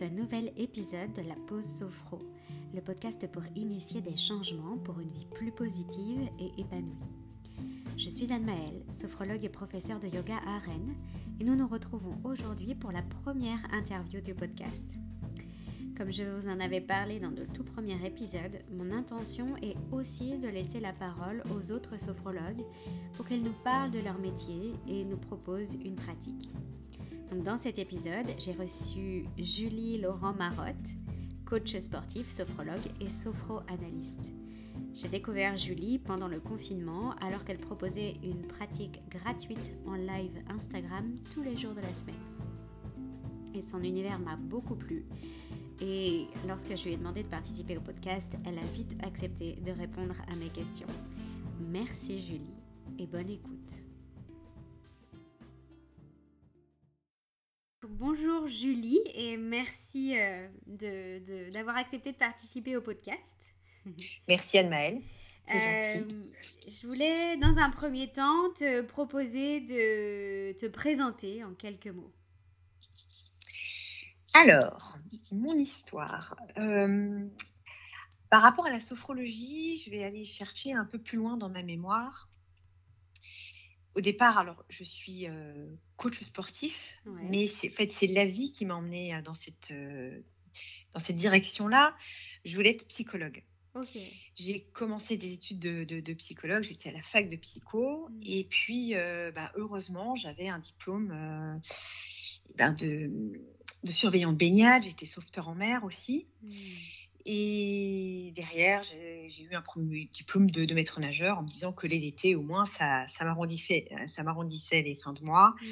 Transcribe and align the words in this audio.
ce 0.00 0.06
nouvel 0.06 0.50
épisode 0.56 1.12
de 1.12 1.20
la 1.20 1.34
pause 1.46 1.66
Sophro, 1.66 2.22
le 2.72 2.80
podcast 2.80 3.30
pour 3.30 3.42
initier 3.54 4.00
des 4.00 4.16
changements 4.16 4.78
pour 4.78 4.98
une 4.98 5.10
vie 5.10 5.26
plus 5.34 5.52
positive 5.52 6.26
et 6.38 6.58
épanouie. 6.58 6.96
Je 7.98 8.08
suis 8.08 8.32
Anne-Maëlle, 8.32 8.82
sophrologue 8.90 9.44
et 9.44 9.50
professeure 9.50 10.00
de 10.00 10.06
yoga 10.06 10.36
à 10.46 10.58
Rennes, 10.58 10.94
et 11.38 11.44
nous 11.44 11.54
nous 11.54 11.68
retrouvons 11.68 12.16
aujourd'hui 12.24 12.74
pour 12.74 12.92
la 12.92 13.02
première 13.02 13.60
interview 13.74 14.22
du 14.22 14.32
podcast. 14.32 14.94
Comme 15.98 16.10
je 16.10 16.22
vous 16.22 16.48
en 16.48 16.60
avais 16.60 16.80
parlé 16.80 17.20
dans 17.20 17.28
le 17.28 17.46
tout 17.46 17.64
premier 17.64 18.02
épisode, 18.06 18.58
mon 18.72 18.92
intention 18.92 19.54
est 19.58 19.76
aussi 19.92 20.38
de 20.38 20.48
laisser 20.48 20.80
la 20.80 20.94
parole 20.94 21.42
aux 21.54 21.72
autres 21.72 22.00
sophrologues 22.00 22.64
pour 23.18 23.28
qu'ils 23.28 23.42
nous 23.42 23.56
parlent 23.64 23.90
de 23.90 24.00
leur 24.00 24.18
métier 24.18 24.72
et 24.88 25.04
nous 25.04 25.18
proposent 25.18 25.76
une 25.84 25.96
pratique 25.96 26.48
dans 27.36 27.56
cet 27.56 27.78
épisode, 27.78 28.26
j'ai 28.38 28.52
reçu 28.52 29.24
Julie 29.38 30.00
Laurent 30.00 30.32
Marotte, 30.32 30.74
coach 31.44 31.76
sportif, 31.78 32.30
sophrologue 32.30 32.76
et 33.00 33.10
sophro-analyste. 33.10 34.30
J'ai 34.94 35.08
découvert 35.08 35.56
Julie 35.56 35.98
pendant 35.98 36.28
le 36.28 36.40
confinement 36.40 37.14
alors 37.20 37.44
qu'elle 37.44 37.58
proposait 37.58 38.16
une 38.22 38.46
pratique 38.46 39.00
gratuite 39.08 39.72
en 39.86 39.94
live 39.94 40.42
Instagram 40.48 41.16
tous 41.32 41.42
les 41.42 41.56
jours 41.56 41.74
de 41.74 41.80
la 41.80 41.94
semaine. 41.94 42.14
Et 43.54 43.62
son 43.62 43.82
univers 43.82 44.18
m'a 44.18 44.36
beaucoup 44.36 44.74
plu. 44.74 45.04
Et 45.80 46.26
lorsque 46.48 46.76
je 46.76 46.84
lui 46.84 46.92
ai 46.92 46.96
demandé 46.96 47.22
de 47.22 47.28
participer 47.28 47.76
au 47.76 47.80
podcast, 47.80 48.28
elle 48.44 48.58
a 48.58 48.66
vite 48.74 48.96
accepté 49.02 49.56
de 49.64 49.70
répondre 49.70 50.14
à 50.30 50.36
mes 50.36 50.48
questions. 50.48 50.88
Merci 51.60 52.20
Julie 52.20 52.54
et 52.98 53.06
bonne 53.06 53.30
écoute. 53.30 53.79
Bonjour 57.88 58.46
Julie 58.46 59.00
et 59.14 59.38
merci 59.38 60.14
euh, 60.18 60.48
d'avoir 61.50 61.78
accepté 61.78 62.12
de 62.12 62.16
participer 62.16 62.76
au 62.76 62.82
podcast. 62.82 63.36
Merci 64.28 64.58
Anne-Maëlle. 64.58 65.00
Euh, 65.54 66.02
je 66.68 66.86
voulais 66.86 67.38
dans 67.38 67.56
un 67.56 67.70
premier 67.70 68.12
temps 68.12 68.52
te 68.54 68.82
proposer 68.82 69.60
de 69.60 70.52
te 70.58 70.66
présenter 70.66 71.42
en 71.42 71.54
quelques 71.54 71.88
mots. 71.88 72.12
Alors, 74.34 74.98
mon 75.32 75.56
histoire. 75.56 76.36
Euh, 76.58 77.26
par 78.28 78.42
rapport 78.42 78.66
à 78.66 78.70
la 78.70 78.80
sophrologie, 78.80 79.78
je 79.78 79.90
vais 79.90 80.04
aller 80.04 80.24
chercher 80.24 80.74
un 80.74 80.84
peu 80.84 80.98
plus 80.98 81.16
loin 81.16 81.38
dans 81.38 81.48
ma 81.48 81.62
mémoire 81.62 82.28
au 83.94 84.00
départ, 84.00 84.38
alors 84.38 84.64
je 84.68 84.84
suis 84.84 85.26
euh, 85.26 85.66
coach 85.96 86.20
sportif, 86.20 86.94
mais 87.06 87.46
c'est, 87.46 87.68
en 87.68 87.72
fait, 87.72 87.90
c'est 87.90 88.06
la 88.06 88.26
vie 88.26 88.52
qui 88.52 88.64
m'a 88.66 88.74
emmenée 88.74 89.14
euh, 89.14 89.22
dans 89.22 89.34
cette, 89.34 89.70
euh, 89.72 90.20
dans 90.92 91.00
cette 91.00 91.16
direction-là. 91.16 91.96
Je 92.44 92.54
voulais 92.54 92.70
être 92.70 92.86
psychologue. 92.88 93.42
J'ai 94.34 94.62
commencé 94.72 95.16
des 95.16 95.32
études 95.32 95.60
de, 95.60 95.84
de, 95.84 96.14
psychologue, 96.14 96.62
j'étais 96.62 96.88
à 96.88 96.92
la 96.92 97.02
fac 97.02 97.28
de 97.28 97.36
psycho, 97.36 98.08
mmh. 98.08 98.20
et 98.24 98.44
puis 98.44 98.94
bah, 99.34 99.52
heureusement, 99.54 100.16
j'avais 100.16 100.48
un 100.48 100.58
diplôme 100.58 101.60
ben, 102.56 102.72
de, 102.72 103.10
de 103.84 103.90
surveillant 103.92 104.32
de 104.32 104.38
baignade, 104.38 104.82
j'étais 104.82 105.06
sauveteur 105.06 105.48
en 105.48 105.54
mer 105.54 105.84
aussi. 105.84 106.26
Mmh. 106.42 106.48
Et 107.26 108.32
derrière, 108.34 108.82
j'ai 108.82 109.42
eu 109.42 109.54
un 109.54 109.62
premier 109.62 110.08
diplôme 110.12 110.50
de, 110.50 110.74
maître 110.74 111.00
nageur 111.00 111.38
en 111.38 111.42
me 111.42 111.48
disant 111.48 111.72
que 111.72 111.86
les 111.86 112.06
étés, 112.06 112.34
au 112.34 112.42
moins, 112.42 112.64
ça, 112.64 113.06
ça 113.08 113.24
m'arrondissait 113.24 114.82
les 114.82 114.94
fins 114.94 115.12
de 115.12 115.22
mois. 115.22 115.54
Mmh. 115.60 115.66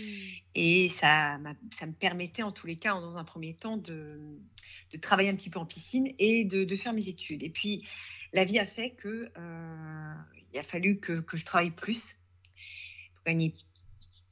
Et 0.54 0.88
ça, 0.88 1.38
ça 1.72 1.86
me 1.86 1.92
permettait, 1.92 2.42
en 2.42 2.52
tous 2.52 2.66
les 2.66 2.76
cas, 2.76 2.92
dans 2.94 3.16
un 3.18 3.24
premier 3.24 3.54
temps, 3.54 3.76
de, 3.76 4.20
de 4.92 4.96
travailler 4.98 5.30
un 5.30 5.36
petit 5.36 5.50
peu 5.50 5.58
en 5.58 5.66
piscine 5.66 6.08
et 6.18 6.44
de, 6.44 6.64
de, 6.64 6.76
faire 6.76 6.92
mes 6.92 7.08
études. 7.08 7.42
Et 7.42 7.50
puis, 7.50 7.86
la 8.32 8.44
vie 8.44 8.58
a 8.58 8.66
fait 8.66 8.90
que 8.90 9.30
euh, 9.36 10.14
il 10.52 10.58
a 10.58 10.62
fallu 10.62 10.98
que, 10.98 11.14
que, 11.14 11.36
je 11.36 11.44
travaille 11.44 11.70
plus 11.70 12.18
pour 13.14 13.24
gagner 13.24 13.52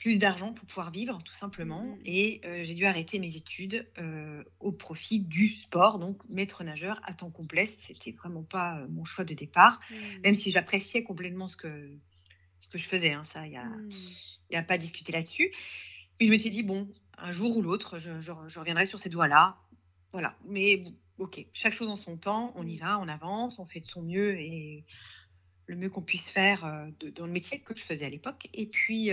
plus 0.06 0.20
d'argent 0.20 0.52
pour 0.52 0.64
pouvoir 0.68 0.92
vivre, 0.92 1.18
tout 1.24 1.34
simplement. 1.34 1.82
Mmh. 1.82 1.98
Et 2.04 2.40
euh, 2.44 2.62
j'ai 2.62 2.74
dû 2.74 2.86
arrêter 2.86 3.18
mes 3.18 3.34
études 3.34 3.88
euh, 3.98 4.44
au 4.60 4.70
profit 4.70 5.18
du 5.18 5.48
sport, 5.48 5.98
donc 5.98 6.22
maître 6.28 6.62
nageur 6.62 7.00
à 7.02 7.12
temps 7.12 7.32
complet. 7.32 7.66
C'était 7.66 8.12
vraiment 8.12 8.44
pas 8.44 8.78
euh, 8.78 8.86
mon 8.88 9.04
choix 9.04 9.24
de 9.24 9.34
départ, 9.34 9.80
mmh. 9.90 9.94
même 10.22 10.36
si 10.36 10.52
j'appréciais 10.52 11.02
complètement 11.02 11.48
ce 11.48 11.56
que, 11.56 11.90
ce 12.60 12.68
que 12.68 12.78
je 12.78 12.88
faisais. 12.88 13.14
Hein, 13.14 13.24
ça, 13.24 13.46
il 13.46 13.50
n'y 13.50 13.56
a, 13.56 13.64
mmh. 13.64 14.54
a, 14.54 14.62
pas 14.62 14.74
à 14.74 14.78
discuter 14.78 15.10
là-dessus. 15.10 15.50
Puis 16.18 16.28
je 16.28 16.30
m'étais 16.30 16.50
dit, 16.50 16.62
bon, 16.62 16.88
un 17.18 17.32
jour 17.32 17.56
ou 17.56 17.60
l'autre, 17.60 17.98
je, 17.98 18.20
je, 18.20 18.30
reviendrai 18.30 18.86
sur 18.86 19.00
ces 19.00 19.08
doigts-là. 19.08 19.56
Voilà. 20.12 20.36
Mais 20.46 20.84
ok, 21.18 21.44
chaque 21.52 21.72
chose 21.72 21.88
en 21.88 21.96
son 21.96 22.16
temps, 22.16 22.52
on 22.54 22.64
y 22.64 22.76
va, 22.76 23.00
on 23.00 23.08
avance, 23.08 23.58
on 23.58 23.66
fait 23.66 23.80
de 23.80 23.86
son 23.86 24.02
mieux 24.02 24.38
et 24.38 24.84
le 25.66 25.74
mieux 25.74 25.90
qu'on 25.90 26.02
puisse 26.02 26.30
faire 26.30 26.62
dans 27.16 27.26
le 27.26 27.32
métier 27.32 27.58
que 27.58 27.76
je 27.76 27.82
faisais 27.82 28.06
à 28.06 28.08
l'époque. 28.08 28.48
Et 28.54 28.66
puis, 28.66 29.10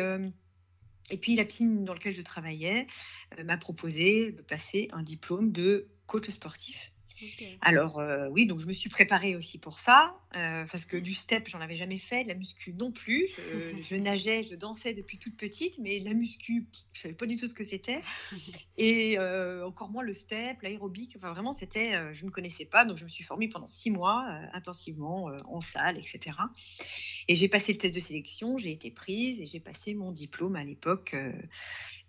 et 1.10 1.18
puis 1.18 1.36
la 1.36 1.46
piscine 1.46 1.84
dans 1.86 1.94
laquelle 1.94 2.14
je 2.14 2.22
travaillais 2.22 2.88
euh, 3.38 3.44
m'a 3.44 3.58
proposé 3.58 4.32
de 4.32 4.42
passer 4.42 4.90
un 4.94 5.04
diplôme 5.04 5.52
de 5.52 5.88
coach 6.06 6.30
sportif. 6.30 6.93
Alors 7.62 8.00
euh, 8.00 8.28
oui, 8.30 8.46
donc 8.46 8.60
je 8.60 8.66
me 8.66 8.74
suis 8.74 8.90
préparée 8.90 9.36
aussi 9.36 9.58
pour 9.60 9.80
ça, 9.80 10.16
euh, 10.36 10.66
parce 10.72 10.86
que 10.86 10.98
du 10.98 11.14
step, 11.14 11.48
j'en 11.48 11.62
avais 11.62 11.76
jamais 11.76 12.00
fait, 12.00 12.24
de 12.24 12.30
la 12.30 12.36
muscu 12.36 12.74
non 12.74 12.92
plus. 12.92 13.30
Je, 13.82 13.96
nageais, 13.96 14.44
je 14.44 14.56
dansais 14.56 14.94
depuis 14.94 15.18
toute 15.18 15.38
petite, 15.38 15.78
mais 15.80 16.00
la 16.00 16.14
muscu, 16.14 16.68
je 16.94 17.02
savais 17.02 17.14
pas 17.14 17.26
du 17.26 17.38
tout 17.38 17.48
ce 17.48 17.54
que 17.54 17.64
c'était. 17.64 18.02
Et 18.78 19.18
euh, 19.18 19.66
encore 19.66 19.90
moins 19.90 20.04
le 20.04 20.14
step, 20.14 20.62
l'aérobic, 20.62 21.14
enfin 21.18 21.32
vraiment, 21.32 21.54
c'était, 21.54 22.14
je 22.14 22.26
ne 22.26 22.30
connaissais 22.30 22.66
pas. 22.66 22.86
Donc 22.86 22.98
je 22.98 23.04
me 23.04 23.10
suis 23.10 23.24
formée 23.24 23.48
pendant 23.48 23.68
six 23.68 23.92
mois, 23.92 24.26
intensivement, 24.54 25.30
en 25.46 25.62
salle, 25.62 25.98
etc. 25.98 26.38
Et 27.28 27.36
j'ai 27.36 27.48
passé 27.48 27.74
le 27.74 27.78
test 27.78 27.96
de 27.96 28.00
sélection, 28.00 28.58
j'ai 28.58 28.72
été 28.72 28.92
prise 28.92 29.40
et 29.40 29.46
j'ai 29.46 29.60
passé 29.60 29.94
mon 29.94 30.12
diplôme 30.12 30.56
à 30.56 30.64
l'époque, 30.64 31.16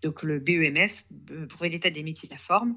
donc 0.02 0.22
le 0.22 0.38
BEMF, 0.38 1.04
brevet 1.10 1.70
d'état 1.70 1.90
des 1.90 2.02
métiers 2.02 2.28
de 2.28 2.34
la 2.34 2.38
forme 2.38 2.76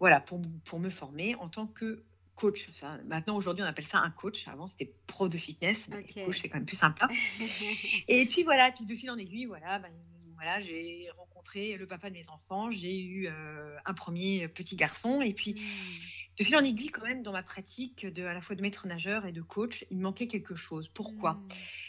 voilà, 0.00 0.20
pour, 0.20 0.40
pour 0.64 0.78
me 0.78 0.90
former 0.90 1.34
en 1.36 1.48
tant 1.48 1.66
que 1.66 2.02
coach. 2.36 2.70
maintenant, 3.06 3.36
aujourd'hui, 3.36 3.64
on 3.64 3.66
appelle 3.66 3.84
ça 3.84 3.98
un 3.98 4.10
coach. 4.10 4.46
Avant, 4.46 4.66
c'était 4.66 4.92
prof 5.06 5.28
de 5.28 5.38
fitness. 5.38 5.88
Coach, 6.14 6.38
c'est 6.38 6.48
quand 6.48 6.58
même 6.58 6.66
plus 6.66 6.76
sympa. 6.76 7.08
et 8.08 8.26
puis 8.26 8.44
voilà, 8.44 8.70
puis 8.70 8.84
de 8.84 8.94
fil 8.94 9.10
en 9.10 9.16
aiguille, 9.16 9.46
voilà, 9.46 9.78
ben, 9.80 9.90
voilà 10.34 10.60
j'ai 10.60 11.08
rencontré 11.16 11.76
le 11.76 11.86
papa 11.86 12.10
de 12.10 12.14
mes 12.14 12.28
enfants. 12.28 12.70
J'ai 12.70 13.00
eu 13.00 13.26
euh, 13.26 13.76
un 13.84 13.94
premier 13.94 14.46
petit 14.48 14.76
garçon. 14.76 15.22
Et 15.22 15.32
puis, 15.32 15.54
hmm. 15.54 16.38
de 16.38 16.44
fil 16.44 16.56
en 16.56 16.62
aiguille, 16.62 16.90
quand 16.90 17.04
même, 17.04 17.22
dans 17.22 17.32
ma 17.32 17.42
pratique 17.42 18.06
de, 18.06 18.24
à 18.24 18.34
la 18.34 18.40
fois 18.40 18.54
de 18.54 18.62
maître 18.62 18.86
nageur 18.86 19.26
et 19.26 19.32
de 19.32 19.42
coach, 19.42 19.84
il 19.90 19.96
me 19.96 20.02
manquait 20.02 20.28
quelque 20.28 20.54
chose. 20.54 20.88
Pourquoi? 20.88 21.32
Hmm. 21.32 21.48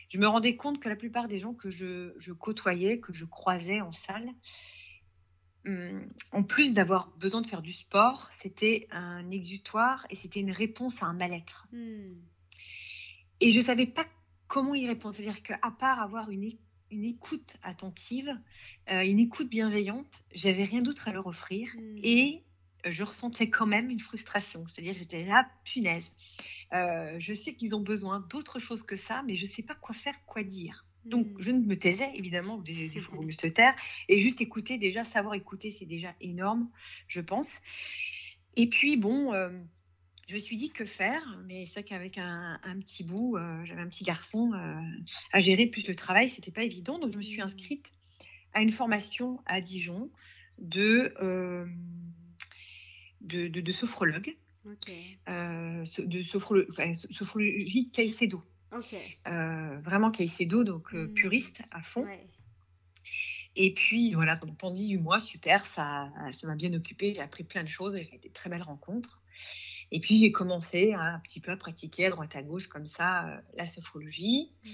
Je 0.10 0.18
me 0.18 0.28
rendais 0.28 0.56
compte 0.56 0.80
que 0.80 0.88
la 0.88 0.96
plupart 0.96 1.28
des 1.28 1.40
gens 1.40 1.54
que 1.54 1.70
je, 1.70 2.14
je 2.18 2.32
côtoyais, 2.32 3.00
que 3.00 3.14
je 3.14 3.26
croisais 3.26 3.82
en 3.82 3.92
salle, 3.92 4.30
en 6.32 6.44
plus 6.44 6.74
d'avoir 6.74 7.12
besoin 7.18 7.42
de 7.42 7.48
faire 7.48 7.62
du 7.62 7.74
sport, 7.74 8.30
c'était 8.32 8.88
un 8.92 9.30
exutoire 9.32 10.06
et 10.10 10.16
c'était 10.16 10.40
une 10.40 10.52
réponse 10.52 11.04
à 11.04 11.08
un 11.08 11.14
mal-être. 11.14 11.68
Hmm. 11.72 12.14
Et 13.40 13.52
je 13.52 13.58
ne 13.58 13.64
savais 13.64 13.86
pas 13.86 14.06
comment 14.48 14.76
y 14.76 14.88
répondre. 14.88 15.14
C'est-à-dire 15.16 15.44
qu'à 15.44 15.60
part 15.78 16.02
avoir 16.02 16.30
une, 16.30 16.50
écoute 16.92 17.58
attentive, 17.64 18.34
euh, 18.90 19.02
une 19.02 19.20
écoute 19.20 19.50
bienveillante, 19.50 20.24
j'avais 20.34 20.64
rien 20.64 20.82
d'autre 20.82 21.08
à 21.08 21.14
leur 21.14 21.28
offrir. 21.28 21.70
Hmm. 21.78 22.00
Et 22.04 22.44
je 22.86 23.04
ressentais 23.04 23.50
quand 23.50 23.68
même 23.68 23.90
une 23.90 24.00
frustration. 24.00 24.66
C'est-à-dire 24.68 24.94
j'étais 24.94 25.24
là, 25.24 25.50
punaise. 25.64 26.12
Euh, 26.74 27.16
je 27.20 27.34
sais 27.34 27.56
qu'ils 27.56 27.76
ont 27.76 27.82
besoin 27.82 28.26
d'autre 28.30 28.60
chose 28.60 28.84
que 28.84 28.96
ça, 28.96 29.24
mais 29.24 29.36
je 29.36 29.44
ne 29.44 29.50
sais 29.50 29.64
pas 29.64 29.76
quoi 29.76 29.94
faire, 29.94 30.24
quoi 30.26 30.44
dire. 30.44 30.86
Donc, 31.06 31.28
mmh. 31.28 31.36
je 31.40 31.52
ne 31.52 31.60
me 31.66 31.78
taisais, 31.78 32.12
évidemment, 32.16 32.58
des, 32.58 32.90
des 32.90 33.00
fois, 33.02 33.18
se 33.32 33.48
taire. 33.48 33.76
Et 34.08 34.20
juste 34.20 34.42
écouter, 34.42 34.78
déjà, 34.78 35.04
savoir 35.04 35.34
écouter, 35.34 35.72
c'est 35.72 35.86
déjà 35.86 36.14
énorme, 36.22 36.70
je 37.08 37.22
pense. 37.22 37.62
Et 38.56 38.68
puis, 38.68 38.98
bon, 38.98 39.34
euh, 39.34 39.50
je 40.28 40.36
me 40.36 40.40
suis 40.40 40.58
dit 40.58 40.72
que 40.72 40.86
faire, 40.86 41.40
mais 41.48 41.66
c'est 41.66 41.82
vrai 41.82 41.84
qu'avec 41.84 42.18
un, 42.18 42.60
petit 42.80 43.04
bout, 43.04 43.38
euh, 43.38 43.64
j'avais 43.66 43.82
un 43.82 43.88
petit 43.88 44.04
garçon 44.04 44.52
euh, 44.54 44.82
à 45.32 45.40
gérer, 45.40 45.68
plus 45.68 45.88
le 45.88 45.96
travail, 45.96 46.30
c'était 46.30 46.52
pas 46.52 46.64
évident. 46.64 47.00
Donc, 47.00 47.14
je 47.14 47.18
me 47.18 47.24
suis 47.24 47.40
mmh. 47.40 47.44
inscrite 47.44 47.92
à 48.54 48.62
une 48.62 48.72
formation 48.72 49.42
à 49.46 49.62
Dijon 49.62 50.10
de, 50.58 51.14
de, 53.22 53.48
de, 53.48 53.72
sophrologue, 53.72 54.36
de 54.66 56.22
sophrologie 56.24 57.92
Caicedo. 57.92 58.44
Euh, 58.74 59.80
vraiment 59.80 60.12
Caicedo, 60.12 60.64
donc 60.64 60.94
euh, 60.94 61.08
mmh. 61.08 61.14
puriste 61.14 61.62
à 61.72 61.82
fond. 61.82 62.06
Et 63.56 63.74
puis 63.74 64.14
voilà, 64.14 64.38
pendant 64.38 64.74
18 64.74 64.98
mois, 64.98 65.20
super, 65.20 65.66
ça 65.66 66.12
ça 66.32 66.48
m'a 66.48 66.56
bien 66.56 66.74
occupé. 66.74 67.14
J'ai 67.14 67.22
appris 67.22 67.44
plein 67.44 67.64
de 67.64 67.70
choses, 67.70 67.96
j'ai 67.96 68.04
fait 68.04 68.20
des 68.20 68.30
très 68.30 68.50
belles 68.50 68.62
rencontres. 68.62 69.22
Et 69.92 70.00
puis 70.00 70.18
j'ai 70.18 70.32
commencé 70.32 70.94
un 70.94 71.20
petit 71.20 71.40
peu 71.40 71.52
à 71.52 71.58
pratiquer 71.58 72.08
à 72.08 72.10
droite 72.10 72.36
à 72.36 72.44
gauche 72.44 72.68
comme 72.68 72.88
ça 72.88 73.28
euh, 73.28 73.42
la 73.56 73.66
sophrologie. 73.66 74.50
Mmh. 74.64 74.70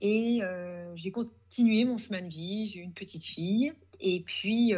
Et 0.00 0.40
j'ai 0.96 1.10
continué 1.12 1.86
mon 1.86 1.96
chemin 1.96 2.20
de 2.20 2.28
vie. 2.28 2.66
J'ai 2.66 2.80
eu 2.80 2.82
une 2.82 2.92
petite 2.92 3.24
fille. 3.24 3.72
Et 4.00 4.20
puis 4.20 4.74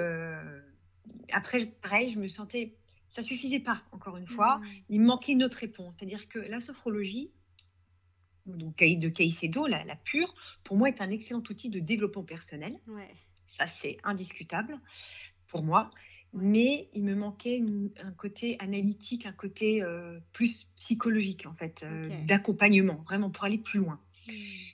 après, 1.33 1.67
pareil, 1.83 2.13
je 2.13 2.21
me 2.21 2.29
sentais 2.29 2.77
ça 3.09 3.23
suffisait 3.23 3.61
pas, 3.61 3.83
encore 3.93 4.19
une 4.19 4.27
fois. 4.27 4.59
Mmh. 4.59 4.67
Il 4.91 5.01
me 5.01 5.07
manquait 5.07 5.33
une 5.33 5.43
autre 5.43 5.59
réponse. 5.59 5.95
C'est-à-dire 5.99 6.29
que 6.29 6.39
la 6.39 6.61
sophrologie, 6.61 7.31
donc 8.47 8.77
de 8.77 9.09
Caicedo, 9.09 9.67
la, 9.67 9.85
la 9.85 9.97
pure, 9.97 10.35
pour 10.65 10.77
moi, 10.77 10.89
est 10.89 11.01
un 11.01 11.11
excellent 11.11 11.43
outil 11.51 11.71
de 11.71 11.81
développement 11.81 12.25
personnel. 12.25 12.79
Ça, 13.47 13.67
c'est 13.67 13.99
indiscutable 14.05 14.81
pour 15.49 15.63
moi. 15.63 15.91
Mais 16.33 16.89
il 16.93 17.05
me 17.05 17.15
manquait 17.15 17.63
un 18.03 18.13
côté 18.13 18.57
analytique, 18.59 19.25
un 19.25 19.33
côté 19.33 19.83
euh, 19.83 20.19
plus 20.33 20.69
psychologique, 20.77 21.47
en 21.47 21.55
fait, 21.55 21.83
euh, 21.83 22.11
d'accompagnement, 22.27 23.03
vraiment 23.07 23.31
pour 23.31 23.45
aller 23.45 23.57
plus 23.57 23.79
loin. 23.79 24.01
Mmh. 24.29 24.33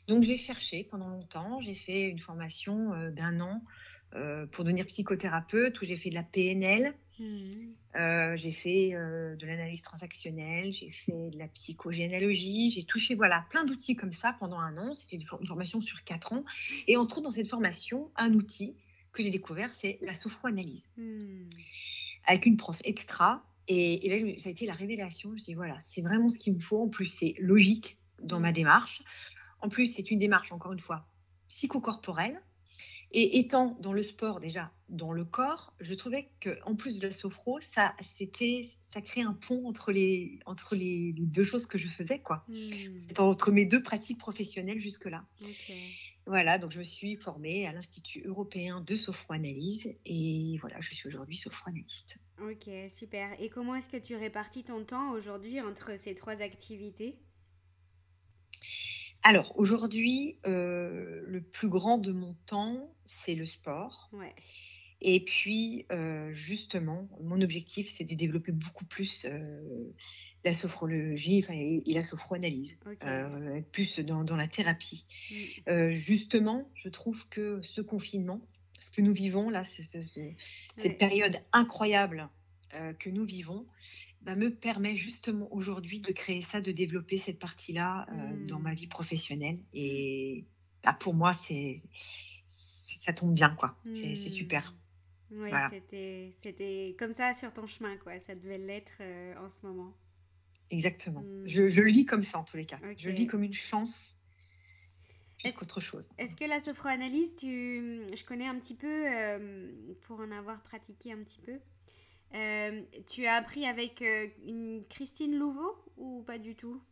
Donc, 0.09 0.23
j'ai 0.25 0.37
cherché 0.37 0.83
pendant 0.85 1.09
longtemps. 1.09 1.61
J'ai 1.61 1.75
fait 1.75 2.09
une 2.09 2.19
formation 2.19 2.95
euh, 2.95 3.11
d'un 3.11 3.39
an 3.41 3.63
pour 4.51 4.65
devenir 4.65 4.87
psychothérapeute 4.87 5.81
où 5.81 5.85
j'ai 5.85 5.97
fait 5.97 6.11
de 6.11 6.15
la 6.15 6.23
PNL. 6.23 6.95
Mmh. 7.19 8.37
j'ai 8.37 8.51
fait 8.51 8.91
de 8.91 9.47
l'analyse 9.47 9.83
transactionnelle, 9.83 10.73
j'ai 10.73 10.91
fait 10.91 11.31
de 11.31 11.39
la 11.39 11.47
psychogénéalogie, 11.49 12.71
j'ai 12.71 12.85
touché 12.85 13.15
voilà 13.15 13.45
plein 13.51 13.65
d'outils 13.65 13.97
comme 13.97 14.13
ça 14.13 14.35
pendant 14.39 14.59
un 14.59 14.77
an. 14.79 14.95
C'était 14.95 15.17
une, 15.17 15.47
formation 15.47 15.81
sur 15.81 16.05
quatre 16.05 16.33
ans. 16.33 16.45
Et 16.89 16.97
on 16.97 17.07
trouve 17.07 17.25
dans 17.25 17.31
cette 17.31 17.49
formation 17.49 18.11
un 18.17 18.33
outil 18.35 18.75
que 19.13 19.23
j'ai 19.23 19.31
découvert, 19.31 19.75
c'est 19.75 19.99
la 20.01 20.15
sophroanalyse. 20.15 20.89
Hmm. 20.97 21.49
Avec 22.27 22.47
une 22.47 22.57
prof 22.57 22.81
extra. 22.85 23.45
Et, 23.69 24.09
là, 24.09 24.39
ça 24.39 24.49
a 24.49 24.53
été 24.53 24.67
la 24.67 24.73
révélation. 24.73 25.37
Je 25.37 25.45
dis, 25.45 25.55
voilà, 25.55 25.79
c'est 25.81 26.03
vraiment 26.03 26.29
ce 26.29 26.39
qu'il 26.39 26.55
me 26.55 26.61
faut. 26.61 26.83
En 26.83 26.89
plus, 26.89 27.07
c'est 27.07 27.35
logique 27.39 27.99
dans 28.23 28.41
ma 28.41 28.53
démarche. 28.53 29.03
En 29.61 29.69
plus, 29.69 29.87
c'est 29.87 30.11
une 30.11 30.19
démarche, 30.19 30.53
encore 30.53 30.73
une 30.73 30.81
fois, 30.81 31.07
psychocorporelle. 31.49 32.41
Et 33.15 33.39
étant 33.39 33.77
dans 33.81 33.93
le 33.93 34.03
sport 34.03 34.41
déjà, 34.41 34.73
dans 34.89 35.13
le 35.13 35.25
corps, 35.25 35.75
je 35.81 35.95
trouvais 35.95 36.31
qu'en 36.43 36.75
plus 36.75 36.99
de 36.99 37.07
la 37.07 37.13
sophro, 37.13 37.61
ça, 37.61 37.95
c'était, 38.03 38.63
ça 38.81 39.03
crée 39.03 39.21
un 39.21 39.35
pont 39.35 39.67
entre 39.67 39.93
les, 39.93 40.39
entre 40.47 40.75
les, 40.75 41.13
deux 41.13 41.45
choses 41.45 41.67
que 41.67 41.77
je 41.79 41.89
faisais, 41.89 42.21
quoi. 42.21 42.45
Hmm. 42.49 43.01
Entre 43.19 43.51
mes 43.51 43.67
deux 43.67 43.83
pratiques 43.83 44.19
professionnelles 44.19 44.81
jusque-là. 44.81 45.25
Voilà, 46.27 46.57
donc 46.57 46.71
je 46.71 46.79
me 46.79 46.85
suis 46.85 47.17
formée 47.17 47.67
à 47.67 47.73
l'Institut 47.73 48.23
européen 48.25 48.81
de 48.81 48.95
sophroanalyse 48.95 49.93
et 50.07 50.57
voilà, 50.61 50.81
je 50.81 50.95
suis 50.95 51.09
aujourd'hui 51.09 51.37
sophroanalyste. 51.37 52.19
Ok, 52.41 52.69
super. 52.89 53.29
Et 53.41 53.49
comment 53.49 53.75
est-ce 53.75 53.89
que 53.89 53.97
tu 53.97 54.15
répartis 54.15 54.63
ton 54.63 54.85
temps 54.85 55.11
aujourd'hui 55.11 55.61
entre 55.61 55.99
ces 55.99 56.15
trois 56.15 56.41
activités? 56.41 57.19
Alors 59.23 59.53
aujourd'hui, 59.57 60.37
euh, 60.47 61.23
le 61.27 61.41
plus 61.41 61.69
grand 61.69 61.99
de 61.99 62.13
mon 62.13 62.35
temps, 62.47 62.93
c'est 63.07 63.35
le 63.35 63.47
sport. 63.47 64.11
Ouais. 64.13 64.35
Et 65.05 65.25
puis, 65.25 65.85
euh, 65.91 66.33
justement, 66.33 67.09
mon 67.21 67.41
objectif, 67.41 67.89
c'est 67.89 68.05
de 68.05 68.15
développer 68.15 68.53
beaucoup 68.53 68.85
plus 68.85 69.25
euh, 69.25 69.93
la 70.45 70.53
sophrologie 70.53 71.45
et, 71.51 71.93
la 71.93 72.05
sophroanalyse, 72.05 72.79
euh, 73.05 73.61
plus 73.73 73.99
dans, 73.99 74.37
la 74.37 74.47
thérapie. 74.47 75.07
Mm. 75.67 75.91
justement, 75.91 76.71
je 76.75 76.89
trouve 76.89 77.29
que 77.29 77.61
ce 77.63 77.81
confinement, 77.81 78.41
ce 78.79 78.93
que 78.93 79.03
nous 79.03 79.13
vivons 79.13 79.51
là, 79.51 79.65
cette 79.65 80.99
période 80.99 81.37
incroyable 81.53 82.29
que 82.99 83.11
nous 83.11 83.25
vivons, 83.25 83.67
bah, 84.23 84.35
me 84.35 84.51
permet 84.51 84.97
justement 84.97 85.53
aujourd'hui 85.53 86.01
de 86.01 86.13
créer 86.13 86.41
ça, 86.41 86.61
de 86.61 86.73
développer 86.73 87.19
cette 87.19 87.39
partie-là 87.39 88.07
dans 88.49 88.59
mm. 88.59 88.63
ma 88.63 88.75
vie 88.75 88.87
professionnelle. 88.87 89.59
Et 89.75 90.45
bah, 90.83 90.93
pour 90.93 91.15
moi, 91.15 91.33
c'est 91.33 91.83
ça 92.47 93.13
tombe 93.13 93.35
bien, 93.35 93.51
quoi. 93.51 93.77
C'est 93.85 94.17
super. 94.17 94.73
Mm. 94.73 94.77
Oui, 95.35 95.51
c'était 96.43 96.95
comme 96.99 97.15
ça 97.15 97.33
sur 97.33 97.53
ton 97.53 97.67
chemin, 97.67 97.97
quoi. 97.97 98.19
Ça 98.21 98.35
devait 98.35 98.59
l'être 98.59 98.93
euh, 99.01 99.35
en 99.43 99.49
ce 99.49 99.65
moment. 99.67 99.95
Exactement. 100.71 101.21
Hmm. 101.21 101.45
Je, 101.47 101.69
je, 101.69 101.81
le 101.81 101.89
lis 101.89 102.07
comme 102.07 102.23
ça, 102.23 102.39
en 102.39 102.45
tous 102.45 102.57
les 102.57 102.65
cas. 102.65 102.79
Je 102.99 103.09
le 103.09 103.15
lis 103.15 103.27
comme 103.27 103.43
une 103.43 103.55
chance 103.55 104.19
plus 105.39 105.53
qu'autre 105.53 105.81
chose. 105.81 106.09
Est-ce 106.19 106.37
que 106.37 106.45
la 106.45 106.61
sophroanalyse, 106.61 107.35
tu... 107.35 108.03
je 108.15 108.25
connais 108.25 108.47
un 108.47 108.59
petit 108.59 108.75
peu, 108.75 108.87
euh, 108.87 109.73
pour 110.03 110.21
en 110.21 110.31
avoir 110.31 110.63
pratiqué 110.63 111.13
un 111.13 111.19
petit 111.19 111.41
peu, 111.41 111.59
euh, 112.35 112.83
tu 113.11 113.27
as 113.27 113.35
appris 113.35 113.67
avec 113.67 114.03
une 114.47 114.85
Christine 114.89 115.37
Louveau 115.37 115.75
ou 115.97 116.23
pas 116.23 116.39
du 116.39 116.55
tout? 116.55 116.83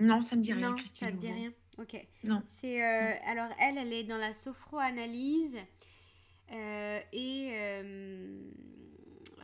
Non, 0.00 0.22
ça 0.22 0.36
me 0.36 0.42
dit 0.42 0.52
rien. 0.52 0.70
Non, 0.70 0.76
ça 0.92 1.10
ne 1.10 1.16
dit 1.16 1.32
rien? 1.32 1.52
Ok. 1.78 2.06
Non. 2.26 2.42
C'est 2.48 2.82
alors 2.82 3.50
elle, 3.60 3.78
elle 3.78 3.92
est 3.92 4.04
dans 4.04 4.18
la 4.18 4.32
sophroanalyse. 4.32 5.58
Euh, 6.52 7.00
et 7.12 7.52
euh, 7.54 8.50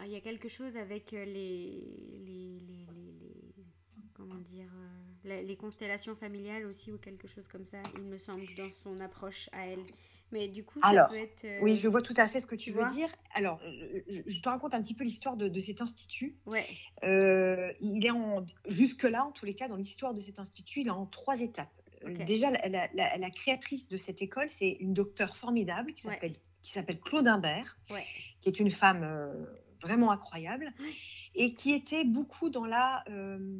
il 0.05 0.11
y 0.11 0.17
a 0.17 0.21
quelque 0.21 0.49
chose 0.49 0.77
avec 0.77 1.12
les, 1.12 1.25
les, 1.25 2.61
les, 2.61 2.77
les 3.56 3.65
comment 4.12 4.35
dire, 4.35 4.71
euh, 5.25 5.43
les 5.43 5.56
constellations 5.56 6.15
familiales 6.15 6.67
aussi 6.67 6.93
ou 6.93 6.99
quelque 6.99 7.27
chose 7.27 7.49
comme 7.49 7.65
ça, 7.65 7.82
il 7.97 8.03
me 8.03 8.19
semble, 8.19 8.47
dans 8.55 8.71
son 8.71 9.00
approche 9.00 9.49
à 9.53 9.67
elle. 9.67 9.82
Mais 10.32 10.49
du 10.49 10.65
coup, 10.65 10.81
ça 10.82 11.09
peut 11.11 11.17
être. 11.17 11.62
Oui, 11.62 11.77
je 11.77 11.88
vois 11.88 12.03
tout 12.03 12.15
à 12.17 12.29
fait 12.29 12.41
ce 12.41 12.47
que 12.47 12.55
tu, 12.55 12.73
veux 12.73 12.87
dire. 12.87 13.09
Alors, 13.35 13.61
je, 14.09 14.41
te 14.41 14.49
raconte 14.49 14.75
un 14.75 14.82
petit 14.82 14.94
peu 14.94 15.05
l'histoire 15.05 15.37
de, 15.37 15.49
de, 15.49 15.61
cet 15.61 15.81
institut. 15.81 16.37
Ouais. 16.47 16.67
il 17.81 18.05
est 18.05 18.11
en. 18.11 18.44
Jusque-là, 18.67 19.25
en 19.25 19.32
tous 19.32 19.47
les 19.47 19.55
cas, 19.55 19.69
dans 19.69 19.77
l'histoire 19.77 20.15
de 20.15 20.21
cet 20.21 20.38
institut, 20.38 20.81
il 20.81 20.87
est 20.87 20.91
en 20.91 21.06
trois 21.06 21.41
étapes. 21.41 21.73
Déjà, 22.27 22.50
la, 22.50 22.88
la, 22.94 23.19
la, 23.19 23.31
créatrice 23.31 23.88
de 23.88 23.97
cette 23.99 24.23
école, 24.23 24.49
c'est 24.50 24.71
une 24.81 24.94
docteure 24.94 25.37
formidable 25.37 25.93
qui 25.93 26.03
s'appelle 26.03 26.32
qui 26.62 26.73
s'appelle 26.73 27.00
Claude 27.00 27.27
Imbert, 27.27 27.79
qui 28.41 28.49
est 28.49 28.61
une 28.61 28.71
femme 28.71 29.03
euh, 29.03 29.44
vraiment 29.82 30.11
incroyable 30.11 30.73
et 31.35 31.55
qui 31.55 31.73
était 31.73 32.05
beaucoup 32.05 32.50
dans 32.50 32.67
la. 32.67 33.05
Euh, 33.09 33.59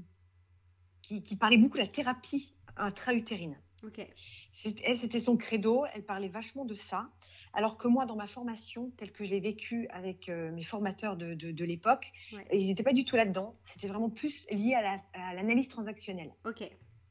qui, 1.03 1.37
parlait 1.37 1.57
beaucoup 1.57 1.77
de 1.77 1.83
la 1.83 1.89
thérapie 1.89 2.55
intra-utérine. 2.77 3.59
Elle, 4.85 4.97
c'était 4.97 5.21
son 5.21 5.37
credo, 5.37 5.85
elle 5.95 6.05
parlait 6.05 6.29
vachement 6.29 6.65
de 6.65 6.75
ça. 6.75 7.11
Alors 7.53 7.77
que 7.77 7.89
moi, 7.89 8.07
dans 8.07 8.17
ma 8.17 8.27
formation, 8.27 8.91
telle 8.97 9.13
que 9.13 9.25
je 9.25 9.31
l'ai 9.31 9.41
vécue 9.41 9.89
avec 9.89 10.29
euh, 10.29 10.53
mes 10.53 10.63
formateurs 10.63 11.17
de, 11.17 11.35
de, 11.35 11.65
l'époque, 11.65 12.13
ils 12.53 12.67
n'étaient 12.67 12.83
pas 12.83 12.93
du 12.93 13.05
tout 13.05 13.17
là-dedans. 13.17 13.57
C'était 13.65 13.89
vraiment 13.89 14.11
plus 14.11 14.47
lié 14.51 14.75
à 14.75 15.35
l'analyse 15.35 15.69
transactionnelle. 15.69 16.33
Ok. 16.45 16.63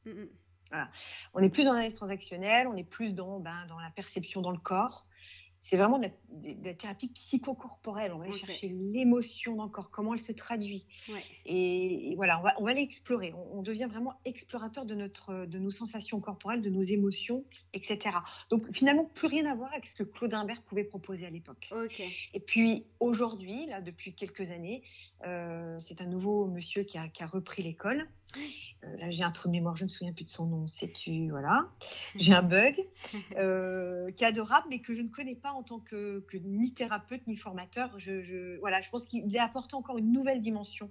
Mm, 0.06 0.10
mm. 0.10 0.28
Voilà. 0.70 0.88
On 1.34 1.42
est 1.42 1.50
plus 1.50 1.64
dans 1.64 1.72
l'analyse 1.72 1.96
transactionnelle, 1.96 2.68
on 2.68 2.76
est 2.76 2.84
plus 2.84 3.14
dans, 3.14 3.40
ben, 3.40 3.66
dans 3.68 3.80
la 3.80 3.90
perception 3.90 4.40
dans 4.40 4.52
le 4.52 4.58
corps 4.58 5.06
c'est 5.60 5.76
vraiment 5.76 5.98
de 5.98 6.08
la, 6.64 6.74
thérapie 6.74 7.08
psychocorporelle. 7.08 8.12
On 8.12 8.18
va 8.18 8.24
aller 8.24 8.32
chercher 8.32 8.68
l'émotion 8.68 9.56
dans 9.56 9.64
le 9.64 9.70
corps, 9.70 9.90
comment 9.90 10.14
elle 10.14 10.20
se 10.20 10.32
traduit. 10.32 10.86
Et, 11.44 12.14
voilà, 12.16 12.40
on 12.40 12.42
va, 12.42 12.54
on 12.58 12.64
va 12.64 12.70
aller 12.70 12.82
explorer. 12.82 13.34
On, 13.52 13.62
devient 13.62 13.86
vraiment 13.90 14.14
explorateur 14.24 14.86
de, 14.86 14.94
notre, 14.94 15.44
de 15.44 15.58
nos 15.58 15.70
sensations 15.70 16.18
corporelles, 16.20 16.62
de 16.62 16.70
nos 16.70 16.80
émotions, 16.80 17.44
etc. 17.74 18.16
Donc 18.48 18.72
finalement, 18.72 19.04
plus 19.04 19.26
rien 19.26 19.44
à 19.44 19.54
voir 19.54 19.70
avec 19.72 19.86
ce 19.86 19.94
que 19.94 20.02
Claude 20.02 20.32
Imbert 20.32 20.62
pouvait 20.62 20.84
proposer 20.84 21.26
à 21.26 21.30
l'époque. 21.30 21.72
Et 22.32 22.40
puis 22.40 22.86
aujourd'hui, 22.98 23.66
là, 23.66 23.82
depuis 23.82 24.14
quelques 24.14 24.50
années, 24.50 24.82
euh, 25.26 25.76
c'est 25.78 26.00
un 26.00 26.06
nouveau 26.06 26.46
monsieur 26.46 26.82
qui 26.82 26.96
a, 26.96 27.08
qui 27.08 27.22
a 27.22 27.26
repris 27.26 27.62
l'école. 27.62 28.06
Euh, 28.84 28.96
là, 28.96 29.10
j'ai 29.10 29.22
un 29.22 29.30
trou 29.30 29.48
de 29.48 29.52
mémoire, 29.52 29.76
je 29.76 29.82
ne 29.82 29.86
me 29.86 29.90
souviens 29.90 30.12
plus 30.12 30.24
de 30.24 30.30
son 30.30 30.46
nom. 30.46 30.66
Sais-tu, 30.66 31.28
voilà. 31.30 31.68
J'ai 32.16 32.32
un 32.32 32.42
bug 32.42 32.74
euh, 33.36 34.10
qui 34.12 34.24
est 34.24 34.26
adorable, 34.26 34.68
mais 34.70 34.78
que 34.78 34.94
je 34.94 35.02
ne 35.02 35.08
connais 35.08 35.34
pas 35.34 35.49
en 35.52 35.62
tant 35.62 35.80
que, 35.80 36.24
ni 36.44 36.72
thérapeute 36.72 37.26
ni 37.26 37.36
formateur. 37.36 37.98
Je, 37.98 38.58
voilà, 38.60 38.80
je 38.80 38.90
pense 38.90 39.06
qu'il 39.06 39.36
a 39.38 39.44
apporté 39.44 39.74
encore 39.74 39.98
une 39.98 40.12
nouvelle 40.12 40.40
dimension 40.40 40.90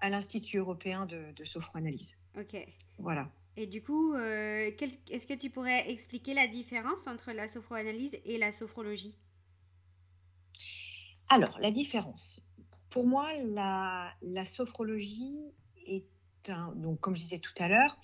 à 0.00 0.10
l'Institut 0.10 0.58
européen 0.58 1.06
de, 1.06 1.32
de 1.32 1.44
sophroanalyse. 1.44 2.16
Ok. 2.38 2.56
Voilà. 2.98 3.30
Et 3.56 3.66
du 3.66 3.82
coup, 3.82 4.12
euh, 4.12 4.70
est-ce 5.10 5.26
que 5.26 5.32
tu 5.34 5.48
pourrais 5.48 5.90
expliquer 5.90 6.34
la 6.34 6.46
différence 6.46 7.06
entre 7.06 7.32
la 7.32 7.48
sophroanalyse 7.48 8.16
et 8.26 8.36
la 8.36 8.52
sophrologie? 8.52 9.14
Alors, 11.28 11.58
la 11.58 11.70
différence. 11.70 12.42
Pour 12.90 13.06
moi, 13.06 13.32
la, 13.42 14.12
la 14.22 14.44
sophrologie 14.44 15.40
est 15.86 16.06
un, 16.48 16.72
donc 16.76 17.00
comme 17.00 17.16
je 17.16 17.22
disais 17.22 17.38
tout 17.38 17.54
à 17.58 17.68
l'heure, 17.68 17.98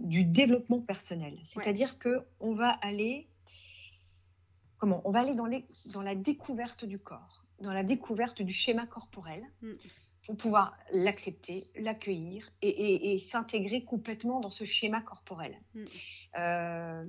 du 0.00 0.24
développement 0.24 0.80
personnel. 0.80 1.38
C'est-à-dire 1.44 1.98
que 1.98 2.24
on 2.40 2.54
va 2.54 2.70
aller 2.82 3.27
comment 4.78 5.02
On 5.04 5.10
va 5.10 5.20
aller 5.20 5.34
dans, 5.34 5.46
les, 5.46 5.64
dans 5.92 6.02
la 6.02 6.14
découverte 6.14 6.84
du 6.84 6.98
corps, 6.98 7.44
dans 7.60 7.72
la 7.72 7.82
découverte 7.82 8.42
du 8.42 8.52
schéma 8.52 8.86
corporel, 8.86 9.42
mm. 9.62 9.72
pour 10.26 10.36
pouvoir 10.36 10.76
l'accepter, 10.92 11.64
l'accueillir 11.76 12.48
et, 12.62 13.18
s'intégrer 13.18 13.84
complètement 13.84 14.40
dans 14.40 14.50
ce 14.50 14.64
schéma 14.64 15.00
corporel. 15.00 15.56
Mm. 15.74 15.84
Euh, 16.38 17.04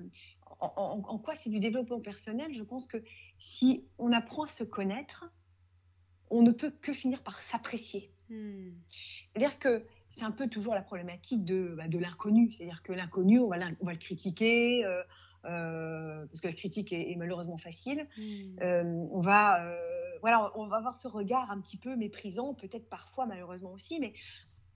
en, 0.60 1.18
quoi 1.20 1.36
c'est 1.36 1.50
du 1.50 1.60
développement 1.60 2.02
personnel? 2.02 2.54
Je 2.54 2.64
pense 2.64 2.88
que 2.88 2.98
si 3.38 3.86
on 3.98 4.12
apprend 4.12 4.44
à 4.44 4.48
se 4.48 4.64
connaître, 4.64 5.32
on 6.30 6.42
ne 6.42 6.52
peut 6.52 6.72
que 6.72 6.92
finir 6.92 7.24
par 7.24 7.40
s'apprécier. 7.40 8.12
Mm. 8.30 8.72
C'est-à-dire 9.34 9.60
que 9.60 9.86
c'est 10.12 10.24
un 10.24 10.32
peu 10.32 10.50
toujours 10.50 10.74
la 10.74 10.82
problématique 10.82 11.46
de, 11.46 11.76
bah, 11.78 11.88
de 11.88 11.98
l'inconnu. 11.98 12.52
C'est-à-dire 12.52 12.82
que 12.82 12.94
l'inconnu, 12.94 13.40
on 13.40 13.48
va, 13.48 13.58
on 13.80 13.86
va 13.86 13.94
le 13.94 14.00
critiquer, 14.00 14.84
euh, 14.86 15.04
parce 15.44 16.42
que 16.42 16.48
la 16.48 16.54
critique 16.54 16.94
est, 16.94 17.16
malheureusement 17.18 17.58
facile. 17.58 18.08
Mmh. 18.18 19.08
on 19.12 19.22
va, 19.22 19.74
voilà, 20.22 20.52
on 20.56 20.68
va 20.68 20.78
avoir 20.78 20.96
ce 20.96 21.08
regard 21.08 21.52
un 21.52 21.60
petit 21.62 21.78
peu 21.78 21.96
méprisant, 21.96 22.54
peut-être 22.54 22.90
parfois 22.90 23.26
malheureusement 23.26 23.72
aussi, 23.72 24.00
mais 24.00 24.14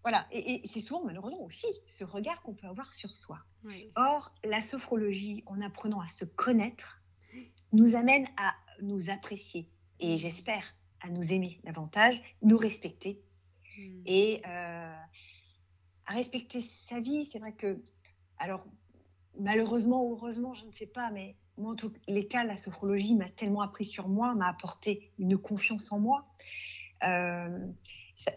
voilà, 0.04 0.28
et, 0.32 0.62
c'est 0.66 0.82
souvent 0.82 1.06
malheureusement 1.06 1.44
aussi 1.44 1.68
ce 1.86 2.04
regard 2.04 2.42
qu'on 2.42 2.54
peut 2.54 2.68
avoir 2.68 2.92
sur 2.92 3.16
soi. 3.16 3.40
Or, 3.96 4.34
la 4.44 4.62
sophrologie, 4.62 5.44
en 5.46 5.62
apprenant 5.62 6.02
à 6.02 6.06
se 6.06 6.26
connaître, 6.26 7.02
nous 7.72 7.96
amène 7.96 8.28
à 8.38 8.54
nous 8.82 9.10
apprécier 9.10 9.70
et 10.00 10.18
j'espère 10.18 10.76
à 11.00 11.10
nous 11.10 11.34
aimer 11.34 11.60
davantage, 11.64 12.22
nous 12.42 12.58
respecter 12.58 13.22
mmh. 13.78 14.02
et 14.06 14.42
euh, 14.46 14.96
à 16.06 16.14
respecter 16.14 16.62
sa 16.62 17.00
vie. 17.00 17.26
C'est 17.26 17.40
vrai 17.40 17.54
que, 17.54 17.82
alors 18.38 18.66
malheureusement 19.40 20.04
ou 20.06 20.14
heureusement, 20.14 20.54
je 20.54 20.66
ne 20.66 20.72
sais 20.72 20.86
pas, 20.86 21.12
mais 21.12 21.36
moi 21.58 21.74
en 21.74 21.76
tous 21.76 21.94
les 22.08 22.28
cas, 22.28 22.44
la 22.44 22.58
sophrologie 22.58 23.16
m'a 23.16 23.30
tellement 23.30 23.62
appris 23.62 23.86
sur 23.86 24.08
moi, 24.08 24.34
m'a 24.36 24.48
apporté 24.48 25.12
une 25.20 25.38
confiance 25.38 25.92
en 25.92 26.00
moi. 26.00 26.26
Euh, 27.04 27.60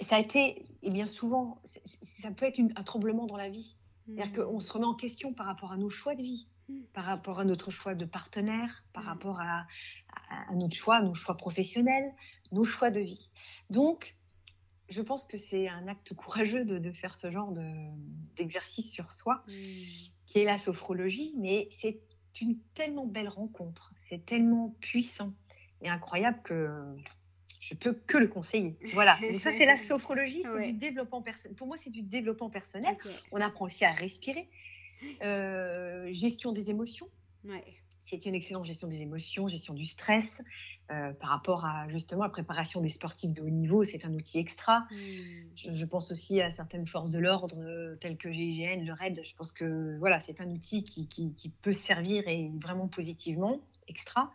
ça, 0.00 0.16
a 0.16 0.18
été, 0.18 0.64
et 0.82 0.90
bien 0.90 1.06
souvent, 1.06 1.60
ça 2.02 2.30
peut 2.30 2.46
être 2.46 2.60
un 2.60 2.82
tremblement 2.82 3.26
dans 3.26 3.36
la 3.36 3.48
vie. 3.48 3.76
C'est-à-dire 4.06 4.44
mmh. 4.44 4.46
qu'on 4.46 4.60
se 4.60 4.72
remet 4.72 4.86
en 4.86 4.94
question 4.94 5.32
par 5.32 5.46
rapport 5.46 5.72
à 5.72 5.76
nos 5.76 5.90
choix 5.90 6.14
de 6.14 6.22
vie, 6.22 6.48
mmh. 6.68 6.80
par 6.92 7.04
rapport 7.04 7.40
à 7.40 7.44
notre 7.44 7.70
choix 7.70 7.94
de 7.94 8.04
partenaire, 8.04 8.84
par 8.92 9.04
mmh. 9.04 9.08
rapport 9.08 9.40
à, 9.40 9.66
notre 10.54 10.76
choix, 10.76 11.02
nos 11.02 11.14
choix 11.14 11.36
professionnels, 11.36 12.14
nos 12.52 12.64
choix 12.64 12.90
de 12.90 13.00
vie. 13.00 13.30
Donc, 13.70 14.16
je 14.88 15.02
pense 15.02 15.24
que 15.24 15.36
c'est 15.36 15.68
un 15.68 15.88
acte 15.88 16.14
courageux 16.14 16.64
de, 16.64 16.92
faire 16.92 17.14
ce 17.14 17.30
genre 17.30 17.52
d'exercice 18.36 18.92
sur 18.92 19.10
soi, 19.10 19.42
qui 20.36 20.42
est 20.42 20.44
la 20.44 20.58
sophrologie, 20.58 21.34
mais 21.38 21.66
c'est 21.70 21.98
une 22.42 22.58
tellement 22.74 23.06
belle 23.06 23.30
rencontre, 23.30 23.94
c'est 23.96 24.26
tellement 24.26 24.76
puissant 24.80 25.32
et 25.80 25.88
incroyable 25.88 26.42
que 26.42 26.84
je 27.62 27.74
peux 27.74 27.94
que 27.94 28.18
le 28.18 28.28
conseiller. 28.28 28.76
Voilà. 28.92 29.18
Donc 29.32 29.40
ça, 29.40 29.50
c'est 29.50 29.64
la 29.64 29.78
sophrologie, 29.78 30.42
c'est 30.42 30.72
du 30.72 30.72
développement 30.74 31.22
personnel. 31.22 31.56
Pour 31.56 31.66
moi, 31.66 31.78
c'est 31.78 31.88
du 31.88 32.02
développement 32.02 32.50
personnel. 32.50 32.98
On 33.32 33.40
apprend 33.40 33.64
aussi 33.64 33.86
à 33.86 33.92
respirer. 33.92 34.46
Euh, 35.22 36.12
gestion 36.12 36.52
des 36.52 36.68
émotions. 36.68 37.08
C'est 37.98 38.26
une 38.26 38.34
excellente 38.34 38.66
gestion 38.66 38.88
des 38.88 39.00
émotions, 39.00 39.48
gestion 39.48 39.72
du 39.72 39.86
stress. 39.86 40.42
Euh, 40.92 41.12
par 41.14 41.30
rapport 41.30 41.66
à 41.66 41.88
justement 41.88 42.22
la 42.22 42.28
préparation 42.28 42.80
des 42.80 42.90
sportifs 42.90 43.32
de 43.32 43.42
haut 43.42 43.50
niveau, 43.50 43.82
c'est 43.82 44.04
un 44.04 44.14
outil 44.14 44.38
extra. 44.38 44.86
Hmm. 44.92 45.74
Je, 45.74 45.84
pense 45.84 46.12
aussi 46.12 46.40
à 46.40 46.50
certaines 46.50 46.86
forces 46.86 47.10
de 47.10 47.18
l'ordre 47.18 47.58
euh, 47.58 47.96
telles 47.96 48.16
que 48.16 48.30
GIGN, 48.30 48.84
le 48.84 48.92
RAID. 48.92 49.20
Je 49.24 49.34
pense 49.34 49.52
que 49.52 49.98
voilà, 49.98 50.20
c'est 50.20 50.40
un 50.40 50.48
outil 50.48 50.84
qui, 50.84 51.08
qui, 51.08 51.34
qui, 51.34 51.48
peut 51.48 51.72
servir 51.72 52.28
et 52.28 52.52
vraiment 52.60 52.86
positivement, 52.86 53.60
extra. 53.88 54.30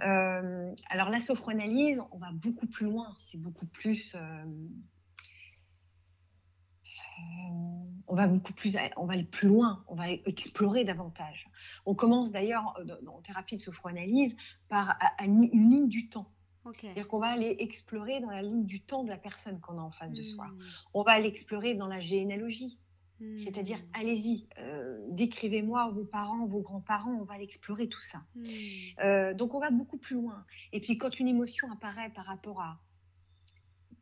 Euh, 0.00 0.74
alors 0.88 1.08
la 1.08 1.20
sophroanalyse, 1.20 2.02
on 2.10 2.18
va 2.18 2.32
beaucoup 2.32 2.66
plus 2.66 2.86
loin, 2.86 3.14
c'est 3.18 3.38
beaucoup 3.38 3.66
plus... 3.66 4.16
Euh, 7.18 7.44
euh, 7.44 8.02
on 8.06 8.14
va 8.14 8.26
beaucoup 8.26 8.52
plus, 8.52 8.76
on 8.96 9.06
va 9.06 9.14
aller 9.14 9.24
plus 9.24 9.48
loin, 9.48 9.82
on 9.88 9.94
va 9.94 10.10
explorer 10.10 10.84
davantage. 10.84 11.48
On 11.86 11.94
commence 11.94 12.32
d'ailleurs 12.32 12.76
en 13.06 13.20
thérapie 13.22 13.56
de 13.56 13.60
sophroanalyse 13.60 14.36
par 14.68 14.96
une 15.20 15.42
ligne 15.42 15.88
du 15.88 16.08
temps. 16.08 16.30
C'est-à-dire 16.80 17.08
qu'on 17.08 17.18
va 17.18 17.28
aller 17.28 17.56
explorer 17.58 18.20
dans 18.20 18.30
la 18.30 18.42
ligne 18.42 18.64
du 18.64 18.80
temps 18.80 19.04
de 19.04 19.10
la 19.10 19.18
personne 19.18 19.60
qu'on 19.60 19.76
a 19.76 19.82
en 19.82 19.90
face 19.90 20.14
de 20.14 20.22
soi. 20.22 20.46
Hmm. 20.46 20.62
On 20.94 21.02
va 21.02 21.12
aller 21.12 21.28
explorer 21.28 21.74
dans 21.74 21.88
la 21.88 22.00
généalogie. 22.00 22.78
C'est-à-dire, 23.36 23.78
hmm. 23.78 24.00
allez-y, 24.00 24.48
euh, 24.58 24.98
décrivez-moi 25.10 25.90
vos 25.90 26.04
parents, 26.04 26.46
vos 26.46 26.60
grands-parents, 26.60 27.12
on 27.12 27.24
va 27.24 27.38
l'explorer 27.38 27.88
tout 27.88 28.02
ça. 28.02 28.22
Hmm. 28.34 28.42
Euh, 29.00 29.34
donc, 29.34 29.54
on 29.54 29.60
va 29.60 29.70
beaucoup 29.70 29.98
plus 29.98 30.16
loin. 30.16 30.44
Et 30.72 30.80
puis, 30.80 30.98
quand 30.98 31.18
une 31.20 31.28
émotion 31.28 31.70
apparaît 31.70 32.10
par 32.10 32.26
rapport 32.26 32.60
à, 32.60 32.80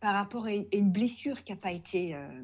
par 0.00 0.14
rapport 0.14 0.46
à 0.46 0.52
une 0.52 0.90
blessure 0.90 1.44
qui 1.44 1.52
n'a 1.52 1.58
pas 1.58 1.72
été, 1.72 2.14
euh, 2.14 2.42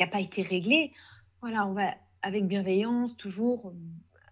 qui 0.00 0.04
a 0.04 0.06
pas 0.06 0.20
été 0.20 0.40
réglée, 0.40 0.94
voilà, 1.42 1.66
on 1.66 1.74
va 1.74 1.94
avec 2.22 2.46
bienveillance, 2.46 3.18
toujours 3.18 3.74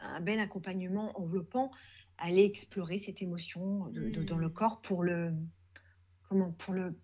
un 0.00 0.20
bel 0.22 0.40
accompagnement 0.40 1.12
enveloppant, 1.20 1.70
aller 2.16 2.42
explorer 2.44 2.98
cette 2.98 3.20
émotion 3.20 3.90
dans 3.90 4.38
le 4.38 4.46
hmm. 4.46 4.52
corps 4.54 4.80
pour 4.80 5.04
le, 5.04 5.34
comment, 6.26 6.52
pour 6.52 6.72
le, 6.72 6.98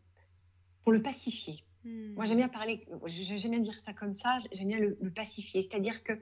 pour 0.80 0.92
le 0.92 1.02
pacifier. 1.02 1.62
Moi, 1.84 2.24
j'aime 2.24 2.38
bien 2.38 2.48
parler, 2.48 2.86
j'aime 3.04 3.50
bien 3.50 3.60
dire 3.60 3.78
ça 3.78 3.92
comme 3.92 4.14
ça, 4.14 4.38
j'aime 4.52 4.68
bien 4.68 4.78
le, 4.78 4.96
pacifier. 5.14 5.60
C'est-à-dire 5.60 6.02
que, 6.02 6.14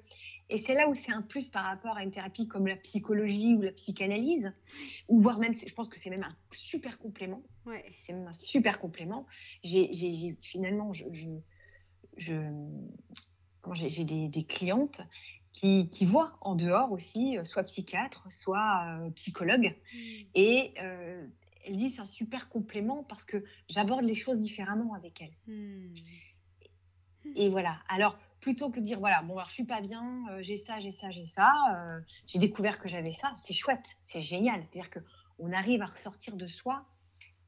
et 0.50 0.58
c'est 0.58 0.74
là 0.74 0.88
où 0.88 0.96
c'est 0.96 1.12
un 1.12 1.22
plus 1.22 1.46
par 1.46 1.64
rapport 1.64 1.96
à 1.96 2.02
une 2.02 2.10
thérapie 2.10 2.48
comme 2.48 2.66
la 2.66 2.74
psychologie 2.74 3.54
ou 3.54 3.62
la 3.62 3.70
psychanalyse, 3.70 4.52
ou 5.06 5.20
voire 5.20 5.38
même, 5.38 5.54
je 5.54 5.72
pense 5.72 5.88
que 5.88 5.96
c'est 5.96 6.10
même 6.10 6.24
un 6.24 6.36
super 6.50 6.98
complément. 6.98 7.44
Ouais. 7.66 7.84
C'est 7.98 8.12
même 8.12 8.26
un 8.26 8.32
super 8.32 8.80
complément. 8.80 9.28
J'ai 9.62 10.36
finalement, 10.40 10.92
je, 10.92 11.04
je, 11.12 11.28
j'ai 12.16 14.04
des, 14.04 14.28
des, 14.28 14.44
clientes 14.44 15.02
qui, 15.52 15.88
qui, 15.88 16.06
voient 16.06 16.36
en 16.40 16.54
dehors 16.54 16.92
aussi, 16.92 17.38
euh, 17.38 17.44
soit 17.44 17.62
psychiatre, 17.62 18.26
soit 18.30 18.84
euh, 18.86 19.10
psychologue, 19.10 19.74
mmh. 19.94 19.98
et 20.34 20.74
euh, 20.80 21.26
elle 21.64 21.76
dit 21.76 21.90
c'est 21.90 22.00
un 22.00 22.06
super 22.06 22.48
complément 22.48 23.04
parce 23.04 23.24
que 23.24 23.44
j'aborde 23.68 24.04
les 24.04 24.14
choses 24.14 24.40
différemment 24.40 24.94
avec 24.94 25.22
elle. 25.22 25.34
Hmm. 25.46 25.94
Et 27.36 27.48
voilà. 27.48 27.78
Alors, 27.88 28.18
plutôt 28.40 28.70
que 28.70 28.80
de 28.80 28.84
dire 28.84 28.98
voilà, 28.98 29.22
bon, 29.22 29.34
alors 29.34 29.48
je 29.48 29.54
suis 29.54 29.64
pas 29.64 29.80
bien, 29.80 30.24
euh, 30.30 30.42
j'ai 30.42 30.56
ça, 30.56 30.78
j'ai 30.78 30.90
ça, 30.90 31.10
j'ai 31.10 31.24
ça, 31.24 31.52
euh, 31.72 32.00
j'ai 32.26 32.38
découvert 32.38 32.80
que 32.80 32.88
j'avais 32.88 33.12
ça, 33.12 33.34
c'est 33.38 33.54
chouette, 33.54 33.96
c'est 34.02 34.22
génial. 34.22 34.66
C'est-à-dire 34.72 34.90
qu'on 34.90 35.52
arrive 35.52 35.82
à 35.82 35.86
ressortir 35.86 36.36
de 36.36 36.46
soi 36.46 36.84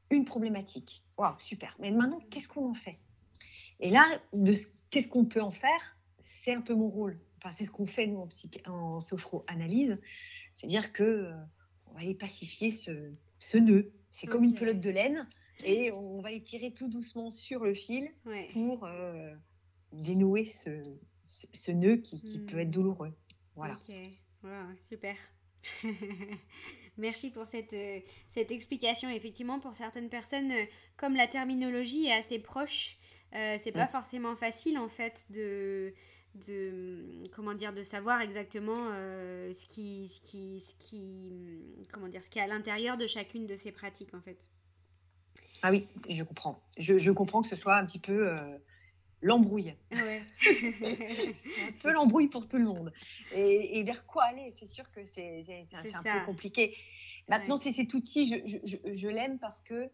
une 0.09 0.25
problématique. 0.25 1.03
Waouh, 1.17 1.35
super. 1.39 1.75
Mais 1.79 1.91
maintenant, 1.91 2.21
qu'est-ce 2.29 2.47
qu'on 2.47 2.69
en 2.69 2.73
fait? 2.73 2.97
Et 3.79 3.89
là, 3.89 4.21
qu'est-ce 4.89 5.09
qu'on 5.09 5.25
peut 5.25 5.41
en 5.41 5.51
faire? 5.51 5.97
C'est 6.21 6.53
un 6.53 6.61
peu 6.61 6.73
mon 6.73 6.89
rôle. 6.89 7.19
Enfin, 7.37 7.51
c'est 7.51 7.65
ce 7.65 7.71
qu'on 7.71 7.85
fait 7.85 8.07
nous 8.07 8.27
en, 8.65 8.71
en 8.71 8.99
sophro-analyse. 8.99 9.99
C'est-à-dire 10.55 10.93
que 10.93 11.03
euh, 11.03 11.33
on 11.87 11.93
va 11.93 11.99
aller 12.01 12.15
pacifier 12.15 12.71
ce, 12.71 13.11
ce 13.39 13.57
nœud, 13.57 13.91
c'est 14.11 14.27
comme 14.27 14.43
une 14.43 14.55
pelote 14.55 14.79
de 14.79 14.89
laine 14.89 15.27
et 15.63 15.91
on 15.91 16.21
va 16.21 16.31
étirer 16.31 16.71
tout 16.71 16.87
doucement 16.87 17.31
sur 17.31 17.63
le 17.63 17.73
fil 17.73 18.09
pour 18.53 18.85
euh, 18.85 19.33
dénouer 19.91 20.45
ce, 20.45 20.83
ce, 21.25 21.71
nœud 21.71 21.97
qui, 21.97 22.21
qui 22.21 22.39
peut 22.39 22.59
être 22.59 22.69
hmm. 22.69 22.71
douloureux. 22.71 23.13
Voilà. 23.55 23.75
super. 24.87 25.15
Merci 26.97 27.29
pour 27.31 27.47
cette, 27.47 27.73
euh, 27.73 27.99
cette 28.31 28.51
explication. 28.51 29.09
Effectivement, 29.09 29.59
pour 29.59 29.75
certaines 29.75 30.09
personnes, 30.09 30.53
comme 30.97 31.15
la 31.15 31.27
terminologie 31.27 32.05
est 32.05 32.13
assez 32.13 32.39
proche, 32.39 32.97
c'est 33.59 33.71
pas 33.71 33.87
forcément 33.87 34.35
facile 34.35 34.77
en 34.77 34.89
fait 34.89 35.25
de 35.29 35.93
de 36.47 37.27
comment 37.33 37.53
dire 37.53 37.73
de 37.73 37.83
savoir 37.83 38.21
exactement 38.21 38.89
euh, 38.91 39.53
ce 39.53 39.65
qui 39.65 40.07
ce 40.07 40.19
qui 40.21 40.59
ce 40.59 40.75
qui 40.75 41.87
comment 41.91 42.07
dire 42.07 42.23
ce 42.23 42.29
qui 42.29 42.39
est 42.39 42.41
à 42.41 42.47
l'intérieur 42.47 42.97
de 42.97 43.07
chacune 43.07 43.45
de 43.47 43.55
ces 43.55 43.71
pratiques 43.71 44.13
en 44.13 44.21
fait. 44.21 44.37
Ah 45.61 45.71
oui 45.71 45.87
je 46.09 46.23
comprends. 46.23 46.61
Je, 46.77 46.97
je 46.97 47.11
comprends 47.11 47.41
que 47.41 47.47
ce 47.47 47.55
soit 47.55 47.77
un 47.77 47.85
petit 47.85 47.99
peu 47.99 48.27
euh, 48.27 48.57
l'embrouille. 49.21 49.73
Ouais. 49.91 50.21
un 51.67 51.71
peu 51.81 51.91
l'embrouille 51.91 52.27
pour 52.27 52.47
tout 52.47 52.57
le 52.57 52.65
monde. 52.65 52.91
Et, 53.33 53.79
et 53.79 53.83
vers 53.83 54.05
quoi 54.05 54.25
aller? 54.25 54.53
C'est 54.59 54.67
sûr 54.67 54.91
que 54.91 55.03
c'est 55.05 55.45
un, 55.73 55.99
un 55.99 56.19
peu 56.19 56.25
compliqué. 56.25 56.75
Maintenant 57.29 57.57
c'est 57.57 57.71
cet 57.71 57.93
outil 57.93 58.27
je, 58.27 58.57
je, 58.65 58.93
je 58.93 59.07
l'aime 59.07 59.39
parce 59.39 59.61
que 59.61 59.89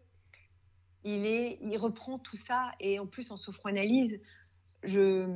il 1.03 1.25
est 1.25 1.59
il 1.61 1.77
reprend 1.77 2.19
tout 2.19 2.37
ça 2.37 2.71
et 2.79 2.99
en 2.99 3.07
plus 3.07 3.31
en 3.31 3.37
sophroanalyse 3.37 4.19
je 4.83 5.27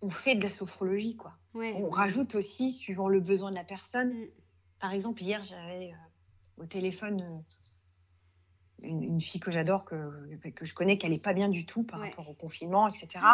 on 0.00 0.10
fait 0.10 0.34
de 0.34 0.42
la 0.42 0.50
sophrologie, 0.50 1.16
quoi. 1.16 1.34
On 1.54 1.90
rajoute 1.90 2.34
aussi, 2.34 2.72
suivant 2.72 3.08
le 3.08 3.20
besoin 3.20 3.50
de 3.50 3.56
la 3.56 3.64
personne. 3.64 4.12
Mm. 4.12 4.28
Par 4.80 4.92
exemple, 4.92 5.22
hier, 5.22 5.42
j'avais 5.42 5.92
euh, 5.92 6.62
au 6.62 6.66
téléphone 6.66 7.20
euh, 8.82 8.86
une, 8.86 9.20
fille 9.20 9.40
que 9.40 9.50
j'adore, 9.50 9.84
que, 9.84 10.50
que 10.54 10.64
je 10.64 10.74
connais, 10.74 10.98
qui 10.98 11.06
n'allait 11.06 11.20
pas 11.20 11.34
bien 11.34 11.48
du 11.48 11.66
tout 11.66 11.82
par 11.82 12.00
rapport 12.00 12.28
au 12.28 12.34
confinement, 12.34 12.86
etc. 12.86 13.24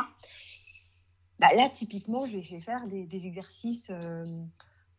Bah, 1.38 1.54
là, 1.54 1.68
typiquement, 1.74 2.24
je 2.24 2.32
lui 2.32 2.38
ai 2.38 2.42
fait 2.42 2.60
faire 2.60 2.86
des, 2.86 3.26
exercices 3.26 3.90
euh, 3.90 4.24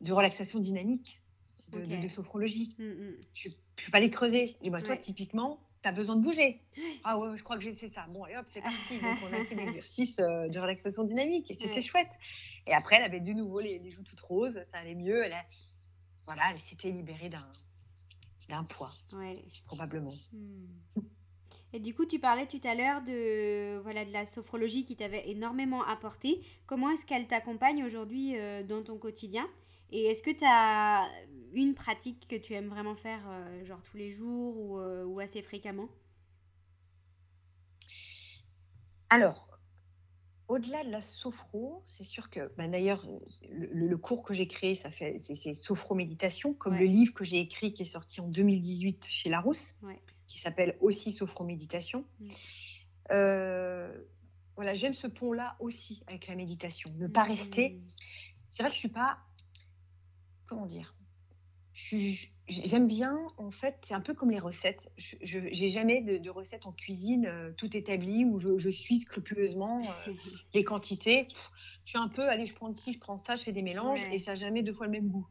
de 0.01 0.13
relaxation 0.13 0.59
dynamique, 0.59 1.21
de, 1.71 2.07
sophrologie. 2.07 2.75
Mm, 2.77 2.83
mm. 2.83 3.15
Je 3.33 3.49
ne 3.49 3.53
vais 3.85 3.91
pas 3.91 3.99
les 3.99 4.11
creuser. 4.11 4.55
Et 4.61 4.69
bah, 4.69 4.83
toi, 4.83 4.97
typiquement, 4.97 5.59
tu 5.85 5.89
as 5.89 5.91
besoin 5.91 6.15
de 6.15 6.23
bouger. 6.23 6.59
Ah 7.03 7.19
ouais, 7.19 7.37
je 7.37 7.43
crois 7.43 7.55
que 7.55 7.61
j'ai 7.61 7.75
fait 7.75 7.87
ça. 7.87 8.07
Bon, 8.09 8.25
et 8.25 8.35
hop, 8.35 8.45
c'est 8.47 8.61
parti. 8.61 8.99
Donc, 9.01 9.17
on 9.23 9.33
a 9.33 9.45
fait 9.45 9.55
l'exercice 9.55 10.19
euh, 10.19 10.47
de 10.47 10.59
relaxation 10.59 11.03
dynamique 11.03 11.51
et 11.51 11.55
c'était 11.55 11.81
chouette. 11.81 12.09
Et 12.65 12.73
après, 12.73 12.95
elle 12.95 13.03
avait 13.03 13.19
de 13.19 13.31
nouveau 13.31 13.59
les, 13.59 13.91
joues 13.91 14.03
toutes 14.03 14.21
roses, 14.21 14.59
ça 14.63 14.79
allait 14.79 14.95
mieux. 14.95 15.23
Elle, 15.23 15.35
voilà, 16.25 16.41
elle 16.51 16.61
s'était 16.61 16.89
libérée 16.89 17.29
d'un, 17.29 17.47
d'un 18.49 18.63
poids, 18.63 18.91
probablement. 19.67 20.15
Hmm. 20.33 21.01
Et 21.73 21.79
du 21.79 21.93
coup, 21.93 22.05
tu 22.05 22.19
parlais 22.19 22.47
tout 22.47 22.61
à 22.63 22.73
l'heure 22.73 23.03
de, 23.03 23.77
voilà, 23.83 24.03
de 24.05 24.11
la 24.11 24.25
sophrologie 24.25 24.85
qui 24.85 24.95
t'avait 24.95 25.29
énormément 25.29 25.83
apporté. 25.83 26.41
Comment 26.65 26.89
est-ce 26.89 27.05
qu'elle 27.05 27.27
t'accompagne 27.27 27.83
aujourd'hui 27.83 28.37
euh, 28.39 28.63
dans 28.63 28.81
ton 28.81 28.97
quotidien? 28.97 29.47
Et 29.91 30.05
est-ce 30.05 30.23
que 30.23 30.31
tu 30.31 30.43
as 30.45 31.07
une 31.53 31.73
pratique 31.73 32.27
que 32.27 32.35
tu 32.35 32.53
aimes 32.53 32.67
vraiment 32.69 32.95
faire, 32.95 33.21
euh, 33.27 33.65
genre 33.65 33.81
tous 33.83 33.97
les 33.97 34.11
jours 34.11 34.57
ou, 34.57 34.79
euh, 34.79 35.05
ou 35.05 35.19
assez 35.19 35.41
fréquemment? 35.41 35.87
Alors, 39.09 39.47
au-delà 40.47 40.83
de 40.83 40.91
la 40.91 41.01
sophro, 41.01 41.81
c'est 41.85 42.03
sûr 42.03 42.29
que, 42.29 42.51
bah, 42.57 42.67
d'ailleurs, 42.67 43.05
le, 43.49 43.95
cours 43.97 44.23
que 44.23 44.33
j'ai 44.33 44.47
créé, 44.47 44.75
ça 44.75 44.91
fait, 44.91 45.17
c'est, 45.19 45.53
sophro-méditation, 45.53 46.53
comme 46.53 46.75
le 46.75 46.85
livre 46.85 47.13
que 47.13 47.23
j'ai 47.23 47.39
écrit 47.39 47.73
qui 47.73 47.83
est 47.83 47.85
sorti 47.85 48.21
en 48.21 48.27
2018 48.27 49.05
chez 49.07 49.29
Larousse, 49.29 49.79
qui 50.27 50.39
s'appelle 50.39 50.77
aussi 50.81 51.11
sophro-méditation. 51.11 52.05
Mm. 52.19 52.27
Euh, 53.11 53.97
voilà, 54.55 54.73
j'aime 54.73 54.93
ce 54.93 55.07
pont-là 55.07 55.55
aussi 55.59 56.03
avec 56.07 56.27
la 56.27 56.35
méditation, 56.35 56.91
ne 56.97 57.07
pas 57.07 57.23
rester. 57.23 57.69
Mm. 57.69 57.81
C'est 58.49 58.63
vrai 58.63 58.69
que 58.69 58.75
je 58.75 58.79
suis 58.79 58.89
pas, 58.89 59.19
comment 60.47 60.65
dire, 60.65 60.95
j'aime 62.47 62.87
bien, 62.87 63.17
en 63.37 63.51
fait, 63.51 63.77
c'est 63.85 63.93
un 63.93 64.01
peu 64.01 64.13
comme 64.13 64.31
les 64.31 64.39
recettes. 64.39 64.91
Je 64.97 65.39
n'ai 65.39 65.69
jamais 65.69 66.01
de, 66.01 66.29
recettes 66.29 66.65
en 66.65 66.71
cuisine 66.71 67.25
euh, 67.25 67.51
tout 67.57 67.75
établie 67.75 68.25
où 68.25 68.39
je, 68.39 68.69
suis 68.69 68.99
scrupuleusement 68.99 69.83
euh, 70.07 70.13
les 70.53 70.63
quantités. 70.63 71.27
je 71.83 71.89
suis 71.89 71.97
un 71.97 72.07
peu, 72.07 72.27
allez, 72.29 72.45
je 72.45 72.53
prends 72.53 72.73
ci, 72.73 72.93
je 72.93 72.99
prends 72.99 73.17
ça, 73.17 73.35
je 73.35 73.43
fais 73.43 73.51
des 73.51 73.61
mélanges 73.61 74.05
et 74.11 74.19
ça 74.19 74.31
n'a 74.31 74.35
jamais 74.35 74.63
deux 74.63 74.73
fois 74.73 74.85
le 74.85 74.93
même 74.93 75.09
goût. 75.09 75.27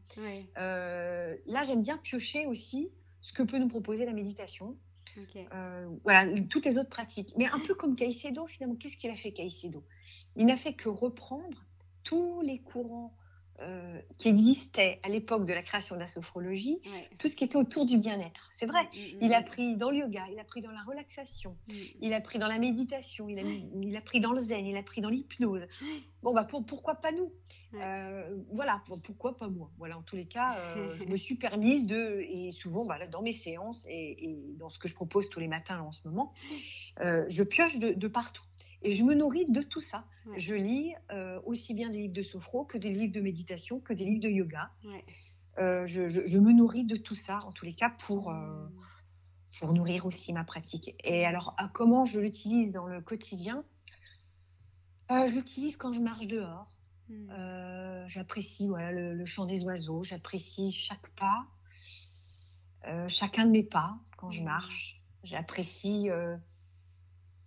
Euh, 0.58 1.36
là, 1.46 1.64
j'aime 1.64 1.82
bien 1.82 1.98
piocher 1.98 2.46
aussi 2.46 2.90
ce 3.22 3.32
que 3.32 3.42
peut 3.42 3.58
nous 3.58 3.68
proposer 3.68 4.04
la 4.04 4.12
méditation. 4.12 4.76
voilà, 6.02 6.26
toutes 6.50 6.66
les 6.66 6.76
autres 6.76 6.90
pratiques. 6.90 7.32
Mais 7.38 7.46
un 7.46 7.60
peu 7.60 7.74
comme 7.74 7.96
Caicedo, 7.96 8.46
finalement, 8.46 8.76
qu'est-ce 8.76 8.96
qu'il 8.96 9.10
a 9.10 9.16
fait 9.16 9.32
Caicedo? 9.32 9.82
Il 10.36 10.46
n'a 10.46 10.56
fait 10.56 10.74
que 10.74 10.88
reprendre 10.88 11.64
tous 12.02 12.42
les 12.42 12.58
courants 12.58 13.16
euh, 13.60 14.00
qui 14.18 14.28
existait 14.28 14.98
à 15.04 15.08
l'époque 15.08 15.44
de 15.44 15.52
la 15.52 15.62
création 15.62 15.94
de 15.94 16.00
la 16.00 16.08
sophrologie, 16.08 16.80
tout 17.18 17.28
ce 17.28 17.36
qui 17.36 17.44
était 17.44 17.56
autour 17.56 17.86
du 17.86 17.98
bien-être. 17.98 18.48
C'est 18.50 18.66
vrai, 18.66 18.82
mm, 18.84 18.96
mm, 18.96 19.18
il 19.20 19.32
a 19.32 19.42
mm. 19.42 19.44
pris 19.44 19.76
dans 19.76 19.90
le 19.90 19.98
yoga, 19.98 20.24
il 20.32 20.38
a 20.40 20.44
pris 20.44 20.60
dans 20.60 20.72
la 20.72 20.82
relaxation, 20.82 21.56
il 22.00 22.12
a 22.14 22.20
pris 22.20 22.40
dans 22.40 22.48
la 22.48 22.58
méditation, 22.58 23.28
il 23.28 23.38
a, 23.38 23.42
il 23.42 23.96
a 23.96 24.00
pris 24.00 24.18
dans 24.18 24.32
le 24.32 24.40
zen, 24.40 24.66
il 24.66 24.76
a 24.76 24.82
pris 24.82 25.00
dans 25.00 25.08
l'hypnose. 25.10 25.66
Bon, 26.22 26.32
bah, 26.32 26.46
pourquoi 26.46 26.94
pas 26.94 27.12
nous? 27.12 27.30
Euh, 27.74 28.34
Voilà, 28.50 28.82
pourquoi 29.04 29.36
pas 29.36 29.48
moi? 29.48 29.70
Voilà, 29.76 29.98
en 29.98 30.02
tous 30.02 30.16
les 30.16 30.24
cas, 30.24 30.56
euh, 30.56 30.96
je 30.96 31.04
me 31.04 31.16
suis 31.16 31.34
permise 31.34 31.84
de, 31.84 32.24
et 32.26 32.50
souvent 32.50 32.86
bah, 32.86 33.06
dans 33.08 33.20
mes 33.20 33.34
séances 33.34 33.86
et, 33.90 34.38
dans 34.58 34.70
ce 34.70 34.78
que 34.78 34.88
je 34.88 34.94
propose 34.94 35.28
tous 35.28 35.38
les 35.38 35.48
matins 35.48 35.80
en 35.80 35.92
ce 35.92 36.00
moment, 36.08 36.32
je 36.98 37.42
pioche 37.42 37.78
de 37.78 38.08
partout. 38.08 38.42
Et 38.84 38.92
je 38.92 39.02
me 39.02 39.14
nourris 39.14 39.46
de 39.46 39.62
tout 39.62 39.80
ça. 39.80 40.04
Je 40.36 40.54
lis 40.54 40.94
euh, 41.10 41.40
aussi 41.44 41.74
bien 41.74 41.88
des 41.88 42.02
livres 42.02 42.14
de 42.14 42.22
sophro 42.22 42.64
que 42.64 42.76
des 42.76 42.90
livres 42.90 43.12
de 43.12 43.20
méditation, 43.20 43.80
que 43.80 43.94
des 43.94 44.04
livres 44.04 44.20
de 44.20 44.28
yoga. 44.28 44.70
Euh, 45.58 45.86
je, 45.86 46.38
me 46.38 46.52
nourris 46.52 46.84
de 46.84 46.96
tout 46.96 47.14
ça, 47.14 47.38
en 47.44 47.52
tous 47.52 47.64
les 47.64 47.74
cas, 47.74 47.90
pour, 48.06 48.30
euh, 48.30 48.66
pour 49.58 49.72
nourrir 49.72 50.04
aussi 50.04 50.34
ma 50.34 50.44
pratique. 50.44 50.94
Et 51.02 51.24
alors, 51.24 51.56
comment 51.72 52.04
je 52.04 52.20
l'utilise 52.20 52.72
dans 52.72 52.86
le 52.86 53.00
quotidien? 53.00 53.64
Je 55.10 55.34
l'utilise 55.34 55.76
quand 55.76 55.92
je 55.92 56.00
marche 56.00 56.26
dehors. 56.26 56.68
Mmh. 57.10 58.06
j'apprécie 58.08 58.66
voilà, 58.66 58.90
le, 58.90 59.26
chant 59.26 59.44
des 59.44 59.62
oiseaux, 59.64 60.02
j'apprécie 60.02 60.72
chaque 60.72 61.10
pas, 61.10 61.46
chacun 63.08 63.44
de 63.44 63.50
mes 63.50 63.62
pas 63.62 63.98
quand 64.16 64.30
je 64.30 64.40
mmh. 64.40 64.44
marche. 64.44 65.02
J'apprécie 65.22 66.08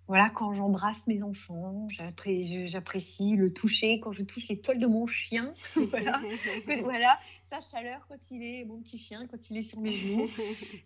voilà, 0.07 0.29
quand 0.29 0.53
j'embrasse 0.53 1.05
mes 1.07 1.21
enfants, 1.21 1.85
j'apprécie 1.89 3.35
le 3.35 3.53
toucher, 3.53 3.99
quand 3.99 4.13
je 4.13 4.23
touche 4.23 4.47
les 4.47 4.55
poils 4.55 4.79
de 4.79 4.87
mon 4.87 5.05
chien, 5.05 5.53
voilà, 5.75 6.21
voilà, 6.81 7.19
sa 7.43 7.59
chaleur 7.59 8.05
quand 8.07 8.31
il 8.31 8.41
est, 8.41 8.63
mon 8.63 8.81
petit 8.81 8.97
chien, 8.97 9.27
quand 9.27 9.49
il 9.49 9.57
est 9.57 9.61
sur 9.61 9.81
mes 9.81 9.91
genoux. 9.91 10.29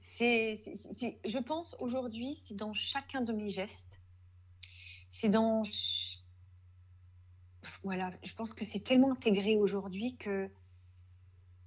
C'est, 0.02 0.60
je 1.24 1.38
pense 1.38 1.76
aujourd'hui, 1.80 2.36
c'est 2.36 2.56
dans 2.56 2.74
chacun 2.74 3.22
de 3.22 3.32
mes 3.32 3.50
gestes. 3.50 4.00
C'est 5.12 5.30
dans. 5.30 5.64
Voilà, 7.84 8.12
je 8.24 8.34
pense 8.34 8.54
que 8.54 8.66
c'est 8.66 8.80
tellement 8.80 9.12
intégré 9.12 9.56
aujourd'hui 9.58 10.16
que. 10.18 10.50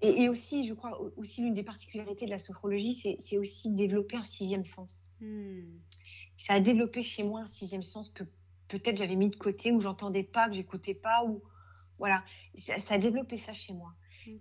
Et, 0.00 0.28
aussi, 0.28 0.66
je 0.66 0.74
crois, 0.74 1.00
aussi 1.16 1.40
l'une 1.40 1.54
des 1.54 1.62
particularités 1.62 2.26
de 2.26 2.30
la 2.30 2.38
sophrologie, 2.38 3.16
c'est 3.18 3.38
aussi 3.38 3.72
développer 3.72 4.16
un 4.16 4.24
sixième 4.24 4.64
sens. 4.64 5.10
Hmm 5.20 5.62
ça 6.36 6.54
a 6.54 6.60
développé 6.60 7.02
chez 7.02 7.22
moi 7.22 7.40
un 7.40 7.48
sixième 7.48 7.82
sens 7.82 8.10
que 8.10 8.24
peut-être 8.68 8.96
j'avais 8.96 9.16
mis 9.16 9.30
de 9.30 9.36
côté, 9.36 9.72
ou 9.72 9.80
j'entendais 9.80 10.22
pas, 10.22 10.48
que 10.48 10.54
j'écoutais 10.54 10.94
pas, 10.94 11.24
ou 11.24 11.42
voilà, 11.98 12.24
ça, 12.56 12.94
a 12.94 12.98
développé 12.98 13.36
ça 13.36 13.52
chez 13.52 13.72
moi. 13.72 13.92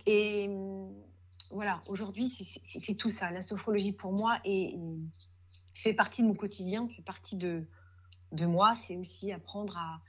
Et 0.05 0.47
hum, 0.49 0.93
voilà, 1.51 1.81
aujourd'hui, 1.87 2.29
c'est 2.29 2.95
tout 2.95 3.09
ça. 3.09 3.31
La 3.31 3.41
sophrologie 3.41 3.93
pour 3.93 4.11
moi 4.11 4.39
et 4.43 4.75
fait 5.73 5.93
partie 5.93 6.23
de 6.23 6.27
mon 6.27 6.33
quotidien, 6.33 6.87
fait 6.89 7.01
partie 7.01 7.35
de, 7.35 7.63
de 8.31 8.45
moi. 8.45 8.73
C'est 8.75 8.97
aussi 8.97 9.31
apprendre 9.31 9.77
à, 9.77 10.01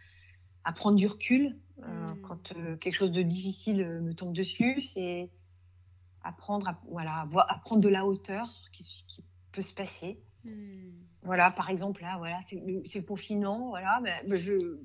à, 0.64 0.72
prendre 0.72 0.96
du 0.96 1.06
recul 1.06 1.58
euh, 1.82 2.08
mmh. 2.08 2.20
quand 2.22 2.52
euh, 2.52 2.76
quelque 2.76 2.94
chose 2.94 3.12
de 3.12 3.22
difficile 3.22 3.82
euh, 3.82 4.00
me 4.00 4.14
tombe 4.14 4.32
dessus. 4.32 4.80
C'est 4.80 5.30
apprendre 6.22 6.68
à, 6.68 6.80
voilà, 6.88 7.26
à 7.48 7.58
prendre 7.58 7.82
de 7.82 7.88
la 7.88 8.06
hauteur 8.06 8.50
sur 8.50 8.64
ce 8.72 9.04
qui 9.04 9.24
peut 9.52 9.60
se 9.60 9.74
passer. 9.74 10.18
Hmm. 10.44 10.92
Voilà, 11.24 11.50
par 11.50 11.70
exemple, 11.70 12.02
là, 12.02 12.16
voilà, 12.18 12.38
c'est 12.42 12.56
le, 12.56 13.02
confinement, 13.02 13.70
voilà. 13.70 14.00
Mais, 14.02 14.36
je, 14.36 14.76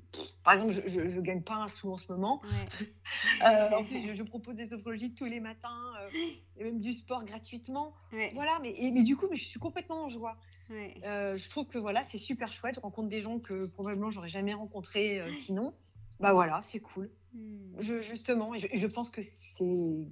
par 0.43 0.53
exemple, 0.53 0.71
je, 0.87 1.01
ne 1.01 1.21
gagne 1.21 1.41
pas 1.41 1.55
un 1.55 1.67
sou 1.67 1.91
en 1.91 1.97
ce 1.97 2.11
moment. 2.11 2.41
Euh, 3.43 3.71
en 3.71 3.83
plus, 3.83 4.13
je, 4.13 4.23
propose 4.23 4.55
des 4.55 4.67
sophrologies 4.67 5.13
tous 5.15 5.25
les 5.25 5.39
matins 5.39 5.93
euh, 5.99 6.09
et 6.57 6.63
même 6.63 6.79
du 6.79 6.93
sport 6.93 7.25
gratuitement. 7.25 7.93
Voilà, 8.33 8.59
mais, 8.61 8.73
mais 8.93 9.01
du 9.01 9.15
coup, 9.15 9.25
mais 9.29 9.35
je 9.35 9.47
suis 9.47 9.59
complètement 9.59 10.03
en 10.03 10.09
joie. 10.09 10.37
Euh, 10.69 11.35
je 11.35 11.49
trouve 11.49 11.65
que 11.65 11.79
voilà, 11.79 12.03
c'est 12.03 12.19
super 12.19 12.53
chouette. 12.53 12.75
Je 12.75 12.81
rencontre 12.81 13.09
des 13.09 13.21
gens 13.21 13.39
que 13.39 13.67
probablement 13.73 14.11
j'aurais 14.11 14.29
jamais 14.29 14.53
rencontrés 14.53 15.23
sinon. 15.33 15.73
Bah 16.19 16.33
voilà, 16.33 16.61
c'est 16.61 16.81
cool. 16.81 17.09
Hmm. 17.33 17.79
Je, 17.79 18.01
justement, 18.01 18.53
et 18.53 18.59
je 18.59 18.87
pense 18.87 19.09
que 19.09 19.21
c'est 19.21 20.05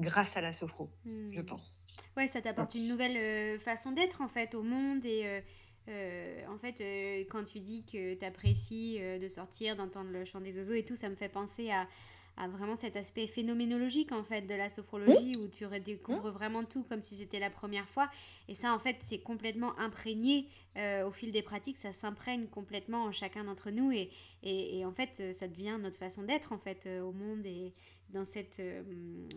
grâce 0.00 0.36
à 0.36 0.40
la 0.40 0.52
sophro, 0.52 0.88
je 1.06 1.40
hmm. 1.40 1.46
pense. 1.46 1.86
Ouais, 2.16 2.28
ça 2.28 2.40
t'apporte 2.40 2.74
une 2.74 2.88
nouvelle 2.88 3.16
euh, 3.16 3.58
façon 3.58 3.92
d'être 3.92 4.20
en 4.20 4.28
fait 4.28 4.54
au 4.54 4.62
monde 4.62 5.04
et 5.04 5.22
euh, 5.24 5.40
euh, 5.88 6.46
en 6.48 6.58
fait 6.58 6.82
quand 7.28 7.44
tu 7.44 7.60
dis 7.60 7.84
que 7.84 8.14
tu 8.14 8.24
apprécies 8.24 8.98
de 9.00 9.28
sortir, 9.28 9.76
d'entendre 9.76 10.10
le 10.10 10.24
chant 10.24 10.40
des 10.40 10.56
oiseaux 10.58 10.74
et 10.74 10.84
tout, 10.84 10.96
ça 10.96 11.08
me 11.08 11.16
fait 11.16 11.28
penser 11.28 11.70
à, 11.70 11.86
vraiment 12.48 12.76
cet 12.76 12.96
aspect 12.96 13.26
phénoménologique 13.26 14.12
en 14.12 14.24
fait 14.24 14.42
de 14.42 14.54
la 14.54 14.70
sophrologie 14.70 15.34
où 15.40 15.48
tu 15.48 15.66
redécouvres 15.66 16.30
vraiment 16.30 16.64
tout 16.64 16.84
comme 16.84 17.02
si 17.02 17.16
c'était 17.16 17.38
la 17.38 17.50
première 17.50 17.88
fois 17.88 18.10
et 18.48 18.54
ça 18.54 18.74
en 18.74 18.78
fait 18.78 18.96
c'est 19.04 19.18
complètement 19.18 19.78
imprégné 19.78 20.48
au 20.76 21.10
fil 21.10 21.32
des 21.32 21.42
pratiques 21.42 21.76
ça 21.76 21.92
s'imprègne 21.92 22.46
complètement 22.46 23.04
en 23.04 23.12
chacun 23.12 23.44
d'entre 23.44 23.70
nous 23.70 23.92
et, 23.92 24.10
et, 24.42 24.78
et, 24.78 24.86
en 24.86 24.92
fait 24.92 25.34
ça 25.34 25.48
devient 25.48 25.76
notre 25.78 25.98
façon 25.98 26.22
d'être 26.22 26.52
en 26.52 26.58
fait 26.58 26.88
au 27.02 27.12
monde 27.12 27.44
et, 27.44 27.72
dans 28.12 28.24
cette 28.24 28.60
euh, 28.60 28.82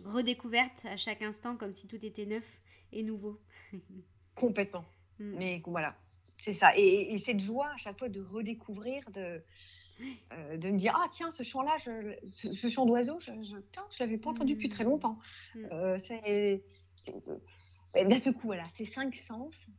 redécouverte 0.04 0.84
à 0.86 0.96
chaque 0.96 1.22
instant, 1.22 1.56
comme 1.56 1.72
si 1.72 1.88
tout 1.88 2.04
était 2.04 2.26
neuf 2.26 2.44
et 2.92 3.02
nouveau. 3.02 3.40
Complètement. 4.34 4.84
Mm. 5.18 5.34
Mais 5.38 5.62
voilà, 5.66 5.96
c'est 6.40 6.52
ça. 6.52 6.72
Et, 6.76 7.18
cette 7.18 7.40
joie 7.40 7.68
à 7.68 7.76
chaque 7.76 7.98
fois 7.98 8.08
de 8.08 8.20
redécouvrir, 8.20 9.08
de, 9.10 9.42
euh, 10.32 10.56
de 10.56 10.70
me 10.70 10.76
dire 10.78 10.92
Ah, 10.96 11.06
tiens, 11.10 11.30
ce 11.30 11.42
chant-là, 11.42 11.76
ce, 12.32 12.68
chant 12.68 12.86
d'oiseau, 12.86 13.18
je 13.20 13.32
ne 13.32 13.42
je, 13.42 13.56
je 13.90 13.98
l'avais 14.00 14.18
pas 14.18 14.30
entendu 14.30 14.54
depuis 14.54 14.68
très 14.68 14.84
longtemps. 14.84 15.18
Mm. 15.54 15.64
Euh, 15.72 15.98
c'est. 15.98 16.62
D'un 17.94 18.18
ce 18.18 18.30
coup, 18.30 18.46
voilà, 18.46 18.64
ces 18.64 18.84
cinq 18.84 19.14
sens, 19.14 19.70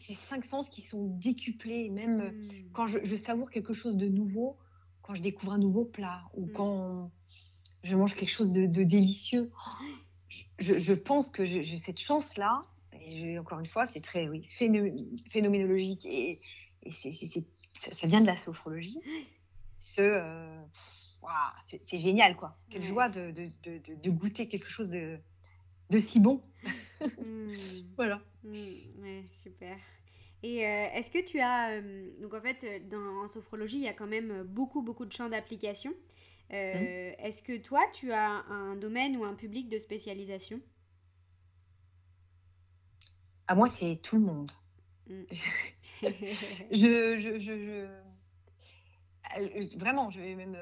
ces 0.00 0.14
cinq 0.14 0.44
sens 0.44 0.68
qui 0.68 0.80
sont 0.80 1.04
décuplés, 1.18 1.88
même 1.88 2.30
mm. 2.30 2.70
quand 2.72 2.86
je, 2.86 3.16
savoure 3.16 3.50
quelque 3.50 3.72
chose 3.72 3.96
de 3.96 4.08
nouveau, 4.08 4.56
quand 5.02 5.14
je 5.14 5.22
découvre 5.22 5.52
un 5.52 5.58
nouveau 5.58 5.84
plat, 5.84 6.22
ou 6.34 6.46
quand 6.46 7.10
je 7.84 7.96
mange 7.96 8.14
quelque 8.14 8.30
chose 8.30 8.52
de, 8.52 8.66
délicieux. 8.82 9.50
Je, 10.58 10.92
pense 10.92 11.30
que 11.30 11.44
j'ai 11.44 11.64
cette 11.76 12.00
chance-là, 12.00 12.60
et 13.00 13.38
encore 13.38 13.60
une 13.60 13.66
fois, 13.66 13.86
c'est 13.86 14.00
très 14.00 14.28
oui, 14.28 14.46
phénoménologique 14.50 16.04
et, 16.06 16.38
ça, 16.90 18.06
vient 18.06 18.20
de 18.20 18.26
la 18.26 18.36
sophrologie. 18.36 19.00
Ce, 19.78 20.00
euh, 20.00 20.60
c'est 21.80 21.96
génial, 21.96 22.36
quoi. 22.36 22.54
Quelle 22.70 22.82
joie 22.82 23.08
de, 23.08 23.30
de, 23.30 24.10
goûter 24.10 24.48
quelque 24.48 24.68
chose 24.68 24.90
de, 24.90 25.18
si 25.98 26.20
bon. 26.20 26.40
Mmh. 27.00 27.54
voilà. 27.94 28.20
Mmh, 28.42 29.24
super. 29.30 29.76
Et 30.42 30.66
euh, 30.66 30.88
est-ce 30.94 31.10
que 31.12 31.24
tu 31.24 31.38
as... 31.38 31.70
Euh, 31.74 32.10
donc 32.20 32.34
en 32.34 32.40
fait, 32.40 32.88
dans, 32.88 33.22
en 33.22 33.28
sophrologie, 33.28 33.76
il 33.76 33.84
y 33.84 33.88
a 33.88 33.92
quand 33.92 34.08
même 34.08 34.42
beaucoup, 34.42 34.82
beaucoup 34.82 35.04
de 35.04 35.12
champs 35.12 35.28
d'application. 35.28 35.94
Euh, 36.52 37.10
mmh. 37.10 37.14
Est-ce 37.24 37.42
que 37.42 37.56
toi, 37.58 37.80
tu 37.92 38.12
as 38.12 38.44
un 38.48 38.76
domaine 38.76 39.16
ou 39.16 39.24
un 39.24 39.34
public 39.34 39.68
de 39.68 39.78
spécialisation? 39.78 40.60
À 43.46 43.54
moi, 43.54 43.68
c'est 43.68 43.96
tout 44.02 44.16
le 44.16 44.22
monde. 44.22 44.50
Mmh. 45.08 45.22
je, 46.72 47.18
je, 47.18 47.38
je, 47.38 47.86
vraiment, 49.78 50.10
je 50.10 50.20
vais 50.20 50.34
même 50.34 50.56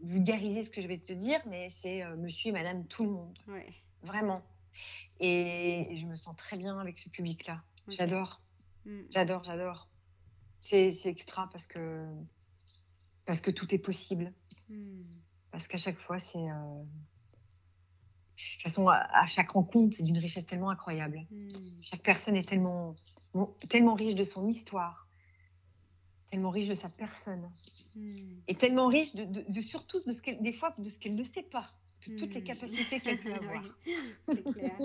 vulgariser 0.00 0.62
ce 0.62 0.70
que 0.70 0.80
je 0.80 0.88
vais 0.88 0.98
te 0.98 1.12
dire, 1.12 1.40
mais 1.46 1.70
c'est 1.70 2.04
monsieur 2.16 2.50
et 2.50 2.52
madame 2.52 2.86
tout 2.86 3.04
le 3.04 3.10
monde. 3.10 3.38
Vraiment. 4.02 4.42
Et, 5.20 5.96
je 5.96 6.06
me 6.06 6.16
sens 6.16 6.36
très 6.36 6.58
bien 6.58 6.78
avec 6.78 6.98
ce 6.98 7.08
public-là. 7.08 7.62
J'adore. 7.88 8.40
Mm. 8.84 9.02
J'adore, 9.10 9.44
j'adore. 9.44 9.88
C'est 10.60 10.92
extra 11.04 11.48
parce 11.50 11.66
que, 11.66 12.06
parce 13.26 13.40
que 13.40 13.50
tout 13.50 13.72
est 13.74 13.78
possible. 13.78 14.32
Mm. 14.68 15.00
Parce 15.50 15.68
qu'à 15.68 15.78
chaque 15.78 15.98
fois, 15.98 16.18
c'est. 16.18 16.38
Euh, 16.38 16.84
de 18.36 18.54
toute 18.54 18.62
façon, 18.62 18.88
à, 18.88 19.26
chaque 19.26 19.50
rencontre, 19.50 19.96
c'est 19.96 20.02
d'une 20.02 20.18
richesse 20.18 20.46
tellement 20.46 20.70
incroyable. 20.70 21.26
Mm. 21.30 21.48
Chaque 21.84 22.02
personne 22.02 22.36
est 22.36 22.48
tellement, 22.48 22.94
tellement 23.68 23.94
riche 23.94 24.14
de 24.14 24.24
son 24.24 24.48
histoire, 24.48 25.06
tellement 26.30 26.50
riche 26.50 26.68
de 26.68 26.74
sa 26.74 26.88
personne, 26.88 27.50
et 28.48 28.54
tellement 28.54 28.88
riche 28.88 29.14
de, 29.14 29.24
de, 29.24 29.60
surtout 29.60 29.98
de 30.04 30.12
ce 30.12 30.42
des 30.42 30.52
fois 30.52 30.72
de 30.76 30.88
ce 30.88 30.98
qu'elle 30.98 31.16
ne 31.16 31.24
sait 31.24 31.42
pas 31.42 31.66
de 32.08 32.16
toutes 32.16 32.34
les 32.34 32.40
hmm. 32.40 32.44
capacités 32.44 33.00
qu'elle 33.00 33.20
peut 33.20 33.34
avoir. 33.40 33.62
c'est 34.26 34.42
clair. 34.42 34.78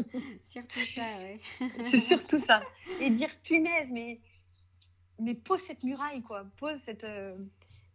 surtout 0.43 0.85
ça, 0.93 1.17
ouais. 1.17 1.39
c'est 1.89 2.01
surtout 2.01 2.39
ça. 2.39 2.61
Et 2.99 3.09
dire 3.09 3.29
punaise, 3.43 3.89
mais, 3.91 4.19
mais 5.19 5.33
pose 5.33 5.61
cette 5.61 5.83
muraille, 5.83 6.21
quoi. 6.21 6.45
Pose 6.57 6.79
cette, 6.81 7.05
euh, 7.05 7.37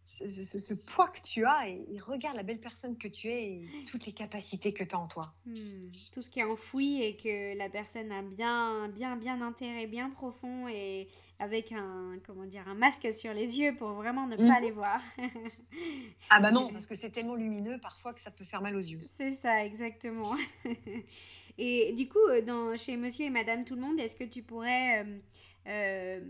ce, 0.05 0.75
poids 0.93 1.09
que 1.09 1.21
tu 1.21 1.45
as 1.45 1.69
et, 1.69 1.99
regarde 2.01 2.37
la 2.37 2.43
belle 2.43 2.61
personne 2.61 2.97
que 2.97 3.09
tu 3.09 3.29
es 3.29 3.45
et 3.45 3.69
toutes 3.91 4.07
les 4.07 4.13
capacités 4.13 4.73
que 4.73 4.85
tu 4.85 4.95
as 4.95 4.99
en 4.99 5.07
toi. 5.07 5.33
Hmm. 5.47 5.91
Tout 6.13 6.23
ce 6.23 6.31
qui 6.31 6.41
est 6.41 6.45
enfoui 6.45 7.03
et 7.03 7.17
que 7.17 7.57
la 7.57 7.69
personne 7.69 8.11
a 8.13 8.23
bien, 8.23 8.89
bien, 8.89 9.17
bien 9.17 9.41
intérêt, 9.41 9.87
bien 9.87 10.11
profond 10.11 10.69
et 10.69 11.09
avec 11.43 11.73
un, 11.73 12.19
comment 12.25 12.45
dire, 12.45 12.63
un 12.69 12.75
masque 12.75 13.13
sur 13.13 13.35
les 13.35 13.59
yeux 13.59 13.75
pour 13.77 13.91
vraiment 13.95 14.29
ne 14.29 14.37
pas 14.37 14.61
mhm. 14.61 14.63
les 14.63 14.71
voir. 14.71 15.01
ah 16.31 16.39
bah 16.39 16.53
non, 16.53 16.69
parce 16.73 16.87
que 16.87 16.95
c'est 16.95 17.11
tellement 17.11 17.35
lumineux 17.35 17.79
parfois 17.83 18.15
que 18.15 18.21
ça 18.21 18.31
peut 18.31 18.45
faire 18.45 18.63
mal 18.63 18.77
aux 18.77 18.81
yeux. 18.81 19.01
C'est 19.17 19.33
ça, 19.33 19.65
exactement. 19.65 20.37
et 21.59 21.93
du 21.95 22.09
coup, 22.09 22.25
euh, 22.31 22.43
dans, 22.43 22.77
chez 22.77 22.97
Monsieur 22.97 23.27
et 23.27 23.31
Madame 23.31 23.65
Tout 23.65 23.75
le 23.75 23.81
Monde, 23.81 23.99
est-ce 23.99 24.15
que 24.15 24.25
tu 24.25 24.43
pourrais... 24.43 25.05
Euh, 25.05 25.19
euh, 25.67 26.21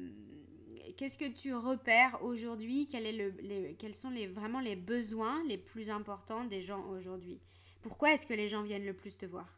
qu'est-ce 0.97 1.19
que 1.19 1.31
tu 1.31 1.55
repères 1.55 2.23
aujourd'hui? 2.23 2.87
Quel 2.91 3.07
est 3.07 3.13
le, 3.13 3.75
Quels 3.75 3.95
sont 3.95 4.11
les, 4.11 4.27
vraiment 4.27 4.61
les 4.61 4.77
besoins 4.77 5.43
les 5.45 5.59
plus 5.59 5.91
importants 5.91 6.45
des 6.45 6.61
gens 6.61 6.85
aujourd'hui? 6.87 7.41
Pourquoi 7.83 8.13
est-ce 8.13 8.27
que 8.27 8.35
les 8.35 8.49
gens 8.49 8.63
viennent 8.63 8.85
le 8.85 8.95
plus 8.95 9.19
te 9.19 9.27
voir? 9.27 9.49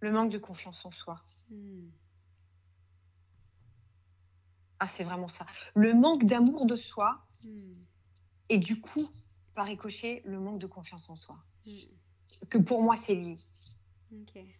Le 0.00 0.10
manque 0.10 0.30
de 0.30 0.38
confiance 0.38 0.84
en 0.86 0.92
soi. 0.92 1.22
Hmm. 1.50 1.88
Ah, 4.78 4.86
c'est 4.86 5.04
vraiment 5.04 5.28
ça. 5.28 5.46
Le 5.74 5.92
manque 5.92 6.24
d'amour 6.24 6.64
de 6.64 6.76
soi 6.76 7.22
hmm. 7.44 7.72
et 8.48 8.58
du 8.58 8.80
coup, 8.80 9.06
par 9.54 9.66
ricochet, 9.66 10.22
le 10.24 10.40
manque 10.40 10.58
de 10.58 10.66
confiance 10.66 11.10
en 11.10 11.16
soi. 11.16 11.36
Hmm. 11.66 12.46
Que 12.48 12.58
pour 12.58 12.82
moi, 12.82 12.96
c'est 12.96 13.14
lié. 13.14 13.36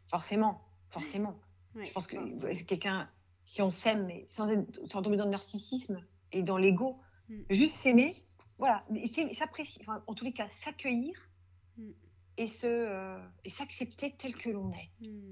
Forcément, 0.09 0.61
forcément. 0.91 1.39
Je 1.75 1.93
pense 1.93 2.07
que 2.07 2.65
quelqu'un, 2.65 3.09
si 3.45 3.63
on 3.63 3.71
s'aime, 3.71 4.07
mais 4.07 4.25
sans, 4.27 4.49
sans, 4.89 5.03
tomber 5.03 5.17
dans 5.17 5.25
le 5.25 5.31
narcissisme 5.31 6.05
et 6.33 6.43
dans 6.43 6.57
l'ego, 6.57 6.99
juste 7.49 7.75
s'aimer, 7.75 8.15
voilà, 8.59 8.83
s'apprécier, 9.35 9.83
enfin, 9.83 10.03
en 10.07 10.15
tous 10.15 10.25
les 10.25 10.33
cas, 10.33 10.49
s'accueillir 10.51 11.15
et 12.37 12.47
se 12.47 12.67
euh, 12.67 13.19
et 13.45 13.51
s'accepter 13.51 14.15
tel 14.17 14.35
que 14.35 14.51
l'on 14.51 14.71
est. 14.73 14.91
Hmm. 15.01 15.31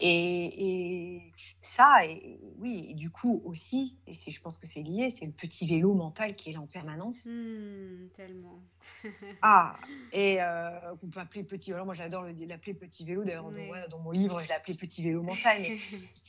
Et, 0.00 1.32
ça, 1.60 2.06
et, 2.06 2.38
oui, 2.58 2.86
et 2.90 2.94
du 2.94 3.10
coup 3.10 3.42
aussi, 3.44 3.96
et 4.06 4.12
je 4.12 4.40
pense 4.40 4.58
que 4.58 4.66
c'est 4.66 4.82
lié, 4.82 5.10
c'est 5.10 5.26
le 5.26 5.32
petit 5.32 5.66
vélo 5.66 5.92
mental 5.92 6.34
qui 6.34 6.50
est 6.50 6.52
là 6.52 6.60
en 6.60 6.66
permanence. 6.66 7.26
Hmm, 7.26 8.08
tellement. 8.16 8.62
ah, 9.42 9.76
et 10.12 10.40
euh, 10.40 10.70
qu'on 11.00 11.08
peut 11.08 11.20
appeler 11.20 11.44
petit. 11.44 11.72
Alors 11.72 11.84
moi 11.84 11.94
j'adore 11.94 12.24
l'appeler 12.24 12.74
petit 12.74 13.04
vélo. 13.04 13.24
D'ailleurs 13.24 13.50
dans, 13.90 13.98
mon 13.98 14.10
livre 14.10 14.42
je 14.42 14.48
l'ai 14.48 14.54
appelé 14.54 14.74
petit 14.74 15.02
vélo 15.02 15.22
mental, 15.22 15.62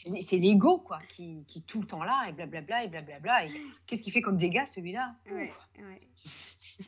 mais 0.09 0.21
c'est 0.21 0.37
l'ego 0.37 0.79
quoi, 0.79 0.99
qui, 1.07 1.43
qui, 1.47 1.59
est 1.59 1.61
tout 1.63 1.81
le 1.81 1.87
temps 1.87 2.03
là 2.03 2.25
et 2.27 2.31
blablabla 2.33 2.83
et 2.83 2.87
blablabla. 2.87 3.45
Et 3.45 3.49
qu'est-ce 3.85 4.01
qu'il 4.01 4.13
fait 4.13 4.21
comme 4.21 4.37
dégâts 4.37 4.65
celui-là? 4.65 5.15
Ouais, 5.31 5.51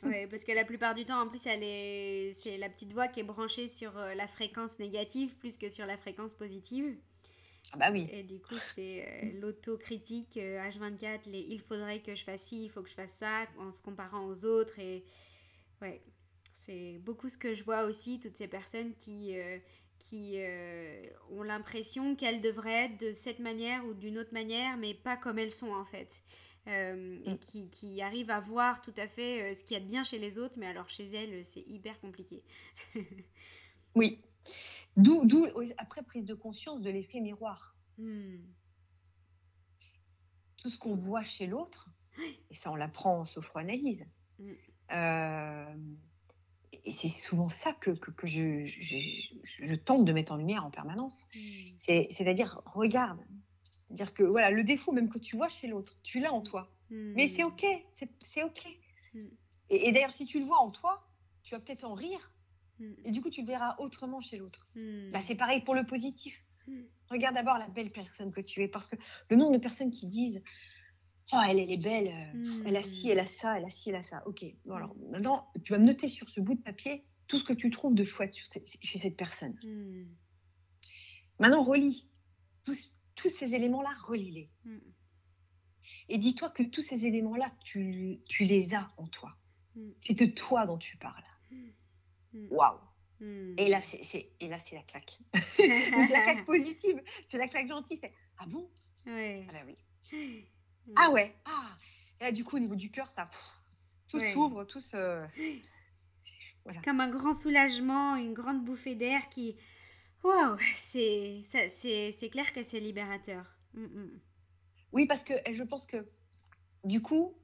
ouais. 0.02 0.26
parce 0.26 0.44
que 0.44 0.52
la 0.52 0.64
plupart 0.64 0.94
du 0.94 1.04
temps, 1.04 1.20
en 1.20 1.28
plus, 1.28 1.40
c'est 1.40 2.58
la 2.58 2.68
petite 2.68 2.92
voix 2.92 3.08
qui 3.08 3.20
est 3.20 3.24
branchée 3.24 3.68
sur 3.68 3.96
euh, 3.96 4.14
la 4.14 4.28
fréquence 4.28 4.78
négative 4.78 5.34
plus 5.36 5.56
que 5.58 5.68
sur 5.68 5.86
la 5.86 5.96
fréquence 5.96 6.34
positive. 6.34 6.71
Ah 7.72 7.78
bah 7.78 7.90
oui. 7.90 8.08
Et 8.12 8.22
du 8.22 8.38
coup, 8.40 8.56
c'est 8.74 9.06
euh, 9.06 9.40
l'autocritique 9.40 10.36
H24, 10.36 11.04
euh, 11.04 11.18
les 11.26 11.40
il 11.40 11.60
faudrait 11.60 12.00
que 12.00 12.14
je 12.14 12.22
fasse 12.22 12.42
ci, 12.42 12.64
il 12.64 12.68
faut 12.70 12.82
que 12.82 12.88
je 12.88 12.94
fasse 12.94 13.12
ça, 13.12 13.46
en 13.58 13.72
se 13.72 13.80
comparant 13.80 14.26
aux 14.26 14.44
autres. 14.44 14.78
Et 14.78 15.04
ouais, 15.80 16.02
c'est 16.54 16.98
beaucoup 16.98 17.28
ce 17.28 17.38
que 17.38 17.54
je 17.54 17.64
vois 17.64 17.84
aussi, 17.84 18.20
toutes 18.20 18.36
ces 18.36 18.48
personnes 18.48 18.94
qui, 18.96 19.38
euh, 19.38 19.58
qui 19.98 20.38
ont 21.30 21.42
l'impression 21.42 22.14
qu'elles 22.14 22.42
devraient 22.42 22.86
être 22.86 23.00
de 23.00 23.12
cette 23.12 23.38
manière 23.38 23.86
ou 23.86 23.94
d'une 23.94 24.18
autre 24.18 24.34
manière, 24.34 24.76
mais 24.76 24.92
pas 24.92 25.16
comme 25.16 25.38
elles 25.38 25.52
sont 25.52 25.72
en 25.72 25.86
fait. 25.86 26.10
Et 26.66 26.92
mm. 26.92 27.38
qui, 27.38 27.70
qui, 27.70 28.02
arrivent 28.02 28.30
à 28.30 28.38
voir 28.38 28.82
tout 28.82 28.94
à 28.96 29.08
fait 29.08 29.54
ce 29.54 29.64
qu'il 29.64 29.74
y 29.74 29.80
a 29.80 29.80
de 29.80 29.88
bien 29.88 30.04
chez 30.04 30.18
les 30.18 30.38
autres, 30.38 30.58
mais 30.58 30.66
alors 30.66 30.88
chez 30.90 31.06
elles, 31.06 31.44
c'est 31.44 31.64
hyper 31.66 31.98
compliqué. 32.00 32.42
oui. 33.94 34.20
D'où, 34.96 35.46
après, 35.78 36.02
prise 36.02 36.24
de 36.24 36.34
conscience 36.34 36.82
de 36.82 36.90
l'effet 36.90 37.20
miroir. 37.20 37.74
Hmm. 37.98 38.36
Tout 40.58 40.68
ce 40.68 40.78
qu'on 40.78 40.94
voit 40.94 41.24
chez 41.24 41.46
l'autre, 41.46 41.88
et 42.50 42.54
ça, 42.54 42.70
on 42.70 42.76
l'apprend 42.76 43.20
en 43.20 43.24
sophroanalyse. 43.24 44.06
Hmm. 44.38 44.52
Euh, 44.92 45.76
et 46.84 46.92
c'est 46.92 47.08
souvent 47.08 47.48
ça 47.48 47.72
que, 47.72 47.90
que, 47.90 48.26
je, 48.26 48.66
je, 48.66 49.74
tente 49.74 50.04
de 50.04 50.12
mettre 50.12 50.32
en 50.32 50.36
lumière 50.36 50.64
en 50.66 50.70
permanence. 50.70 51.28
Hmm. 51.34 51.76
C'est, 51.78 52.26
à 52.26 52.34
dire 52.34 52.60
regarde. 52.66 53.20
C'est-à-dire 53.64 54.14
que 54.14 54.22
voilà, 54.24 54.50
le 54.50 54.64
défaut 54.64 54.92
même 54.92 55.08
que 55.08 55.18
tu 55.18 55.36
vois 55.36 55.48
chez 55.48 55.68
l'autre, 55.68 55.96
tu 56.02 56.20
l'as 56.20 56.32
en 56.32 56.42
toi. 56.42 56.70
Mais 56.90 57.26
c'est 57.28 57.42
OK, 57.42 57.64
c'est, 58.20 58.42
OK. 58.42 58.66
Et, 59.70 59.88
et 59.88 59.92
d'ailleurs, 59.92 60.12
si 60.12 60.26
tu 60.26 60.38
le 60.38 60.44
vois 60.44 60.58
en 60.58 60.70
toi, 60.70 61.00
tu 61.42 61.54
vas 61.54 61.60
peut-être 61.60 61.84
en 61.84 61.94
rire 61.94 62.31
Et 63.04 63.10
du 63.10 63.20
coup, 63.20 63.30
tu 63.30 63.42
le 63.42 63.46
verras 63.46 63.76
autrement 63.78 64.20
chez 64.20 64.38
l'autre. 64.38 64.66
Mm. 64.74 65.10
Bah, 65.12 65.20
c'est 65.20 65.34
pareil 65.34 65.62
pour 65.62 65.74
le 65.74 65.84
positif. 65.84 66.42
Mm. 66.66 66.82
Regarde 67.10 67.34
d'abord 67.34 67.58
la 67.58 67.68
belle 67.68 67.90
personne 67.90 68.32
que 68.32 68.40
tu 68.40 68.62
es. 68.62 68.68
Parce 68.68 68.88
que 68.88 68.96
le 69.28 69.36
nombre 69.36 69.52
de 69.52 69.58
personnes 69.58 69.90
qui 69.90 70.06
disent 70.06 70.42
Oh, 71.32 71.38
elle, 71.48 71.58
elle 71.60 71.70
est 71.70 71.82
belle, 71.82 72.08
euh, 72.08 72.62
elle 72.66 72.76
a 72.76 72.82
ci, 72.82 73.08
elle 73.08 73.20
a 73.20 73.26
ça, 73.26 73.56
elle 73.56 73.64
a 73.64 73.70
ci, 73.70 73.88
elle 73.88 73.96
a 73.96 74.02
ça. 74.02 74.22
Ok, 74.26 74.44
bon, 74.66 74.74
alors 74.74 74.94
maintenant, 75.10 75.50
tu 75.64 75.72
vas 75.72 75.78
me 75.78 75.86
noter 75.86 76.08
sur 76.08 76.28
ce 76.28 76.40
bout 76.40 76.54
de 76.54 76.60
papier 76.60 77.06
tout 77.26 77.38
ce 77.38 77.44
que 77.44 77.54
tu 77.54 77.70
trouves 77.70 77.94
de 77.94 78.04
chouette 78.04 78.34
chez 78.36 78.98
cette 78.98 79.16
personne. 79.16 79.56
Maintenant, 81.38 81.62
relis. 81.62 82.08
Tous, 82.64 82.94
tous 83.14 83.30
ces 83.30 83.54
éléments-là, 83.54 83.92
relis-les. 84.04 84.50
Et 86.08 86.18
dis-toi 86.18 86.50
que 86.50 86.62
tous 86.62 86.82
ces 86.82 87.06
éléments-là, 87.06 87.50
tu, 87.64 88.20
tu 88.28 88.44
les 88.44 88.74
as 88.74 88.90
en 88.98 89.06
toi. 89.06 89.34
C'est 90.00 90.14
de 90.14 90.26
toi 90.26 90.66
dont 90.66 90.78
tu 90.78 90.96
parles. 90.98 91.24
Mm. 92.32 92.46
Waouh 92.50 92.78
mm. 93.20 93.54
Et 93.58 93.68
là, 93.68 93.80
c'est 93.80 94.32
et 94.40 94.48
là, 94.48 94.58
c'est 94.58 94.76
la 94.76 94.82
claque. 94.82 95.18
c'est 95.56 95.88
la 95.88 96.22
claque 96.22 96.44
positive. 96.46 97.02
C'est 97.26 97.38
la 97.38 97.48
claque 97.48 97.68
gentille. 97.68 97.98
C'est 97.98 98.12
ah 98.38 98.46
bon? 98.46 98.68
Ouais. 99.06 99.46
Ah 99.48 99.52
bah 99.52 99.60
oui. 99.66 99.76
Mm. 100.86 100.92
Ah 100.96 101.10
ouais. 101.10 101.34
Ah. 101.44 101.76
Et 102.20 102.24
là, 102.24 102.32
du 102.32 102.44
coup, 102.44 102.56
au 102.56 102.60
niveau 102.60 102.76
du 102.76 102.90
cœur, 102.90 103.08
ça 103.08 103.28
tout 104.08 104.20
s'ouvre, 104.20 104.64
tout 104.64 104.80
se. 104.80 105.20
Voilà. 106.64 106.80
Comme 106.82 107.00
un 107.00 107.10
grand 107.10 107.34
soulagement, 107.34 108.14
une 108.14 108.34
grande 108.34 108.64
bouffée 108.64 108.94
d'air 108.94 109.28
qui. 109.30 109.56
Waouh 110.22 110.56
C'est 110.76 111.42
c'est 111.50 112.30
clair 112.30 112.52
que 112.52 112.62
c'est 112.62 112.78
libérateur. 112.78 113.44
Oui, 114.92 115.06
parce 115.06 115.24
que 115.24 115.34
je 115.50 115.64
pense 115.64 115.86
que 115.86 116.06
du 116.84 117.02
coup, 117.02 117.34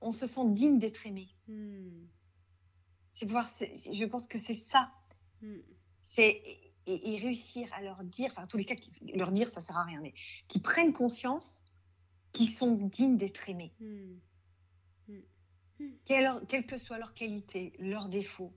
on 0.00 0.12
se 0.12 0.26
sent 0.26 0.48
digne 0.48 0.78
d'être 0.78 1.06
aimé. 1.06 1.28
C'est 3.14 3.26
voir, 3.26 3.48
je 3.58 4.04
pense 4.04 4.26
que 4.26 4.38
c'est 4.38 4.54
ça. 4.54 4.92
Hmm. 5.40 5.60
C'est 6.04 6.42
et, 6.86 7.18
réussir 7.18 7.72
à 7.72 7.80
leur 7.80 8.04
dire, 8.04 8.30
enfin, 8.32 8.42
en 8.42 8.46
tous 8.46 8.58
les 8.58 8.64
cas, 8.64 8.74
leur 9.14 9.32
dire, 9.32 9.48
ça 9.48 9.60
sert 9.60 9.76
à 9.78 9.84
rien, 9.84 10.00
mais 10.02 10.12
qu'ils 10.48 10.60
prennent 10.60 10.92
conscience 10.92 11.64
qu'ils 12.32 12.48
sont 12.48 12.74
dignes 12.74 13.16
d'être 13.16 13.48
aimés. 13.48 13.72
Hmm. 13.80 14.18
Hmm. 15.78 15.92
Quelle, 16.04 16.66
que 16.66 16.76
soit 16.76 16.98
leur 16.98 17.14
qualité, 17.14 17.72
leurs 17.78 18.08
défauts. 18.08 18.54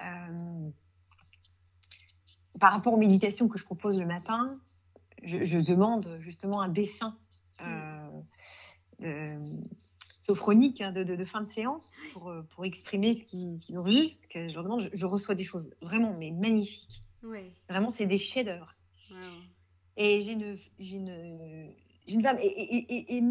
Euh, 0.00 0.70
par 2.60 2.72
rapport 2.72 2.92
aux 2.92 2.98
méditations 2.98 3.48
que 3.48 3.58
je 3.58 3.64
propose 3.64 3.98
le 3.98 4.06
matin, 4.06 4.60
je, 5.22 5.58
demande 5.58 6.18
justement 6.20 6.60
un 6.60 6.68
dessin. 6.68 7.18
Euh, 7.60 8.22
sophroniques 10.24 10.80
hein, 10.80 10.92
de, 10.92 11.24
fin 11.24 11.42
de 11.42 11.46
séance 11.46 11.96
pour, 12.12 12.32
pour 12.54 12.64
exprimer 12.64 13.12
ce 13.12 13.24
qui, 13.24 13.56
qui 13.58 13.72
nous 13.72 13.86
juste. 13.88 14.26
Que 14.28 14.48
je 14.48 14.54
leur 14.54 14.64
demande, 14.64 14.88
je, 14.92 15.06
reçois 15.06 15.34
des 15.34 15.44
choses 15.44 15.70
vraiment 15.82 16.16
mais 16.18 16.30
magnifiques. 16.30 17.02
Vraiment, 17.68 17.90
c'est 17.90 18.06
des 18.06 18.18
chefs-d'œuvre. 18.18 18.74
Et 19.96 20.20
j'ai 20.22 20.32
une, 20.32 20.56
une, 20.78 21.72
une, 22.08 22.22
femme 22.22 22.38
et, 22.40 23.16
et 23.16 23.22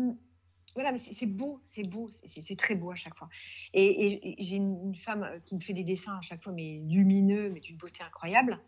voilà, 0.76 0.92
mais 0.92 1.00
c'est 1.00 1.28
beau, 1.28 1.60
c'est 1.64 1.84
beau, 1.84 2.10
c'est 2.10 2.56
très 2.58 2.76
beau 2.76 2.92
à 2.92 2.96
chaque 2.96 3.16
fois. 3.16 3.30
Et, 3.74 4.36
j'ai 4.40 4.56
une, 4.56 4.96
femme 4.96 5.24
euh, 5.24 5.40
qui 5.46 5.56
me 5.56 5.60
fait 5.60 5.74
des 5.74 5.84
dessins 5.84 6.18
à 6.18 6.22
chaque 6.22 6.44
fois, 6.44 6.52
mais 6.52 6.80
lumineux, 6.88 7.50
mais 7.52 7.60
d'une 7.60 7.78
beauté 7.78 8.04
incroyable. 8.04 8.60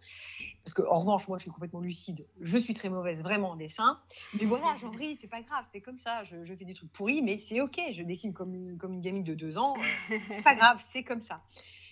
Parce 0.63 0.74
que, 0.74 0.84
en 0.84 1.00
revanche, 1.00 1.28
moi, 1.28 1.38
je 1.39 1.44
suis 1.44 1.52
complètement 1.52 1.82
lucide. 1.82 2.28
Je 2.41 2.58
suis 2.58 2.74
très 2.74 2.89
mauvaise, 2.89 3.22
vraiment, 3.24 3.52
en 3.52 3.56
dessin. 3.56 4.00
Mais 4.39 4.46
voilà, 4.46 4.76
j'en 4.78 4.91
ris, 4.91 5.18
c'est 5.20 5.28
pas 5.28 5.41
grave, 5.41 5.65
c'est 5.72 5.82
comme 5.82 5.98
ça. 5.98 6.24
Je, 6.24 6.44
fais 6.56 6.65
des 6.65 6.74
trucs 6.74 6.91
pourris, 6.91 7.22
mais 7.22 7.39
c'est 7.39 7.60
OK. 7.62 7.80
Je 7.91 8.04
dessine 8.04 8.34
comme 8.34 8.54
une, 8.54 8.78
gamine 9.02 9.24
de 9.24 9.34
deux 9.34 9.58
ans. 9.58 9.76
Euh, 10.12 10.18
c'est 10.30 10.44
pas 10.44 10.56
grave, 10.56 10.82
c'est 10.91 11.04
comme 11.04 11.22
ça. 11.22 11.41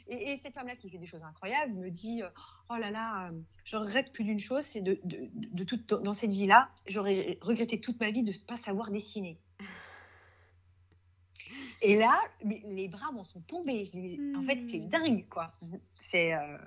Et, 0.08 0.38
cette 0.38 0.54
femme-là 0.54 0.76
qui 0.76 0.89
fait 0.89 0.97
des 0.97 1.08
choses 1.08 1.23
incroyables 1.23 1.73
me 1.73 1.89
dit 1.89 2.21
euh, 2.21 2.30
Oh 2.69 2.76
là 2.76 2.91
là, 2.91 3.32
je 3.63 3.78
regrette 3.78 4.12
plus 4.12 4.23
d'une 4.23 4.39
chose, 4.39 4.63
c'est 4.63 4.82
de, 4.82 4.99
de, 5.04 5.95
dans 6.02 6.13
cette 6.13 6.34
vie-là, 6.34 6.69
j'aurais 6.88 7.38
regretté 7.41 7.80
toute 7.80 7.99
ma 7.99 8.12
vie 8.12 8.23
de 8.23 8.32
ne 8.32 8.38
pas 8.45 8.58
savoir 8.58 8.91
dessiner. 8.91 9.39
Et 11.84 11.98
là, 11.98 12.17
les 12.43 12.88
bras 12.88 13.12
m'en 13.12 13.26
sont 13.26 13.41
tombés. 13.41 13.84
En 14.38 14.43
fait, 14.46 14.62
c'est 14.63 14.80
hmm. 14.80 14.89
dingue, 14.89 15.26
quoi. 15.30 15.48
C'est 15.91 16.34
euh, 16.34 16.58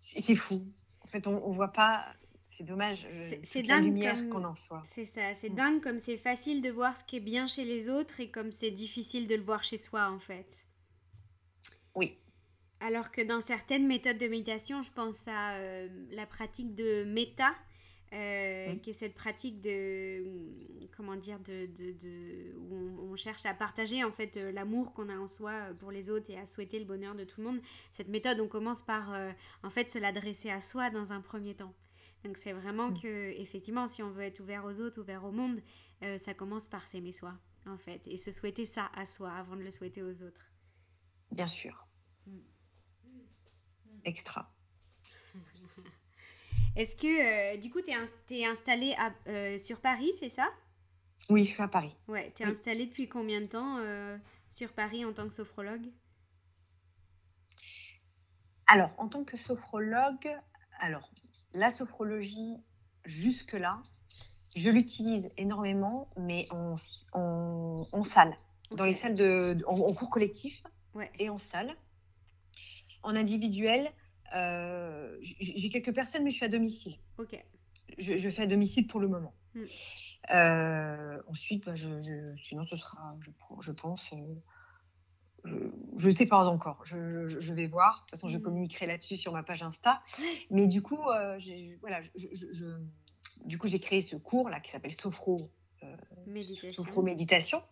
c'est 0.00 0.34
fou. 0.34 0.60
En 1.02 1.06
fait, 1.06 1.26
on, 1.26 1.48
ne 1.50 1.54
voit 1.54 1.72
pas. 1.72 2.06
C'est 2.48 2.64
dommage. 2.64 3.06
Euh, 3.12 3.36
c'est 3.44 3.62
la 3.62 3.78
lumière 3.78 4.28
qu'on 4.30 4.44
en 4.44 4.54
soit. 4.54 4.82
C'est 4.94 5.04
ça. 5.04 5.34
C'est 5.34 5.50
hmm. 5.50 5.54
dingue 5.54 5.82
comme 5.82 6.00
c'est 6.00 6.16
facile 6.16 6.62
de 6.62 6.70
voir 6.70 6.98
ce 6.98 7.04
qui 7.04 7.18
est 7.18 7.24
bien 7.24 7.46
chez 7.46 7.66
les 7.66 7.90
autres 7.90 8.20
et 8.20 8.30
comme 8.30 8.52
c'est 8.52 8.70
difficile 8.70 9.26
de 9.26 9.36
le 9.36 9.42
voir 9.42 9.62
chez 9.64 9.76
soi, 9.76 10.10
en 10.10 10.18
fait. 10.18 10.64
Oui. 11.94 12.16
Alors 12.80 13.12
que 13.12 13.20
dans 13.20 13.42
certaines 13.42 13.86
méthodes 13.86 14.18
de 14.18 14.28
méditation, 14.28 14.82
je 14.82 14.90
pense 14.90 15.28
à 15.28 15.52
euh, 15.56 15.88
la 16.10 16.24
pratique 16.24 16.74
de 16.74 17.04
méta, 17.04 17.54
euh, 18.12 18.74
qui 18.76 18.90
est 18.90 18.92
cette 18.92 19.14
pratique 19.14 19.62
de 19.62 20.22
comment 20.94 21.16
dire 21.16 21.38
de, 21.40 21.64
de, 21.64 22.54
où 22.58 22.74
on, 23.10 23.16
cherche 23.16 23.46
à 23.46 23.54
partager 23.54 24.04
en 24.04 24.12
fait 24.12 24.36
euh, 24.36 24.52
l'amour 24.52 24.92
qu'on 24.92 25.08
a 25.08 25.16
en 25.16 25.28
soi 25.28 25.52
euh, 25.52 25.74
pour 25.74 25.90
les 25.90 26.10
autres 26.10 26.28
et 26.28 26.36
à 26.38 26.44
souhaiter 26.44 26.78
le 26.78 26.84
bonheur 26.84 27.14
de 27.14 27.24
tout 27.24 27.40
le 27.40 27.46
monde. 27.46 27.60
Cette 27.90 28.08
méthode 28.08 28.38
on 28.40 28.48
commence 28.48 28.82
par 28.82 29.18
en 29.62 29.70
fait 29.70 29.88
se 29.88 29.98
l'adresser 29.98 30.50
à 30.50 30.60
soi 30.60 30.90
dans 30.90 31.14
un 31.14 31.22
premier 31.22 31.54
temps. 31.54 31.74
Donc 32.22 32.36
c'est 32.36 32.52
vraiment 32.52 32.90
mm. 32.90 33.00
que 33.00 33.40
effectivement 33.40 33.86
si 33.86 34.02
on 34.02 34.10
veut 34.10 34.24
être 34.24 34.40
ouvert 34.40 34.66
aux 34.66 34.78
autres 34.80 35.00
ouvert 35.00 35.24
au 35.24 35.32
monde 35.32 35.62
ça 36.20 36.34
commence 36.34 36.68
par 36.68 36.86
s'aimer 36.88 37.12
soi 37.12 37.32
en 37.66 37.78
fait 37.78 38.02
et 38.06 38.18
se 38.18 38.30
souhaiter 38.30 38.66
ça 38.66 38.90
à 38.94 39.06
soi 39.06 39.32
avant 39.32 39.56
de 39.56 39.62
le 39.62 39.70
souhaiter 39.70 40.02
aux 40.02 40.22
autres. 40.22 40.52
Bien 41.30 41.48
sûr. 41.48 41.86
Mm. 42.26 42.40
extra 44.04 44.52
Est-ce 46.74 46.96
que, 46.96 47.54
euh, 47.54 47.56
du 47.58 47.70
coup, 47.70 47.80
tu 47.82 47.90
es, 47.90 48.46
installée 48.46 48.96
euh, 49.28 49.58
sur 49.58 49.80
Paris, 49.80 50.10
c'est 50.18 50.30
ça? 50.30 50.48
Oui, 51.28 51.44
je 51.44 51.52
suis 51.52 51.62
à 51.62 51.68
Paris. 51.68 51.96
Ouais, 52.08 52.32
tu 52.34 52.42
es 52.42 52.46
installée 52.46 52.86
depuis 52.86 53.08
combien 53.08 53.40
de 53.40 53.46
temps 53.46 53.78
euh, 53.80 54.16
sur 54.48 54.72
Paris 54.72 55.04
en 55.04 55.12
tant 55.12 55.28
que 55.28 55.34
sophrologue? 55.34 55.86
Alors, 58.66 58.94
en 58.96 59.08
tant 59.08 59.22
que 59.22 59.36
sophrologue, 59.36 60.28
alors, 60.80 61.10
la 61.52 61.70
sophrologie, 61.70 62.56
jusque-là, 63.04 63.82
je 64.56 64.70
l'utilise 64.70 65.30
énormément, 65.36 66.08
mais 66.16 66.46
en, 66.50 66.76
en, 67.12 68.02
salle, 68.02 68.34
dans 68.70 68.84
les 68.84 68.96
salles 68.96 69.14
de, 69.14 69.62
en, 69.66 69.94
cours 69.94 70.10
collectif 70.10 70.62
et 71.18 71.28
en 71.28 71.38
salle. 71.38 71.74
En 73.02 73.14
individuel, 73.14 73.90
euh, 74.34 75.18
j'ai 75.20 75.68
quelques 75.70 75.94
personnes, 75.94 76.24
mais 76.24 76.30
je 76.30 76.36
suis 76.36 76.44
à 76.44 76.48
domicile. 76.48 76.96
Ok. 77.18 77.38
Je, 77.98 78.30
fais 78.30 78.42
à 78.42 78.46
domicile 78.46 78.86
pour 78.86 79.00
le 79.00 79.08
moment. 79.08 79.34
Hmm. 79.54 79.64
Euh, 80.30 81.22
ensuite, 81.28 81.64
bah, 81.64 81.74
je, 81.74 82.34
sinon, 82.42 82.64
ce 82.64 82.76
sera, 82.76 83.16
je, 83.60 83.72
pense. 83.72 84.12
Euh, 85.44 85.70
je 85.96 86.08
ne 86.08 86.14
sais 86.14 86.26
pas 86.26 86.46
encore. 86.46 86.82
Je, 86.84 87.52
vais 87.52 87.66
voir. 87.66 87.96
De 87.96 88.00
toute 88.00 88.10
façon, 88.12 88.28
je 88.28 88.38
hmm. 88.38 88.42
communiquerai 88.42 88.86
là-dessus 88.86 89.16
sur 89.16 89.32
ma 89.32 89.42
page 89.42 89.62
Insta. 89.62 90.02
Mais 90.50 90.66
du 90.66 90.80
coup, 90.80 90.96
voilà, 90.96 92.00
du 93.44 93.58
coup, 93.58 93.66
j'ai 93.66 93.80
créé 93.80 94.00
ce 94.00 94.16
cours 94.16 94.48
là 94.48 94.60
qui 94.60 94.70
s'appelle 94.70 94.92
Sophro. 94.92 95.38
méditation. 96.26 96.84
Sophro 96.84 97.02
méditation. 97.02 97.62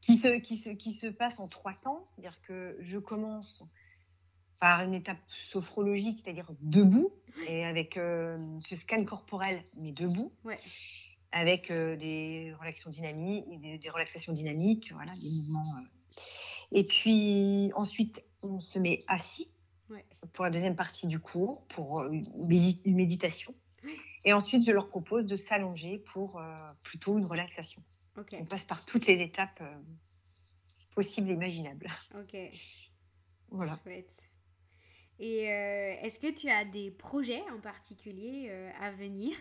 Qui 0.00 0.18
se, 0.18 0.40
qui, 0.40 0.56
se, 0.56 0.70
qui 0.70 0.92
se 0.92 1.06
passe 1.06 1.38
en 1.38 1.48
trois 1.48 1.74
temps. 1.74 2.04
C'est-à-dire 2.06 2.40
que 2.42 2.76
je 2.80 2.98
commence 2.98 3.64
par 4.62 4.84
une 4.84 4.94
étape 4.94 5.18
sophrologique, 5.26 6.20
c'est-à-dire 6.22 6.48
debout, 6.60 7.12
et 7.48 7.64
avec 7.64 7.96
euh, 7.96 8.38
ce 8.64 8.76
scan 8.76 9.04
corporel, 9.04 9.60
mais 9.76 9.90
debout, 9.90 10.32
avec 11.32 11.72
euh, 11.72 11.96
des 11.96 12.54
relaxations 12.60 12.90
dynamiques, 12.90 13.44
des, 13.58 13.78
des, 13.78 13.90
relaxations 13.90 14.32
dynamiques, 14.32 14.92
voilà, 14.92 15.12
des 15.16 15.28
mouvements. 15.28 15.78
Euh. 15.78 16.18
Et 16.70 16.84
puis 16.84 17.72
ensuite, 17.74 18.22
on 18.44 18.60
se 18.60 18.78
met 18.78 19.02
assis 19.08 19.52
pour 20.32 20.44
la 20.44 20.52
deuxième 20.52 20.76
partie 20.76 21.08
du 21.08 21.18
cours, 21.18 21.66
pour 21.66 22.04
une, 22.04 22.24
méditation. 22.86 23.56
Et 24.24 24.32
ensuite, 24.32 24.64
je 24.64 24.70
leur 24.70 24.86
propose 24.86 25.26
de 25.26 25.36
s'allonger 25.36 25.98
pour 26.12 26.40
plutôt 26.84 27.18
une 27.18 27.26
relaxation. 27.26 27.82
On 28.16 28.44
passe 28.44 28.64
par 28.64 28.86
toutes 28.86 29.08
les 29.08 29.22
étapes 29.22 29.60
possibles 30.94 31.30
et 31.30 31.34
imaginables. 31.34 31.88
Ok. 32.14 32.36
Voilà. 33.50 33.76
Et 35.22 35.48
euh, 35.52 35.94
est-ce 36.02 36.18
que 36.18 36.32
tu 36.32 36.50
as 36.50 36.64
des 36.64 36.90
projets 36.90 37.44
en 37.56 37.60
particulier 37.60 38.48
euh, 38.50 38.70
à 38.80 38.90
venir 38.90 39.36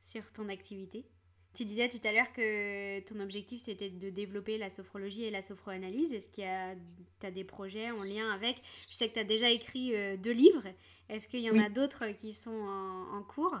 sur 0.00 0.32
ton 0.32 0.48
activité? 0.48 1.04
Tu 1.52 1.66
disais 1.66 1.90
tout 1.90 2.00
à 2.04 2.12
l'heure 2.12 2.32
que 2.32 3.00
ton 3.00 3.20
objectif 3.20 3.60
c'était 3.60 3.90
de 3.90 4.08
développer 4.08 4.56
la 4.56 4.70
sophrologie 4.70 5.24
et 5.24 5.30
la 5.30 5.42
sophroanalyse. 5.42 6.14
Est-ce 6.14 6.30
qu'il 6.30 6.44
y 6.44 6.46
a 6.46 6.74
as 7.22 7.30
des 7.30 7.44
projets 7.44 7.90
en 7.90 8.02
lien 8.02 8.30
avec? 8.32 8.56
Je 8.88 8.94
sais 8.94 9.08
que 9.08 9.12
tu 9.12 9.18
as 9.18 9.24
déjà 9.24 9.50
écrit 9.50 9.94
euh, 9.94 10.16
deux 10.16 10.32
livres. 10.32 10.66
Est-ce 11.10 11.28
qu'il 11.28 11.40
y 11.40 11.50
en 11.50 11.62
a 11.62 11.68
d'autres 11.68 12.06
qui 12.22 12.32
sont 12.32 12.50
en, 12.50 13.18
en 13.18 13.22
cours? 13.24 13.58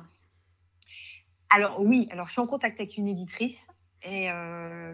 Alors 1.50 1.78
oui, 1.78 2.08
alors 2.10 2.26
je 2.26 2.32
suis 2.32 2.40
en 2.40 2.46
contact 2.46 2.80
avec 2.80 2.96
une 2.96 3.06
éditrice 3.06 3.68
et 4.04 4.28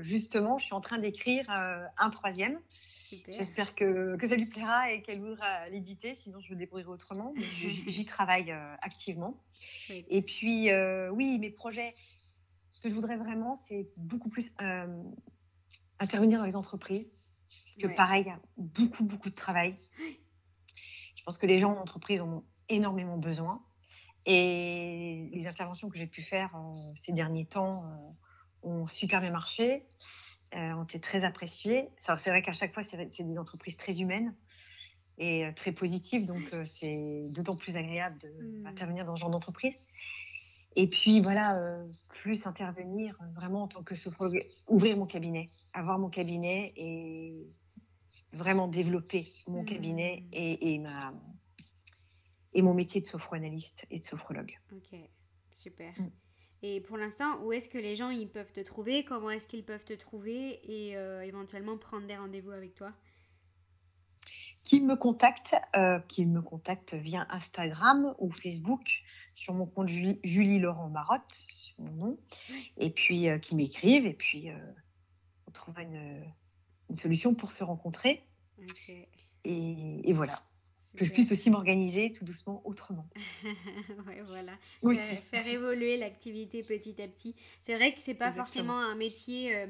justement 0.03 0.59
je 0.59 0.64
suis 0.64 0.75
en 0.75 0.81
train 0.81 0.99
d'écrire 0.99 1.49
un 1.51 2.11
troisième. 2.11 2.59
J'espère 3.29 3.75
que, 3.75 4.16
que, 4.16 4.27
ça 4.27 4.37
lui 4.37 4.46
plaira 4.46 4.92
et 4.92 5.03
qu'elle 5.03 5.20
voudra 5.20 5.68
l'éditer, 5.68 6.14
sinon 6.14 6.40
je 6.40 6.51
le 6.51 6.57
débrouillerai 6.57 6.90
autrement. 6.90 7.33
J'y 7.37 8.05
travaille 8.05 8.53
euh, 8.53 8.75
activement. 8.81 9.37
Et 9.88 10.23
puis, 10.23 10.70
euh, 10.70 11.11
oui, 11.11 11.38
mes 11.38 11.51
projets, 11.51 11.92
ce 12.70 12.83
que 12.83 12.88
je 12.88 12.94
voudrais 12.94 13.16
vraiment, 13.16 13.57
c'est 13.57 13.88
beaucoup 13.96 14.29
plus 14.29 14.53
euh, 14.61 15.03
intervenir 15.99 16.38
dans 16.38 16.44
les 16.44 16.57
entreprises. 16.57 17.11
Parce 17.49 17.77
que 17.79 17.96
pareil, 17.96 18.25
il 18.25 18.29
y 18.29 18.31
a 18.31 18.40
beaucoup, 18.57 19.05
beaucoup 19.05 19.31
de 19.31 19.35
travail. 19.35 19.75
Je 21.16 21.25
pense 21.25 21.37
que 21.37 21.46
les 21.46 21.59
gens 21.59 21.73
en 21.73 21.81
entreprise 21.81 22.20
en 22.23 22.29
ont 22.29 22.44
énormément 22.68 23.18
besoin. 23.18 23.64
Et 24.27 25.31
les 25.33 25.46
interventions 25.49 25.88
que 25.88 25.99
j'ai 25.99 26.07
pu 26.07 26.23
faire 26.23 26.55
ces 26.94 27.12
derniers 27.12 27.46
temps 27.46 27.83
ont 28.62 28.87
super 28.87 29.20
bien 29.20 29.31
marché. 29.31 29.85
Euh, 30.57 30.73
ont 30.73 30.83
été 30.83 30.99
très 30.99 31.23
appréciés. 31.23 31.88
C'est 32.01 32.31
vrai 32.31 32.42
qu'à 32.42 32.53
chaque 32.53 32.75
fois, 32.75 32.83
c'est 32.83 33.23
des 33.23 33.38
entreprises 33.38 33.77
très 33.77 34.01
humaines 34.01 34.35
et 35.16 35.44
euh, 35.44 35.53
très 35.55 35.70
positives, 35.70 36.27
donc 36.27 36.53
euh, 36.53 36.64
c'est 36.64 37.23
d'autant 37.37 37.57
plus 37.57 37.77
agréable 37.77 38.18
d'intervenir 38.64 39.05
mmh. 39.05 39.07
dans 39.07 39.14
ce 39.14 39.20
genre 39.20 39.31
d'entreprise. 39.31 39.75
Et 40.75 40.88
puis 40.88 41.20
voilà, 41.20 41.85
plus 42.23 42.49
intervenir 42.49 43.16
vraiment 43.37 43.62
en 43.62 43.68
tant 43.68 43.85
que 43.85 43.94
sophrologue, 43.94 44.40
ouvrir 44.66 44.96
mon 44.96 45.07
cabinet, 45.07 45.46
avoir 45.73 46.01
mon 46.01 46.09
cabinet 46.09 46.73
et 46.77 47.46
vraiment 48.33 48.66
développer 48.66 49.29
mon 49.46 49.64
cabinet 49.64 50.25
mmh. 50.25 50.35
et, 50.35 50.75
et, 50.75 50.79
ma, 50.81 51.12
et 52.55 52.62
mon 52.62 52.75
métier 52.75 53.01
de 53.01 53.07
sophroanalyste 53.07 53.87
et 53.90 54.01
de 54.01 54.05
sophrologue. 54.05 54.57
Ok, 54.73 54.99
super. 55.53 55.92
Mmh. 55.96 56.11
Et 56.62 56.81
pour 56.81 56.99
l'instant, 56.99 57.40
où 57.42 57.53
est-ce 57.53 57.68
que 57.68 57.79
les 57.79 57.96
gens 57.96 58.11
ils 58.11 58.29
peuvent 58.29 58.53
te 58.53 58.61
trouver? 58.61 59.05
Comment 59.05 59.31
est-ce 59.31 59.49
qu'ils 59.49 59.64
peuvent 59.64 59.85
te 59.85 59.94
trouver? 59.94 60.61
Et 60.64 60.96
euh, 60.96 61.23
éventuellement 61.23 61.79
prendre 61.79 62.07
des 62.07 62.16
rendez-vous 62.16 62.51
avec 62.51 62.75
toi? 62.75 62.92
Qu'ils 64.64 64.87
me 64.87 64.94
contactent, 64.94 65.57
euh, 65.75 65.99
qu'ils 66.01 66.29
me 66.29 66.42
contactent 66.42 66.94
via 66.94 67.27
Instagram 67.31 68.14
ou 68.18 68.31
Facebook 68.31 69.03
sur 69.35 69.55
mon 69.55 69.66
compte 69.66 69.88
Julie, 69.88 70.59
Laurent 70.59 70.90
Marotte, 70.90 71.42
mon 71.79 71.92
nom, 71.92 72.18
et 72.77 72.90
puis 72.90 73.29
euh, 73.29 73.38
qui 73.38 73.57
m'écrivent, 73.57 74.07
et 74.07 74.12
puis 74.12 74.51
on 75.46 75.51
trouvera 75.51 75.83
une, 75.83 76.23
solution 76.94 77.35
pour 77.35 77.53
se 77.53 77.64
rencontrer. 77.64 78.23
et, 79.44 80.12
voilà 80.12 80.40
que 80.96 81.05
je 81.05 81.12
puisse 81.12 81.31
aussi 81.33 81.50
m'organiser 81.50 82.12
tout 82.12 82.24
doucement 82.24 82.62
autrement. 82.64 83.07
ouais, 84.07 84.22
voilà. 84.26 84.53
Aussi. 84.83 85.16
Faire, 85.16 85.46
évoluer 85.46 85.96
l'activité 85.96 86.61
petit 86.61 87.00
à 87.00 87.09
petit. 87.09 87.37
C'est 87.61 87.74
vrai 87.76 87.94
que 87.94 88.00
c'est 88.00 88.14
pas 88.14 88.33
forcément 88.33 88.79
un 88.79 88.94
métier 88.96 89.55
euh, 89.55 89.66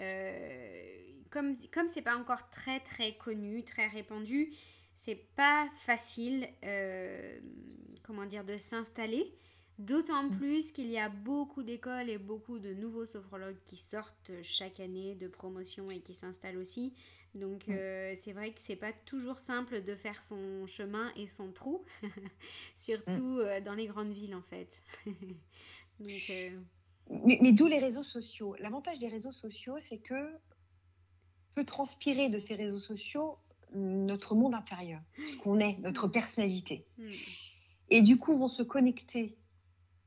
euh, 0.00 0.96
comme 1.30 1.56
comme 1.72 1.88
c'est 1.88 2.02
pas 2.02 2.16
encore 2.16 2.50
très 2.50 2.80
très 2.80 3.14
connu, 3.14 3.64
très 3.64 3.86
répandu, 3.86 4.52
c'est 4.96 5.26
pas 5.34 5.68
facile, 5.86 6.48
comment 8.02 8.26
dire, 8.26 8.44
de 8.44 8.58
s'installer. 8.58 9.32
D'autant 9.80 10.24
mm. 10.24 10.36
plus 10.36 10.72
qu'il 10.72 10.90
y 10.90 10.98
a 10.98 11.08
beaucoup 11.08 11.62
d'écoles 11.62 12.10
et 12.10 12.18
beaucoup 12.18 12.58
de 12.58 12.74
nouveaux 12.74 13.06
sophrologues 13.06 13.56
qui 13.64 13.78
sortent 13.78 14.30
chaque 14.42 14.78
année 14.78 15.14
de 15.14 15.26
promotion 15.26 15.88
et 15.90 16.00
qui 16.00 16.12
s'installent 16.12 16.58
aussi. 16.58 16.92
Donc 17.34 17.68
mm. 17.68 17.72
euh, 17.72 18.14
c'est 18.16 18.32
vrai 18.32 18.52
que 18.52 18.60
c'est 18.60 18.76
pas 18.76 18.92
toujours 19.04 19.38
simple 19.38 19.82
de 19.82 19.94
faire 19.94 20.22
son 20.22 20.66
chemin 20.66 21.12
et 21.16 21.28
son 21.28 21.52
trou, 21.52 21.84
surtout 22.76 23.36
mm. 23.36 23.40
euh, 23.40 23.60
dans 23.60 23.74
les 23.74 23.86
grandes 23.86 24.12
villes 24.12 24.34
en 24.34 24.42
fait. 24.42 24.68
Euh, 26.30 26.58
mais, 27.10 27.52
d'où 27.52 27.66
les 27.66 27.78
réseaux 27.78 28.02
sociaux. 28.02 28.56
L'avantage 28.58 28.98
des 29.00 29.08
réseaux 29.08 29.32
sociaux, 29.32 29.78
c'est 29.78 29.98
que 29.98 30.32
peut 31.54 31.66
transpirer 31.66 32.30
de 32.30 32.38
ces 32.38 32.54
réseaux 32.54 32.78
sociaux 32.78 33.36
notre 33.74 34.34
monde 34.34 34.54
intérieur, 34.54 35.02
ce 35.28 35.36
qu'on 35.36 35.60
est, 35.60 35.78
notre 35.82 36.08
personnalité. 36.08 36.86
Et 37.90 38.00
du 38.00 38.16
coup, 38.16 38.34
vont 38.38 38.48
se 38.48 38.62
connecter 38.62 39.36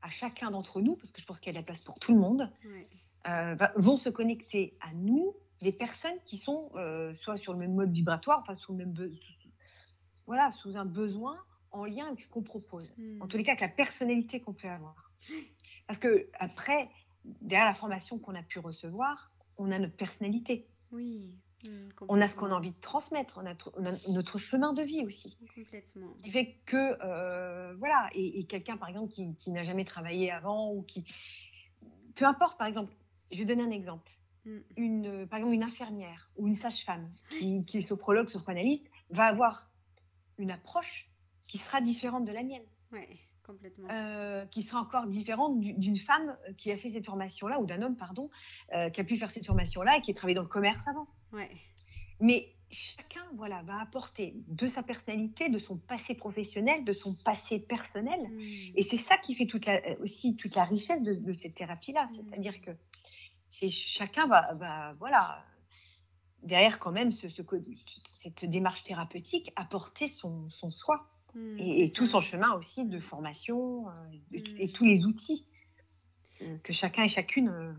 à 0.02 0.10
chacun 0.10 0.50
d'entre 0.50 0.80
nous, 0.80 0.96
parce 0.96 1.12
que 1.12 1.20
je 1.20 1.26
pense 1.26 1.38
qu'il 1.38 1.54
y 1.54 1.56
a 1.56 1.60
de 1.60 1.64
la 1.64 1.64
place 1.64 1.82
pour 1.82 1.96
tout 2.00 2.12
le 2.12 2.18
monde, 2.18 2.50
vont 3.76 3.96
se 3.96 4.08
connecter 4.08 4.76
à 4.80 4.92
nous 4.94 5.36
des 5.60 5.72
personnes 5.72 6.18
qui 6.24 6.38
sont 6.38 6.70
euh, 6.74 7.14
soit 7.14 7.36
sur 7.36 7.52
le 7.52 7.58
même 7.58 7.74
mode 7.74 7.92
vibratoire, 7.92 8.40
enfin 8.40 8.54
sous, 8.54 8.72
le 8.72 8.78
même 8.78 8.94
voilà, 10.26 10.50
sous 10.50 10.76
un 10.76 10.84
besoin 10.84 11.36
en 11.70 11.84
lien 11.84 12.06
avec 12.06 12.20
ce 12.20 12.28
qu'on 12.28 12.42
propose. 12.42 12.94
Hmm. 12.96 13.22
En 13.22 13.26
tous 13.26 13.36
les 13.36 13.44
cas, 13.44 13.52
avec 13.52 13.60
la 13.60 13.68
personnalité 13.68 14.40
qu'on 14.40 14.54
peut 14.54 14.68
avoir. 14.68 15.12
Parce 15.86 15.98
que 15.98 16.28
après, 16.38 16.88
derrière 17.40 17.66
la 17.66 17.74
formation 17.74 18.18
qu'on 18.18 18.34
a 18.34 18.42
pu 18.42 18.58
recevoir, 18.58 19.32
on 19.58 19.70
a 19.70 19.78
notre 19.78 19.96
personnalité. 19.96 20.66
Oui. 20.92 21.34
Mm, 21.66 21.88
on 22.08 22.20
a 22.20 22.28
ce 22.28 22.36
qu'on 22.36 22.50
a 22.50 22.54
envie 22.54 22.72
de 22.72 22.80
transmettre, 22.80 23.40
on 23.42 23.46
a, 23.86 23.92
notre 24.08 24.38
chemin 24.38 24.72
de 24.72 24.82
vie 24.82 25.04
aussi. 25.04 25.38
Complètement. 25.54 26.12
Qui 26.22 26.30
fait 26.30 26.56
que, 26.66 26.98
euh, 27.02 27.74
voilà, 27.76 28.08
et, 28.14 28.44
quelqu'un 28.44 28.76
par 28.76 28.88
exemple 28.88 29.08
qui, 29.10 29.50
n'a 29.50 29.62
jamais 29.62 29.84
travaillé 29.84 30.30
avant 30.30 30.72
ou 30.72 30.82
qui. 30.82 31.04
Peu 32.14 32.26
importe, 32.26 32.58
par 32.58 32.66
exemple, 32.66 32.92
je 33.32 33.38
vais 33.38 33.44
donner 33.44 33.62
un 33.62 33.70
exemple. 33.70 34.10
Mm. 34.44 34.58
Une, 34.76 35.26
par 35.26 35.38
exemple, 35.38 35.54
une 35.54 35.62
infirmière 35.62 36.30
ou 36.36 36.46
une 36.46 36.56
sage-femme 36.56 37.10
qui, 37.30 37.62
qui 37.64 37.78
est 37.78 37.82
sophrologue, 37.82 38.28
sophroanalyste, 38.28 38.86
va 39.10 39.24
avoir 39.24 39.70
une 40.38 40.50
approche 40.50 41.08
qui 41.42 41.58
sera 41.58 41.80
différente 41.80 42.24
de 42.24 42.32
la 42.32 42.42
mienne. 42.42 42.64
Ouais. 42.92 43.08
Complètement. 43.46 43.88
Euh, 43.90 44.46
qui 44.46 44.62
sera 44.62 44.80
encore 44.80 45.06
différente 45.06 45.60
d'une 45.60 45.98
femme 45.98 46.36
qui 46.56 46.72
a 46.72 46.78
fait 46.78 46.88
cette 46.88 47.04
formation-là, 47.04 47.60
ou 47.60 47.66
d'un 47.66 47.82
homme, 47.82 47.96
pardon, 47.96 48.30
euh, 48.72 48.88
qui 48.88 49.00
a 49.00 49.04
pu 49.04 49.18
faire 49.18 49.30
cette 49.30 49.44
formation-là 49.44 49.98
et 49.98 50.00
qui 50.00 50.12
a 50.12 50.14
travaillé 50.14 50.34
dans 50.34 50.42
le 50.42 50.48
commerce 50.48 50.88
avant. 50.88 51.06
Mais 52.20 52.54
chacun 52.70 53.22
voilà, 53.36 53.62
va 53.62 53.80
apporter 53.80 54.34
de 54.48 54.66
sa 54.66 54.82
personnalité, 54.82 55.50
de 55.50 55.58
son 55.58 55.76
passé 55.76 56.14
professionnel, 56.14 56.84
de 56.84 56.92
son 56.92 57.14
passé 57.24 57.60
personnel. 57.60 58.20
Hmm. 58.20 58.72
Et 58.76 58.82
c'est 58.82 58.96
ça 58.96 59.18
qui 59.18 59.34
fait 59.34 59.46
toute 59.46 59.66
la, 59.66 59.80
aussi 60.00 60.36
toute 60.36 60.54
la 60.54 60.64
richesse 60.64 61.02
de, 61.02 61.32
cette 61.32 61.54
thérapie-là. 61.54 62.06
Hmm. 62.06 62.08
C'est-à-dire 62.08 62.60
que 62.62 62.70
c'est, 63.54 63.68
chacun 63.68 64.26
va, 64.26 64.52
va, 64.54 64.92
voilà, 64.94 65.38
derrière 66.42 66.78
quand 66.80 66.90
même 66.90 67.12
ce, 67.12 67.28
ce, 67.28 67.42
cette 68.06 68.44
démarche 68.44 68.82
thérapeutique, 68.82 69.50
apporter 69.56 70.08
son, 70.08 70.44
son 70.48 70.70
soi. 70.70 71.08
Hmm, 71.34 71.52
et, 71.58 71.90
tout 71.90 72.06
son 72.06 72.20
chemin 72.20 72.52
aussi 72.54 72.84
de 72.84 73.00
formation 73.00 73.88
euh, 73.88 73.92
et 74.32 74.68
tous 74.68 74.84
les 74.84 75.04
outils 75.04 75.44
euh, 76.42 76.58
que 76.62 76.72
chacun 76.72 77.02
et 77.02 77.08
chacune 77.08 77.48
euh, 77.48 77.72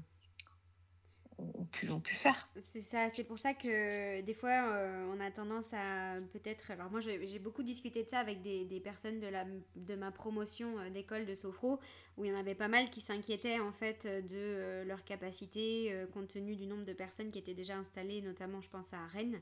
ont 1.38 1.66
pu, 1.66 1.90
ont 1.90 2.00
pu 2.00 2.16
faire. 2.16 2.50
C'est 2.62 2.82
ça, 2.82 3.10
c'est 3.14 3.24
pour 3.24 3.38
ça 3.38 3.54
que 3.54 4.22
des 4.22 4.34
fois 4.34 4.70
euh, 4.70 5.14
on 5.14 5.20
a 5.20 5.32
tendance 5.32 5.74
à 5.74 6.16
peut-être. 6.34 6.72
Alors 6.72 6.90
moi 6.92 7.02
j'ai 7.02 7.40
beaucoup 7.40 7.64
discuté 7.64 8.04
de 8.04 8.10
ça 8.10 8.20
avec 8.20 8.42
des, 8.42 8.66
des, 8.66 8.80
personnes 8.80 9.20
de, 9.20 9.28
la, 9.28 9.46
de 9.76 9.96
ma 9.96 10.12
promotion 10.12 10.80
euh, 10.80 10.90
d'école 10.90 11.26
de 11.26 11.36
Sophro 11.36 11.80
où 12.18 12.26
il 12.26 12.32
y 12.32 12.34
en 12.34 12.38
avait 12.38 12.56
pas 12.56 12.68
mal 12.68 12.90
qui 12.90 13.02
s'inquiétaient 13.02 13.60
en 13.60 13.72
fait 13.72 14.06
de 14.06 14.28
euh, 14.34 14.86
leur 14.86 15.04
capacité 15.04 15.94
compte 16.14 16.30
tenu 16.30 16.56
du 16.56 16.68
nombre 16.68 16.86
de 16.86 16.94
personnes 16.94 17.32
qui 17.32 17.40
étaient 17.40 17.54
déjà 17.54 17.76
installées, 17.76 18.22
notamment 18.22 18.62
je 18.62 18.70
pense 18.70 18.94
à 18.94 19.06
Rennes. 19.08 19.40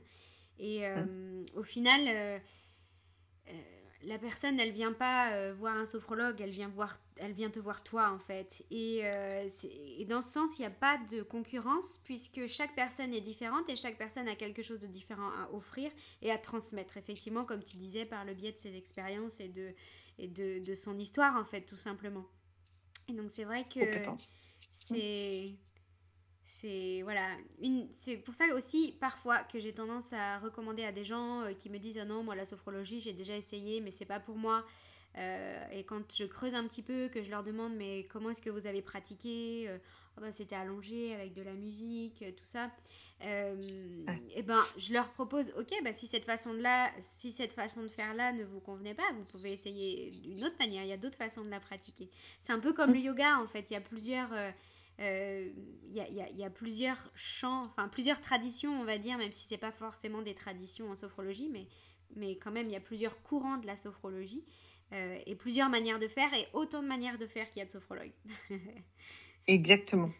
Et 0.58 0.88
mmh. 0.88 1.42
au 1.56 1.64
final 1.64 2.40
la 4.06 4.18
personne, 4.18 4.58
elle 4.60 4.72
vient 4.72 4.92
pas 4.92 5.32
euh, 5.32 5.54
voir 5.58 5.76
un 5.76 5.86
sophrologue, 5.86 6.40
elle 6.40 6.50
vient, 6.50 6.68
voir, 6.68 6.98
elle 7.16 7.32
vient 7.32 7.50
te 7.50 7.58
voir 7.58 7.82
toi 7.82 8.10
en 8.10 8.18
fait. 8.18 8.64
Et, 8.70 9.00
euh, 9.04 9.48
dans 10.08 10.22
ce 10.22 10.32
sens, 10.32 10.50
il 10.58 10.62
n'y 10.62 10.66
a 10.66 10.70
pas 10.70 10.98
de 11.10 11.22
concurrence 11.22 12.00
puisque 12.04 12.46
chaque 12.46 12.74
personne 12.74 13.12
est 13.14 13.20
différente 13.20 13.68
et 13.68 13.76
chaque 13.76 13.98
personne 13.98 14.28
a 14.28 14.36
quelque 14.36 14.62
chose 14.62 14.80
de 14.80 14.86
différent 14.86 15.30
à 15.30 15.50
offrir 15.52 15.90
et 16.22 16.30
à 16.30 16.38
transmettre, 16.38 16.96
effectivement, 16.96 17.44
comme 17.44 17.62
tu 17.62 17.76
disais, 17.76 18.04
par 18.04 18.24
le 18.24 18.34
biais 18.34 18.52
de 18.52 18.58
ses 18.58 18.76
expériences 18.76 19.40
et 19.40 19.48
de, 19.48 19.74
et 20.18 20.28
de, 20.28 20.58
de 20.64 20.74
son 20.74 20.98
histoire 20.98 21.36
en 21.36 21.44
fait, 21.44 21.62
tout 21.62 21.76
simplement. 21.76 22.26
Et 23.08 23.12
donc 23.12 23.30
c'est 23.30 23.44
vrai 23.44 23.64
que 23.64 23.80
c'est 24.70 25.54
c'est 26.60 27.02
voilà 27.02 27.28
une 27.60 27.88
c'est 27.94 28.16
pour 28.16 28.34
ça 28.34 28.44
aussi 28.54 28.94
parfois 29.00 29.38
que 29.40 29.58
j'ai 29.58 29.72
tendance 29.72 30.12
à 30.12 30.38
recommander 30.38 30.84
à 30.84 30.92
des 30.92 31.04
gens 31.04 31.42
euh, 31.42 31.52
qui 31.52 31.68
me 31.68 31.78
disent 31.78 31.98
oh 32.00 32.04
non 32.04 32.22
moi 32.22 32.34
la 32.34 32.46
sophrologie 32.46 33.00
j'ai 33.00 33.12
déjà 33.12 33.36
essayé 33.36 33.80
mais 33.80 33.90
c'est 33.90 34.04
pas 34.04 34.20
pour 34.20 34.36
moi. 34.36 34.64
Euh, 35.16 35.68
et 35.70 35.84
quand 35.84 36.12
je 36.12 36.24
creuse 36.24 36.54
un 36.54 36.64
petit 36.66 36.82
peu 36.82 37.08
que 37.08 37.22
je 37.22 37.30
leur 37.30 37.44
demande 37.44 37.74
mais 37.76 38.04
comment 38.10 38.30
est-ce 38.30 38.42
que 38.42 38.50
vous 38.50 38.66
avez 38.66 38.82
pratiqué 38.82 39.66
euh, 39.68 39.78
oh 40.16 40.20
bah, 40.20 40.32
c'était 40.32 40.56
allongé 40.56 41.14
avec 41.14 41.34
de 41.34 41.42
la 41.42 41.52
musique 41.54 42.24
tout 42.36 42.44
ça. 42.44 42.70
Et 43.20 44.42
ben 44.42 44.62
je 44.76 44.92
leur 44.92 45.08
propose 45.12 45.52
ok 45.56 45.72
bah 45.82 45.94
si 45.94 46.06
cette 46.06 46.24
façon 46.24 46.52
de 46.52 46.60
là 46.60 46.90
si 47.00 47.32
cette 47.32 47.52
façon 47.52 47.82
de 47.82 47.88
faire 47.88 48.12
là 48.14 48.32
ne 48.32 48.44
vous 48.44 48.60
convenait 48.60 48.94
pas 48.94 49.10
vous 49.16 49.24
pouvez 49.30 49.52
essayer 49.52 50.10
d'une 50.10 50.44
autre 50.44 50.56
manière 50.58 50.82
il 50.82 50.88
y 50.88 50.92
a 50.92 50.98
d'autres 50.98 51.16
façons 51.16 51.44
de 51.44 51.50
la 51.50 51.60
pratiquer. 51.60 52.10
C'est 52.42 52.52
un 52.52 52.60
peu 52.60 52.72
comme 52.72 52.92
le 52.92 53.00
yoga 53.00 53.38
en 53.38 53.46
fait. 53.46 53.66
Il 53.70 53.74
y 53.74 53.76
a 53.76 53.80
plusieurs 53.80 54.30
il 54.98 55.04
euh, 55.04 55.48
y, 55.92 56.44
a, 56.44 56.50
plusieurs 56.50 57.10
champs, 57.14 57.62
enfin 57.62 57.88
plusieurs 57.88 58.20
traditions, 58.20 58.80
on 58.80 58.84
va 58.84 58.98
dire, 58.98 59.18
même 59.18 59.32
si 59.32 59.46
c'est 59.48 59.58
pas 59.58 59.72
forcément 59.72 60.22
des 60.22 60.34
traditions 60.34 60.90
en 60.90 60.96
sophrologie, 60.96 61.48
mais, 61.52 61.66
mais 62.14 62.36
quand 62.36 62.52
même, 62.52 62.68
il 62.68 62.72
y 62.72 62.76
a 62.76 62.80
plusieurs 62.80 63.20
courants 63.22 63.56
de 63.56 63.66
la 63.66 63.76
sophrologie 63.76 64.44
euh, 64.92 65.18
et 65.26 65.34
plusieurs 65.34 65.68
manières 65.68 65.98
de 65.98 66.06
faire 66.06 66.32
et 66.34 66.46
autant 66.52 66.82
de 66.82 66.88
manières 66.88 67.18
de 67.18 67.26
faire 67.26 67.50
qu'il 67.50 67.60
y 67.60 67.62
a 67.62 67.66
de 67.66 67.70
sophrologues. 67.70 68.12
Exactement. 69.46 70.10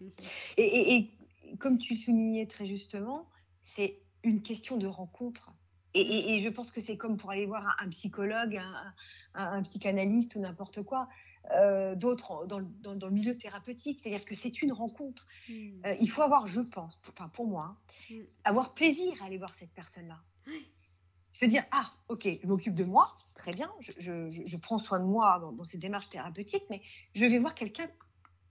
Et, 0.57 0.97
et, 0.97 1.11
comme 1.59 1.79
tu 1.79 1.97
soulignais 1.97 2.47
très 2.47 2.67
justement, 2.67 3.29
c'est 3.63 3.99
une 4.25 4.43
question 4.43 4.77
de 4.77 4.87
rencontre. 4.87 5.57
Et, 5.95 6.35
et, 6.35 6.41
je 6.41 6.49
pense 6.49 6.73
que 6.73 6.81
c'est 6.81 6.97
comme 6.97 7.17
pour 7.17 7.31
aller 7.31 7.47
voir 7.47 7.77
un, 7.81 7.89
psychologue, 7.91 8.57
un, 8.57 8.95
un, 9.35 9.63
psychanalyste 9.63 10.35
ou 10.35 10.41
n'importe 10.41 10.83
quoi. 10.83 11.09
Euh, 11.51 11.95
d'autres 11.95 12.47
dans, 12.47 12.63
dans, 12.81 13.07
le 13.07 13.13
milieu 13.13 13.37
thérapeutique. 13.37 14.01
C'est-à-dire 14.01 14.25
que 14.25 14.35
c'est 14.35 14.63
une 14.63 14.73
rencontre. 14.73 15.27
Hmm. 15.49 15.73
Euh, 15.85 15.95
il 16.01 16.09
faut 16.09 16.23
avoir, 16.23 16.47
je 16.47 16.63
pense, 16.63 16.99
enfin 17.09 17.29
pour 17.29 17.47
moi, 17.47 17.67
hein, 17.69 17.77
hmm. 18.11 18.23
avoir 18.45 18.73
plaisir 18.73 19.23
à 19.23 19.27
aller 19.27 19.37
voir 19.37 19.53
cette 19.53 19.73
personne-là. 19.73 20.21
Se 21.33 21.45
dire, 21.45 21.65
ah, 21.73 21.91
ok, 22.09 22.29
je 22.43 22.47
m'occupe 22.47 22.75
de 22.75 22.85
moi, 22.85 23.09
très 23.35 23.51
bien, 23.51 23.71
je, 23.81 23.93
je, 23.99 24.31
je, 24.31 24.57
prends 24.57 24.79
soin 24.79 25.01
de 25.01 25.05
moi 25.05 25.39
dans, 25.41 25.53
dans, 25.53 25.65
ces 25.65 25.79
démarches 25.79 26.09
thérapeutiques, 26.09 26.65
mais 26.71 26.81
je 27.15 27.27
vais 27.27 27.39
voir 27.39 27.57
quelqu'un 27.57 27.89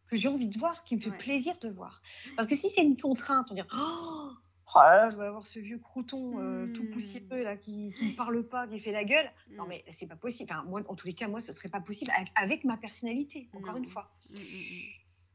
que 0.10 0.18
j'ai 0.18 0.28
envie 0.28 0.50
de 0.50 0.60
voir, 0.60 0.84
qui 0.84 0.98
me 0.98 1.00
fait 1.00 1.18
plaisir 1.18 1.58
de 1.60 1.70
voir. 1.70 2.02
Parce 2.36 2.48
que 2.48 2.56
si 2.56 2.70
c'est 2.70 2.84
une 2.84 2.98
contrainte, 2.98 3.48
on 3.52 3.54
dire, 3.54 3.68
oh, 3.74 4.32
oh 4.76 4.80
là 4.80 5.10
je 5.10 5.18
vais 5.18 5.26
avoir 5.26 5.46
ce 5.46 5.60
vieux 5.60 5.80
crouton 5.80 6.40
euh, 6.40 6.66
tout 6.68 6.90
poussiéreux 6.90 7.44
là 7.44 7.56
qui 7.56 7.94
ne 8.02 8.16
parle 8.16 8.44
pas, 8.44 8.68
qui 8.68 8.80
fait 8.80 8.92
la 8.92 9.04
gueule. 9.04 9.30
Non, 9.52 9.66
mm. 9.66 9.70
mais 9.70 9.86
c'est 9.92 10.08
pas 10.08 10.16
possible. 10.16 10.52
Enfin, 10.52 10.64
moi, 10.64 10.82
en 10.88 10.96
tous 10.96 11.08
les 11.08 11.14
cas, 11.14 11.28
moi, 11.28 11.42
ce 11.42 11.54
serait 11.54 11.70
pas 11.70 11.82
possible 11.82 12.12
avec, 12.36 12.64
ma 12.64 12.78
personnalité, 12.78 13.50
encore 13.54 13.78
une 13.78 13.86
fois. 13.86 14.12
Mm, 14.30 14.36
mm, 14.36 14.40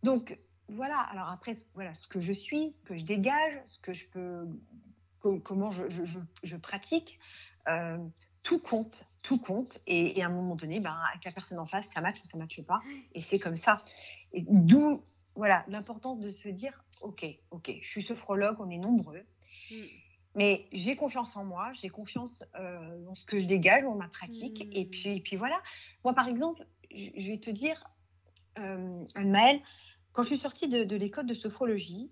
Donc, 0.04 0.36
voilà. 0.68 0.98
Alors 0.98 1.28
après, 1.28 1.54
voilà, 1.74 1.94
ce 1.94 2.06
que 2.06 2.20
je 2.20 2.32
suis, 2.32 2.70
ce 2.70 2.80
que 2.82 2.96
je 2.96 3.04
dégage, 3.04 3.60
ce 3.66 3.78
que 3.78 3.92
je 3.92 4.06
peux, 4.08 4.46
comment 5.20 5.70
je, 5.70 5.88
je, 5.88 6.04
je, 6.42 6.56
pratique, 6.56 7.18
euh, 7.68 7.98
tout 8.44 8.60
compte, 8.60 9.04
tout 9.22 9.38
compte. 9.38 9.80
Et, 9.86 10.22
à 10.22 10.26
un 10.26 10.30
moment 10.30 10.54
donné, 10.54 10.80
ben, 10.80 10.96
avec 11.10 11.24
la 11.24 11.32
personne 11.32 11.58
en 11.58 11.66
face, 11.66 11.88
ça 11.88 12.00
matche 12.00 12.22
ou 12.22 12.26
ça 12.26 12.38
matche 12.38 12.62
pas. 12.62 12.80
Et 13.14 13.20
c'est 13.20 13.38
comme 13.38 13.56
ça. 13.56 13.78
Et 14.32 14.44
d'où 14.48 15.02
voilà, 15.38 15.64
l'importance 15.68 16.18
de 16.18 16.30
se 16.30 16.48
dire, 16.48 16.84
ok, 17.00 17.24
ok, 17.52 17.78
je 17.80 17.88
suis 17.88 18.02
sophrologue, 18.02 18.56
on 18.58 18.68
est 18.70 18.78
nombreux, 18.78 19.22
mm. 19.70 19.84
mais 20.34 20.66
j'ai 20.72 20.96
confiance 20.96 21.36
en 21.36 21.44
moi, 21.44 21.72
j'ai 21.74 21.88
confiance 21.88 22.44
euh, 22.56 23.04
dans 23.04 23.14
ce 23.14 23.24
que 23.24 23.38
je 23.38 23.46
dégage, 23.46 23.84
dans 23.84 23.94
ma 23.94 24.08
pratique, 24.08 24.66
et 24.72 24.84
mm. 24.84 24.90
puis, 24.90 25.08
et 25.10 25.20
puis 25.20 25.36
voilà. 25.36 25.62
Moi, 26.02 26.12
par 26.12 26.26
exemple, 26.26 26.66
je 26.92 27.30
vais 27.30 27.38
te 27.38 27.50
dire, 27.50 27.86
euh, 28.58 29.04
Anne-Maëlle, 29.14 29.60
quand 30.12 30.22
je 30.22 30.28
suis 30.28 30.38
sortie 30.38 30.66
de, 30.66 30.96
l'école 30.96 31.26
de 31.26 31.34
sophrologie, 31.34 32.10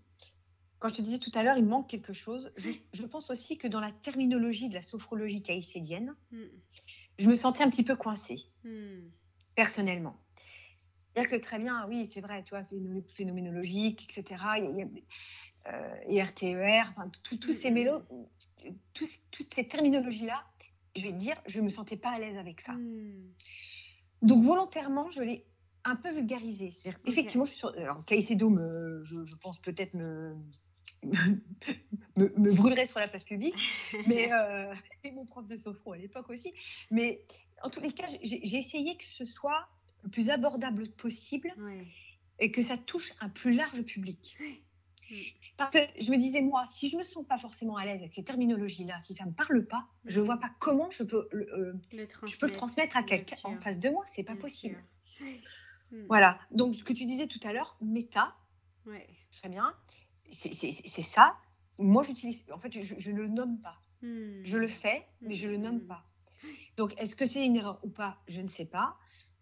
quand 0.78 0.88
je 0.88 0.94
te 0.94 1.02
disais 1.02 1.18
tout 1.18 1.32
à 1.34 1.42
l'heure, 1.42 1.58
il 1.58 1.66
manque 1.66 1.88
quelque 1.90 2.12
chose, 2.12 2.52
je, 2.56 3.06
pense 3.06 3.30
aussi 3.30 3.58
que 3.58 3.66
dans 3.66 3.80
la 3.80 3.90
terminologie 3.90 4.68
de 4.68 4.74
la 4.74 4.82
sophrologie 4.82 5.42
caïcédienne, 5.42 6.14
mm. 6.30 6.44
je 7.18 7.28
me 7.28 7.34
sentais 7.34 7.64
un 7.64 7.70
petit 7.70 7.82
peu 7.82 7.96
coincée, 7.96 8.44
personnellement 9.56 10.16
C'est-à-dire 11.16 11.38
que 11.38 11.42
très 11.42 11.58
bien, 11.58 11.86
oui, 11.88 12.06
c'est 12.06 12.20
vrai, 12.20 12.42
tu 12.42 12.50
vois, 12.50 12.62
phénoménologique, 13.16 14.04
etc. 14.04 14.36
Il 14.58 14.76
y 14.76 16.18
a, 16.18 16.20
euh, 16.20 16.24
RTER, 16.24 16.82
enfin, 16.90 17.10
tous 17.40 17.54
ces 17.54 17.70
mélos, 17.70 18.02
toutes 18.92 19.54
ces 19.54 19.66
terminologies-là, 19.66 20.44
je 20.94 21.02
vais 21.04 21.12
te 21.12 21.16
dire, 21.16 21.34
je 21.46 21.60
ne 21.60 21.64
me 21.64 21.68
sentais 21.70 21.96
pas 21.96 22.10
à 22.10 22.18
l'aise 22.18 22.36
avec 22.36 22.60
ça. 22.60 22.74
Donc 24.20 24.44
volontairement, 24.44 25.08
je 25.08 25.22
l'ai 25.22 25.46
un 25.84 25.96
peu 25.96 26.12
vulgarisé. 26.12 26.70
Effectivement, 27.06 27.46
je 27.46 27.52
suis 27.52 27.60
sur... 27.60 27.70
Alors, 27.78 28.04
Caicedo, 28.04 28.50
me, 28.50 29.02
je, 29.04 29.24
je 29.24 29.36
pense 29.36 29.58
peut-être 29.60 29.94
me, 29.94 30.36
me, 32.16 32.54
brûlerait 32.54 32.84
sur 32.84 32.98
la 32.98 33.08
place 33.08 33.24
publique, 33.24 33.56
mais 34.06 34.30
euh, 34.34 34.74
et 35.02 35.12
mon 35.12 35.24
prof 35.24 35.46
de 35.46 35.56
sophro 35.56 35.94
à 35.94 35.96
l'époque 35.96 36.28
aussi. 36.28 36.52
Mais 36.90 37.24
en 37.62 37.70
tous 37.70 37.80
les 37.80 37.92
cas, 37.92 38.06
j'ai 38.22 38.58
essayé 38.58 38.98
que 38.98 39.06
ce 39.06 39.24
soit 39.24 39.66
le 40.06 40.10
plus 40.10 40.30
abordable 40.30 40.88
possible 40.88 41.52
et 42.38 42.50
que 42.50 42.62
ça 42.62 42.78
touche 42.78 43.12
un 43.20 43.28
plus 43.28 43.54
large 43.54 43.82
public. 43.82 44.38
Parce 45.56 45.70
que 45.70 45.78
je 46.00 46.10
me 46.10 46.16
disais, 46.16 46.40
moi, 46.40 46.64
si 46.68 46.88
je 46.88 46.96
ne 46.96 47.00
me 47.00 47.04
sens 47.04 47.24
pas 47.26 47.38
forcément 47.38 47.76
à 47.76 47.84
l'aise 47.84 48.00
avec 48.00 48.12
ces 48.12 48.24
terminologies-là, 48.24 48.98
si 49.00 49.14
ça 49.14 49.24
ne 49.24 49.30
me 49.30 49.34
parle 49.34 49.64
pas, 49.64 49.86
je 50.04 50.20
ne 50.20 50.26
vois 50.26 50.38
pas 50.38 50.50
comment 50.58 50.90
je 50.90 51.04
peux 51.04 51.28
le, 51.30 51.48
euh, 51.54 51.72
je 51.92 52.38
peux 52.38 52.46
le 52.46 52.52
transmettre 52.52 52.96
à 52.96 53.02
quelqu'un 53.02 53.36
en 53.44 53.60
face 53.60 53.78
de 53.78 53.88
moi. 53.88 54.04
C'est 54.06 54.24
pas 54.24 54.36
possible. 54.36 54.82
Hmm. 55.20 55.24
Voilà. 56.08 56.40
Donc, 56.50 56.74
ce 56.74 56.82
que 56.82 56.92
tu 56.92 57.04
disais 57.04 57.28
tout 57.28 57.38
à 57.44 57.52
l'heure, 57.52 57.76
méta, 57.80 58.34
très 59.30 59.48
bien, 59.48 59.72
c'est 60.32 61.02
ça. 61.02 61.36
Moi, 61.78 62.02
j'utilise, 62.02 62.44
en 62.52 62.58
fait, 62.58 62.82
je 62.82 63.10
ne 63.12 63.16
le 63.16 63.28
nomme 63.28 63.60
pas. 63.60 63.78
Hmm. 64.02 64.42
Je 64.44 64.58
le 64.58 64.66
fais, 64.66 65.06
mais 65.20 65.34
je 65.34 65.46
ne 65.46 65.52
le 65.52 65.58
nomme 65.58 65.78
hmm. 65.78 65.86
pas. 65.86 66.04
Donc, 66.76 66.92
est-ce 66.98 67.14
que 67.14 67.24
c'est 67.24 67.44
une 67.46 67.56
erreur 67.56 67.78
ou 67.84 67.88
pas? 67.88 68.18
Je 68.26 68.40
ne 68.40 68.48
sais 68.48 68.64
pas. 68.64 68.98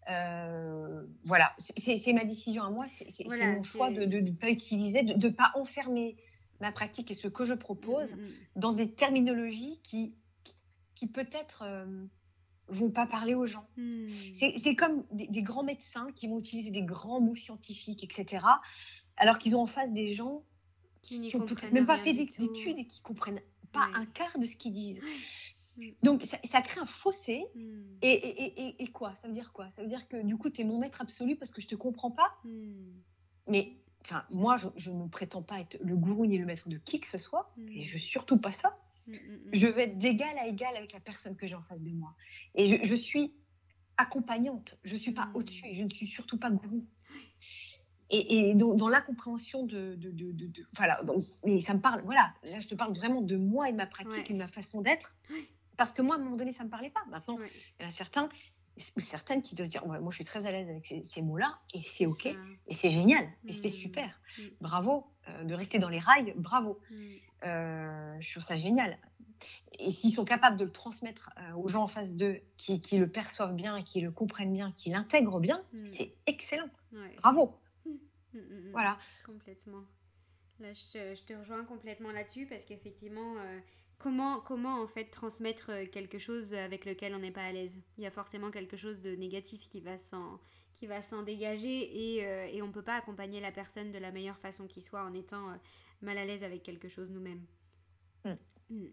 Euh, 0.09 1.03
voilà, 1.23 1.53
c'est 1.57 2.13
ma 2.13 2.25
décision 2.25 2.63
à 2.63 2.69
moi, 2.69 2.85
c'est 2.87 3.25
mon 3.27 3.63
choix 3.63 3.91
de 3.91 4.05
ne 4.05 4.31
pas 4.31 4.49
utiliser, 4.49 5.03
de 5.03 5.27
ne 5.27 5.33
pas 5.33 5.51
enfermer 5.55 6.15
ma 6.61 6.71
pratique 6.71 7.11
et 7.11 7.15
ce 7.15 7.27
que 7.27 7.43
je 7.43 7.53
propose 7.53 8.15
dans 8.55 8.73
des 8.73 8.91
terminologies 8.91 9.79
qui, 9.83 10.13
qui 10.93 11.07
peut-être 11.07 11.63
euh, 11.65 12.05
vont 12.67 12.91
pas 12.91 13.07
parler 13.07 13.33
aux 13.33 13.45
gens. 13.45 13.67
C'est 14.33 14.75
comme 14.75 15.03
des, 15.11 15.41
grands 15.41 15.63
médecins 15.63 16.11
qui 16.15 16.27
vont 16.27 16.39
utiliser 16.39 16.71
des 16.71 16.83
grands 16.83 17.19
mots 17.19 17.35
scientifiques, 17.35 18.03
etc., 18.03 18.45
alors 19.17 19.37
qu'ils 19.37 19.55
ont 19.55 19.61
en 19.61 19.67
face 19.67 19.93
des 19.93 20.13
gens 20.13 20.43
qui 21.01 21.31
n'ont 21.35 21.45
peut-être 21.45 21.71
même 21.71 21.85
pas 21.85 21.97
fait 21.97 22.13
d'études 22.13 22.77
et 22.77 22.85
qui 22.85 23.01
comprennent 23.01 23.41
pas 23.71 23.89
un 23.93 24.05
quart 24.05 24.37
de 24.37 24.45
ce 24.45 24.55
qu'ils 24.55 24.73
disent. 24.73 25.01
Donc 26.03 26.23
ça, 26.43 26.61
crée 26.61 26.79
un 26.79 26.85
fossé. 26.85 27.45
Hmm. 27.55 27.97
Et, 28.01 28.13
et, 28.13 28.83
et, 28.83 28.87
quoi? 28.87 29.15
Ça 29.15 29.27
veut 29.27 29.33
dire 29.33 29.51
quoi? 29.51 29.69
Ça 29.69 29.81
veut 29.81 29.87
dire 29.87 30.07
que 30.07 30.21
du 30.21 30.37
coup, 30.37 30.49
tu 30.49 30.61
es 30.61 30.63
mon 30.63 30.79
maître 30.79 31.01
absolu 31.01 31.35
parce 31.35 31.51
que 31.51 31.61
je 31.61 31.67
te 31.67 31.75
comprends 31.75 32.11
pas? 32.11 32.37
Mais 33.47 33.73
enfin, 34.01 34.23
moi, 34.31 34.55
je, 34.57 34.91
ne 34.91 35.07
prétends 35.07 35.43
pas 35.43 35.59
être 35.59 35.77
le 35.81 35.95
gourou 35.95 36.25
ni 36.25 36.37
le 36.37 36.45
maître 36.45 36.69
de 36.69 36.77
qui 36.77 36.99
que 36.99 37.07
ce 37.07 37.17
soit. 37.17 37.51
Et 37.69 37.81
je 37.81 37.97
surtout 37.97 38.37
pas 38.37 38.51
ça. 38.51 38.73
Mm, 39.07 39.11
mm, 39.11 39.15
mm. 39.15 39.49
Je 39.53 39.67
vais 39.67 39.83
être 39.83 39.97
d'égal 39.97 40.37
à 40.37 40.47
égal 40.47 40.75
avec 40.75 40.93
la 40.93 40.99
personne 40.99 41.35
que 41.35 41.47
j'ai 41.47 41.55
en 41.55 41.63
face 41.63 41.83
de 41.83 41.91
moi. 41.91 42.15
Et 42.55 42.83
je, 42.83 42.95
suis 42.95 43.33
accompagnante, 43.97 44.79
je 44.83 44.93
ne 44.93 44.99
suis 44.99 45.11
pas 45.11 45.29
au-dessus 45.33 45.65
et 45.67 45.73
je 45.73 45.83
ne 45.83 45.89
suis 45.89 46.07
surtout 46.07 46.37
pas 46.37 46.51
gourou. 46.51 46.85
Et, 48.11 48.49
et 48.51 48.55
dans, 48.55 48.87
la 48.87 49.01
compréhension 49.01 49.65
de, 49.65 49.95
de, 49.95 50.11
de, 50.11 50.65
voilà, 50.77 51.03
donc, 51.05 51.23
mais 51.43 51.61
ça 51.61 51.73
me 51.73 51.81
parle, 51.81 52.03
voilà, 52.03 52.33
là 52.43 52.59
je 52.59 52.67
te 52.67 52.75
parle 52.75 52.93
vraiment 52.93 53.21
de 53.21 53.35
moi 53.35 53.67
et 53.67 53.71
de 53.71 53.77
ma 53.77 53.87
pratique 53.87 54.29
et 54.29 54.33
de 54.33 54.37
ma 54.37 54.45
façon 54.45 54.81
d'être, 54.81 55.15
parce 55.77 55.93
que 55.93 56.01
moi 56.01 56.15
à 56.15 56.19
un 56.19 56.21
moment 56.21 56.35
donné 56.35 56.51
ça 56.51 56.63
me 56.63 56.69
parlait 56.69 56.89
pas. 56.89 57.03
Maintenant, 57.09 57.37
il 57.79 57.83
y 57.83 57.85
en 57.85 57.89
a 57.89 57.91
certains 57.91 58.29
ou 58.97 58.99
certaines 58.99 59.41
qui 59.41 59.55
doivent 59.55 59.67
se 59.67 59.71
dire, 59.71 59.85
moi 59.85 60.09
je 60.09 60.15
suis 60.15 60.25
très 60.25 60.47
à 60.47 60.51
l'aise 60.51 60.67
avec 60.69 60.85
ces, 60.85 61.21
mots-là 61.21 61.59
et 61.73 61.81
c'est 61.81 62.05
ok 62.05 62.25
et 62.25 62.73
c'est 62.73 62.89
génial 62.89 63.25
et 63.45 63.53
c'est 63.53 63.69
super, 63.69 64.19
bravo 64.59 65.07
euh, 65.29 65.43
de 65.43 65.53
rester 65.55 65.79
dans 65.79 65.89
les 65.89 65.99
rails, 65.99 66.33
bravo. 66.37 66.79
Euh, 67.45 68.15
je 68.19 68.31
trouve 68.31 68.43
ça 68.43 68.55
génial. 68.55 68.97
Et 69.79 69.91
s'ils 69.91 70.11
sont 70.11 70.25
capables 70.25 70.55
de 70.57 70.65
le 70.65 70.71
transmettre 70.71 71.31
euh, 71.37 71.55
aux 71.55 71.67
gens 71.67 71.83
en 71.83 71.87
face 71.87 72.15
d'eux, 72.15 72.41
qui, 72.57 72.79
le 72.97 73.09
perçoivent 73.09 73.55
bien, 73.55 73.81
qui 73.81 74.01
le 74.01 74.11
comprennent 74.11 74.53
bien, 74.53 74.71
qui 74.73 74.89
l'intègrent 74.91 75.39
bien, 75.39 75.63
c'est 75.85 76.13
excellent. 76.27 76.69
Bravo. 77.17 77.57
Voilà. 78.71 78.97
Complètement. 79.25 79.83
Là, 80.59 80.69
je 80.73 81.23
te, 81.25 81.33
rejoins 81.33 81.65
complètement 81.65 82.11
là-dessus 82.11 82.45
parce 82.45 82.65
qu'effectivement, 82.65 83.35
comment, 83.97 84.39
comment 84.39 84.81
en 84.81 84.87
fait 84.87 85.05
transmettre 85.05 85.71
quelque 85.91 86.17
chose 86.17 86.53
avec 86.53 86.85
lequel 86.85 87.13
on 87.15 87.19
n'est 87.19 87.31
pas 87.31 87.45
à 87.45 87.51
l'aise? 87.51 87.79
Il 87.97 88.03
y 88.03 88.07
a 88.07 88.11
forcément 88.11 88.51
quelque 88.51 88.77
chose 88.77 88.99
de 88.99 89.15
négatif 89.15 89.69
qui 89.69 89.81
va 89.81 89.97
s'en 89.97 90.39
qui 90.77 90.87
va 90.87 91.01
s'en 91.01 91.23
dégager 91.23 91.67
et, 91.67 92.17
et 92.53 92.61
on 92.61 92.67
ne 92.67 92.71
peut 92.73 92.81
pas 92.81 92.95
accompagner 92.95 93.39
la 93.39 93.53
personne 93.53 93.93
de 93.93 93.97
la 93.97 94.11
meilleure 94.11 94.37
façon 94.39 94.67
qui 94.67 94.81
soit 94.81 95.05
en 95.05 95.13
étant 95.13 95.57
mal 96.01 96.17
à 96.17 96.25
l'aise 96.25 96.43
avec 96.43 96.63
quelque 96.63 96.89
chose 96.89 97.11
nous-mêmes. 97.11 97.45
Mm. 98.25 98.33
Mm. 98.69 98.87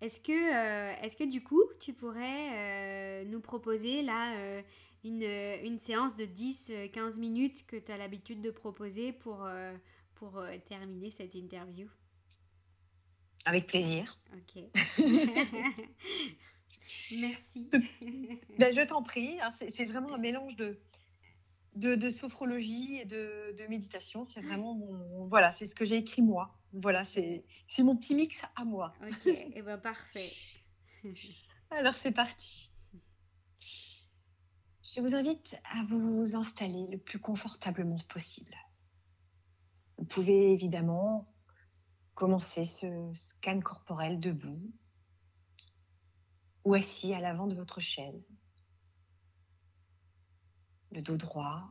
Est-ce 0.00 0.20
que, 0.20 0.32
euh, 0.32 0.94
est 1.02 1.18
que 1.18 1.28
du 1.28 1.42
coup, 1.42 1.62
tu 1.80 1.92
pourrais 1.92 3.22
euh, 3.22 3.24
nous 3.24 3.40
proposer 3.40 4.02
là 4.02 4.36
euh, 4.38 4.62
une, 5.02 5.24
une, 5.24 5.80
séance 5.80 6.16
de 6.16 6.24
10-15 6.24 7.16
minutes 7.16 7.66
que 7.66 7.76
tu 7.76 7.90
as 7.90 7.98
l'habitude 7.98 8.40
de 8.40 8.50
proposer 8.50 9.12
pour, 9.12 9.48
pour 10.14 10.40
terminer 10.68 11.10
cette 11.10 11.34
interview? 11.34 11.88
Avec 13.48 13.66
plaisir. 13.66 14.18
Ok. 14.34 14.62
Merci. 17.12 17.70
Ben, 18.58 18.74
je 18.74 18.86
t'en 18.86 19.02
prie. 19.02 19.38
C'est 19.70 19.86
vraiment 19.86 20.14
un 20.14 20.18
mélange 20.18 20.54
de, 20.56 20.78
de, 21.74 22.10
sophrologie 22.10 22.98
et 22.98 23.06
de, 23.06 23.66
méditation. 23.70 24.26
C'est 24.26 24.42
vraiment 24.42 24.74
mon, 24.74 25.26
voilà, 25.28 25.52
c'est 25.52 25.64
ce 25.64 25.74
que 25.74 25.86
j'ai 25.86 25.96
écrit 25.96 26.20
moi. 26.20 26.54
Voilà, 26.74 27.06
c'est 27.06 27.42
mon 27.78 27.96
petit 27.96 28.14
mix 28.14 28.42
à 28.54 28.66
moi. 28.66 28.92
Ok, 29.02 29.26
et 29.26 29.52
eh 29.54 29.62
ben 29.62 29.78
parfait. 29.78 30.30
Alors 31.70 31.94
c'est 31.94 32.12
parti. 32.12 32.70
Je 34.94 35.00
vous 35.00 35.14
invite 35.14 35.58
à 35.72 35.84
vous 35.84 36.36
installer 36.36 36.86
le 36.90 36.98
plus 36.98 37.18
confortablement 37.18 37.96
possible. 38.10 38.54
Vous 39.96 40.04
pouvez 40.04 40.52
évidemment 40.52 41.26
commencer 42.18 42.64
ce 42.64 43.12
scan 43.14 43.60
corporel 43.60 44.18
debout 44.18 44.72
ou 46.64 46.74
assis 46.74 47.14
à 47.14 47.20
l'avant 47.20 47.46
de 47.46 47.54
votre 47.54 47.80
chaise 47.80 48.26
le 50.90 51.00
dos 51.00 51.16
droit. 51.16 51.70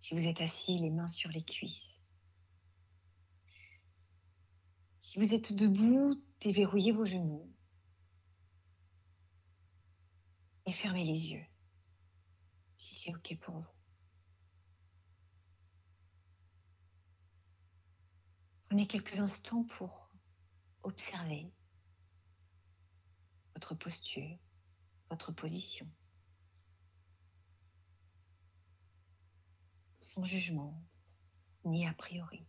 Si 0.00 0.14
vous 0.14 0.26
êtes 0.26 0.40
assis, 0.40 0.78
les 0.78 0.88
mains 0.88 1.08
sur 1.08 1.28
les 1.30 1.44
cuisses. 1.44 2.02
Si 5.02 5.18
vous 5.18 5.34
êtes 5.34 5.52
debout, 5.52 6.24
déverrouillez 6.40 6.92
vos 6.92 7.04
genoux 7.04 7.54
et 10.64 10.72
fermez 10.72 11.04
les 11.04 11.32
yeux, 11.32 11.44
si 12.78 12.94
c'est 12.94 13.14
OK 13.14 13.38
pour 13.40 13.56
vous. 13.56 13.73
Prenez 18.74 18.88
quelques 18.88 19.20
instants 19.20 19.62
pour 19.62 20.10
observer 20.82 21.48
votre 23.54 23.76
posture, 23.76 24.36
votre 25.10 25.30
position. 25.30 25.88
sans 30.00 30.24
jugement 30.24 30.82
ni 31.64 31.86
a 31.86 31.94
priori. 31.94 32.44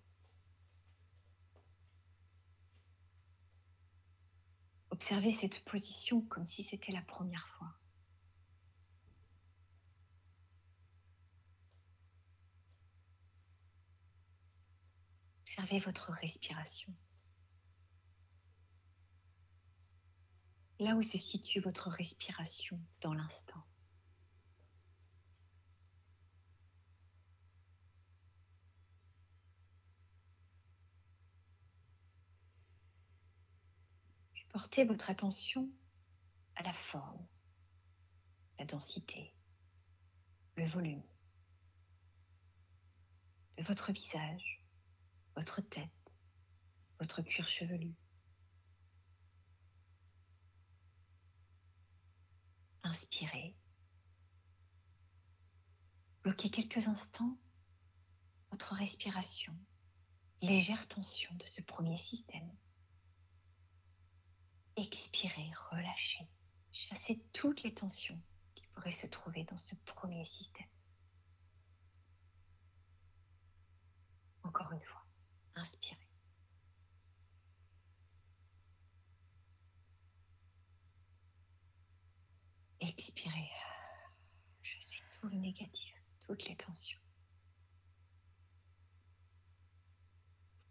Observez 4.89 5.32
cette 5.32 5.63
position 5.63 6.21
comme 6.21 6.47
si 6.47 6.63
c'était 6.63 6.91
la 6.91 7.03
première 7.03 7.47
fois. 7.49 7.71
Observez 15.58 15.80
votre 15.80 16.12
respiration. 16.12 16.93
Là 20.80 20.95
où 20.95 21.01
se 21.01 21.18
situe 21.18 21.62
votre 21.62 21.89
respiration 21.89 22.78
dans 22.99 23.14
l'instant. 23.14 23.64
Portez 34.49 34.84
votre 34.84 35.10
attention 35.10 35.70
à 36.56 36.64
la 36.64 36.74
forme, 36.74 37.26
la 38.60 38.66
densité, 38.66 39.34
le 40.58 40.66
volume 40.66 41.03
de 43.58 43.64
votre 43.64 43.93
visage, 43.93 44.55
votre 45.36 45.61
tête, 45.61 45.89
votre 46.99 47.21
cuir 47.21 47.47
chevelu. 47.47 47.93
Inspirez. 52.83 53.55
Bloquez 56.23 56.49
quelques 56.49 56.88
instants 56.88 57.38
votre 58.55 58.73
respiration, 58.75 59.53
légère 60.41 60.88
tension 60.88 61.33
de 61.36 61.45
ce 61.45 61.61
premier 61.61 61.97
système. 61.97 62.55
Expirez, 64.77 65.51
relâchez, 65.71 66.25
chassez 66.71 67.21
toutes 67.33 67.63
les 67.63 67.73
tensions 67.73 68.17
qui 68.55 68.65
pourraient 68.67 68.93
se 68.93 69.07
trouver 69.07 69.43
dans 69.43 69.57
ce 69.57 69.75
premier 69.83 70.23
système. 70.23 70.69
Encore 74.43 74.71
une 74.71 74.79
fois, 74.79 75.05
inspirez. 75.56 75.97
Expirez. 82.82 83.49
Chassez 84.62 85.01
tout 85.20 85.28
le 85.28 85.38
négatif, 85.38 85.95
toutes 86.22 86.47
les 86.47 86.56
tensions. 86.56 86.99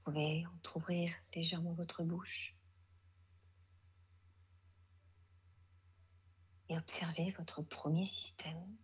Vous 0.05 0.12
pouvez 0.12 0.47
entrouvrir 0.47 1.12
légèrement 1.35 1.72
votre 1.72 2.05
bouche 2.05 2.55
et 6.68 6.76
observer 6.76 7.30
votre 7.32 7.62
premier 7.62 8.07
système 8.07 8.76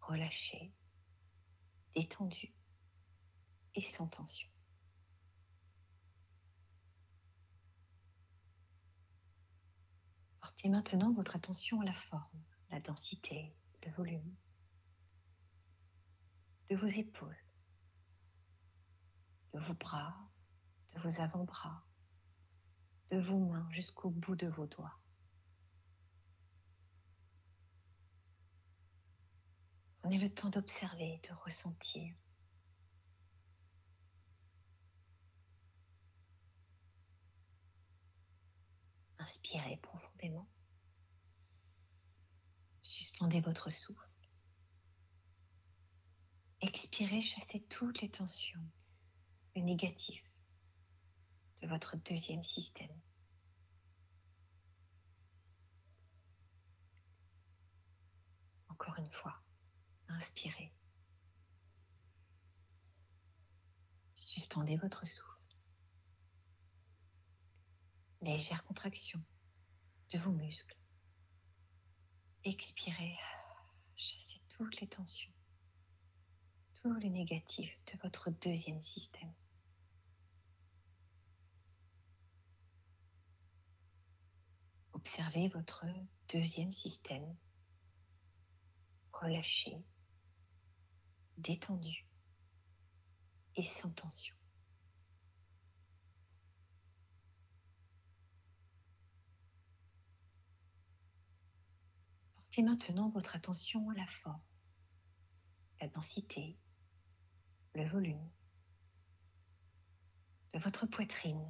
relâché, 0.00 0.72
détendu 1.94 2.54
et 3.74 3.80
sans 3.80 4.08
tension. 4.08 4.53
Portez 10.64 10.76
maintenant 10.76 11.12
votre 11.12 11.36
attention 11.36 11.82
à 11.82 11.84
la 11.84 11.92
forme, 11.92 12.42
la 12.70 12.80
densité, 12.80 13.54
le 13.84 13.92
volume 13.92 14.34
de 16.70 16.76
vos 16.76 16.86
épaules, 16.86 17.36
de 19.52 19.58
vos 19.58 19.74
bras, 19.74 20.16
de 20.94 21.00
vos 21.02 21.20
avant-bras, 21.20 21.84
de 23.10 23.18
vos 23.18 23.38
mains 23.40 23.68
jusqu'au 23.72 24.08
bout 24.08 24.36
de 24.36 24.46
vos 24.46 24.66
doigts. 24.66 24.98
Prenez 30.00 30.18
le 30.18 30.30
temps 30.30 30.48
d'observer, 30.48 31.20
de 31.28 31.34
ressentir 31.44 32.14
Inspirez 39.18 39.78
profondément. 39.78 40.46
Suspendez 43.14 43.40
votre 43.42 43.70
souffle. 43.70 44.10
Expirez, 46.62 47.20
chassez 47.20 47.64
toutes 47.66 48.00
les 48.00 48.10
tensions, 48.10 48.60
le 49.54 49.62
négatif 49.62 50.20
de 51.62 51.68
votre 51.68 51.96
deuxième 51.96 52.42
système. 52.42 53.00
Encore 58.68 58.98
une 58.98 59.12
fois, 59.12 59.40
inspirez. 60.08 60.74
Suspendez 64.16 64.76
votre 64.76 65.06
souffle 65.06 65.34
légère 68.24 68.64
contraction 68.64 69.22
de 70.12 70.18
vos 70.18 70.32
muscles. 70.32 70.83
Expirez, 72.46 73.18
chassez 73.96 74.38
toutes 74.50 74.78
les 74.82 74.86
tensions, 74.86 75.32
tous 76.74 76.94
les 76.96 77.08
négatifs 77.08 77.78
de 77.86 77.98
votre 78.02 78.30
deuxième 78.30 78.82
système. 78.82 79.32
Observez 84.92 85.48
votre 85.48 85.86
deuxième 86.28 86.70
système 86.70 87.34
relâché, 89.10 89.82
détendu 91.38 92.06
et 93.56 93.62
sans 93.62 93.90
tension. 93.90 94.33
Portez 102.54 102.70
maintenant 102.70 103.08
votre 103.08 103.34
attention 103.34 103.90
à 103.90 103.94
la 103.94 104.06
forme, 104.06 104.40
la 105.80 105.88
densité, 105.88 106.56
le 107.74 107.84
volume 107.88 108.30
de 110.52 110.60
votre 110.60 110.86
poitrine 110.86 111.44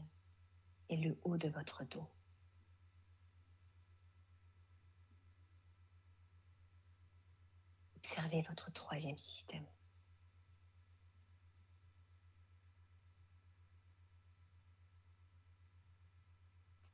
et 0.89 0.97
le 0.97 1.21
haut 1.25 1.37
de 1.37 1.49
votre 1.51 1.85
dos. 1.85 2.11
Observez 7.97 8.41
votre 8.49 8.73
troisième 8.73 9.19
système. 9.19 9.67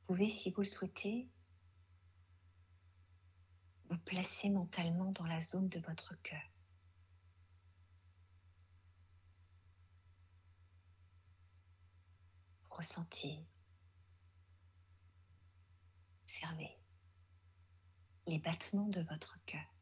Vous 0.01 0.15
pouvez, 0.15 0.27
si 0.27 0.51
vous 0.51 0.63
le 0.63 0.67
souhaitez, 0.67 1.29
vous 3.91 3.97
placez 3.97 4.49
mentalement 4.49 5.11
dans 5.11 5.25
la 5.25 5.41
zone 5.41 5.67
de 5.67 5.81
votre 5.81 6.15
cœur. 6.21 6.41
Ressentez, 12.69 13.45
observez 16.23 16.79
les 18.27 18.39
battements 18.39 18.87
de 18.87 19.01
votre 19.01 19.37
cœur. 19.45 19.75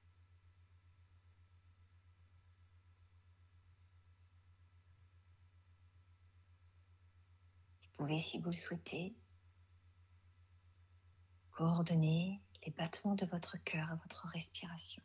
Vous 7.84 8.06
pouvez, 8.06 8.18
si 8.18 8.40
vous 8.40 8.50
le 8.50 8.56
souhaitez, 8.56 9.16
coordonner 11.52 12.42
les 12.66 12.72
battements 12.72 13.16
de 13.16 13.26
votre 13.26 13.58
cœur 13.64 13.90
à 13.92 13.96
votre 13.96 14.28
respiration. 14.28 15.04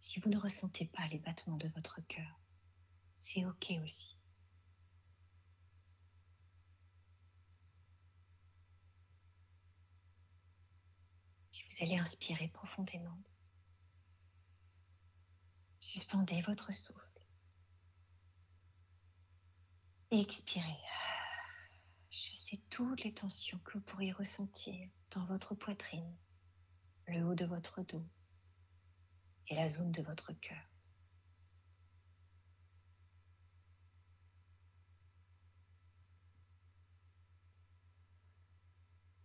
Si 0.00 0.20
vous 0.20 0.30
ne 0.30 0.38
ressentez 0.38 0.86
pas 0.86 1.06
les 1.08 1.18
battements 1.18 1.56
de 1.56 1.68
votre 1.68 2.00
cœur, 2.06 2.40
c'est 3.16 3.44
OK 3.44 3.72
aussi. 3.82 4.18
vous 11.78 11.84
allez 11.84 11.96
inspirer 11.96 12.48
profondément. 12.48 13.18
Suspendez 15.80 16.42
votre 16.42 16.72
souffle. 16.72 16.98
Et 20.10 20.20
expirez 20.20 20.76
c'est 22.10 22.68
toutes 22.70 23.04
les 23.04 23.12
tensions 23.12 23.58
que 23.58 23.74
vous 23.74 23.84
pourriez 23.84 24.12
ressentir 24.12 24.88
dans 25.10 25.24
votre 25.26 25.54
poitrine, 25.54 26.16
le 27.06 27.22
haut 27.24 27.34
de 27.34 27.44
votre 27.44 27.82
dos 27.82 28.06
et 29.48 29.54
la 29.54 29.68
zone 29.68 29.92
de 29.92 30.02
votre 30.02 30.32
cœur. 30.32 30.56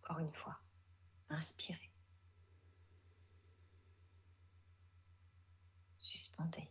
Encore 0.02 0.18
une 0.18 0.32
fois, 0.32 0.58
inspirez. 1.30 1.90
Suspendez. 5.98 6.68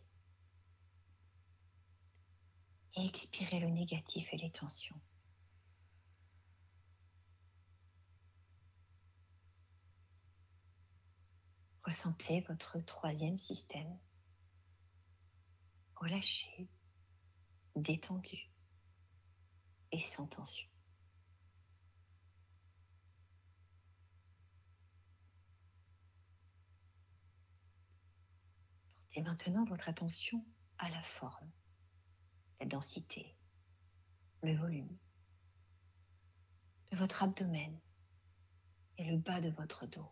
Et 2.96 3.04
expirez 3.06 3.58
le 3.58 3.70
négatif 3.70 4.28
et 4.32 4.36
les 4.36 4.52
tensions. 4.52 5.00
Ressentez 11.84 12.40
votre 12.42 12.78
troisième 12.80 13.36
système 13.36 13.98
relâché, 15.96 16.68
détendu 17.76 18.50
et 19.92 20.00
sans 20.00 20.26
tension. 20.26 20.68
Portez 29.14 29.30
maintenant 29.30 29.64
votre 29.66 29.88
attention 29.88 30.44
à 30.78 30.90
la 30.90 31.02
forme, 31.04 31.48
la 32.58 32.66
densité, 32.66 33.36
le 34.42 34.56
volume 34.56 34.98
de 36.90 36.96
votre 36.96 37.22
abdomen 37.22 37.78
et 38.98 39.04
le 39.04 39.18
bas 39.18 39.40
de 39.40 39.50
votre 39.50 39.86
dos. 39.86 40.10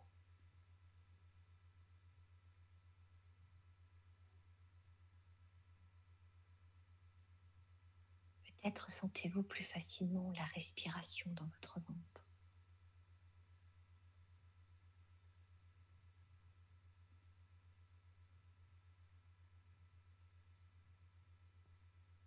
Peut-être 8.63 8.89
sentez-vous 8.89 9.43
plus 9.43 9.65
facilement 9.65 10.31
la 10.37 10.45
respiration 10.45 11.29
dans 11.33 11.45
votre 11.47 11.81
ventre. 11.81 12.25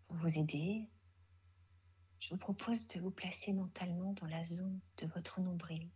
Pour 0.09 0.19
vous 0.19 0.39
aider, 0.39 0.91
je 2.21 2.29
vous 2.29 2.37
propose 2.37 2.87
de 2.89 3.01
vous 3.01 3.11
placer 3.11 3.55
mentalement 3.55 4.13
dans 4.13 4.27
la 4.27 4.43
zone 4.43 4.79
de 4.99 5.07
votre 5.07 5.41
nombril. 5.41 5.89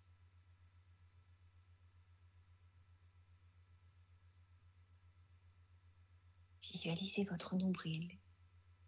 Visualisez 6.63 7.25
votre 7.25 7.57
nombril 7.57 8.19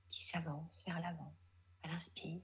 qui 0.09 0.24
s'avance 0.24 0.84
vers 0.86 0.98
l'avant 1.00 1.34
à 1.82 1.88
l'inspire 1.88 2.42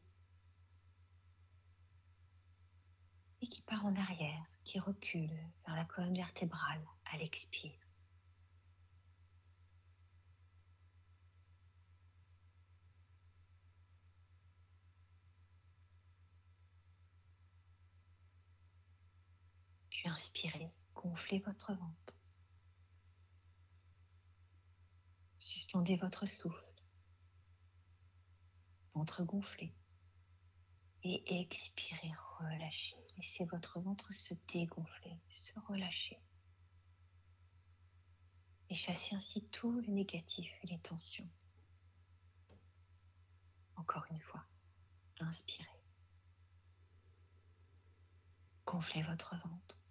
et 3.41 3.47
qui 3.47 3.63
part 3.63 3.87
en 3.87 3.95
arrière, 3.95 4.45
qui 4.65 4.79
recule 4.81 5.31
vers 5.67 5.77
la 5.77 5.85
colonne 5.85 6.17
vertébrale 6.17 6.85
à 7.13 7.17
l'expire. 7.19 7.79
Puis 19.91 20.09
inspirez, 20.09 20.71
gonflez 20.95 21.41
votre 21.41 21.73
ventre. 21.75 22.19
Suspendez 25.39 25.97
votre 25.97 26.27
souffle 26.27 26.68
ventre 28.99 29.23
gonflé. 29.23 29.73
Et 31.05 31.23
expirez, 31.29 32.13
relâchez. 32.41 32.97
Laissez 33.17 33.45
votre 33.45 33.79
ventre 33.81 34.13
se 34.13 34.35
dégonfler, 34.53 35.17
se 35.31 35.59
relâcher. 35.61 36.21
Et 38.71 38.75
chassez 38.75 39.15
ainsi 39.15 39.49
tout 39.51 39.81
le 39.81 39.93
négatif 39.93 40.51
et 40.63 40.67
les 40.67 40.81
tensions. 40.81 41.29
Encore 43.77 44.05
une 44.11 44.21
fois, 44.21 44.45
inspirez. 45.21 45.69
Gonflez 48.67 49.05
votre 49.05 49.37
ventre. 49.37 49.85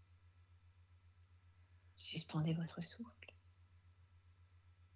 Suspendez 1.96 2.54
votre 2.54 2.82
souffle. 2.82 3.34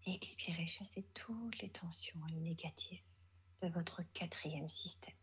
Expirez, 0.05 0.67
chassez 0.67 1.03
toutes 1.13 1.59
les 1.59 1.69
tensions 1.69 2.27
et 2.27 2.31
le 2.33 2.39
négatif 2.39 3.01
de 3.61 3.67
votre 3.67 4.01
quatrième 4.13 4.69
système. 4.69 5.13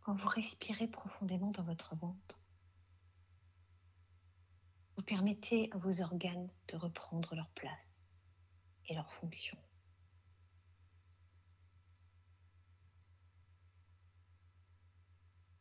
Quand 0.00 0.14
vous 0.14 0.28
respirez 0.28 0.86
profondément 0.86 1.50
dans 1.50 1.64
votre 1.64 1.96
ventre, 1.96 2.40
vous 4.96 5.02
permettez 5.02 5.68
à 5.72 5.78
vos 5.78 6.00
organes 6.00 6.48
de 6.68 6.76
reprendre 6.76 7.34
leur 7.34 7.50
place 7.50 8.02
et 8.86 8.94
leur 8.94 9.12
fonction. 9.12 9.58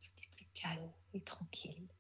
Tout 0.02 0.12
est 0.24 0.36
plus 0.36 0.48
calme 0.54 0.92
et 1.14 1.22
tranquille. 1.22 1.95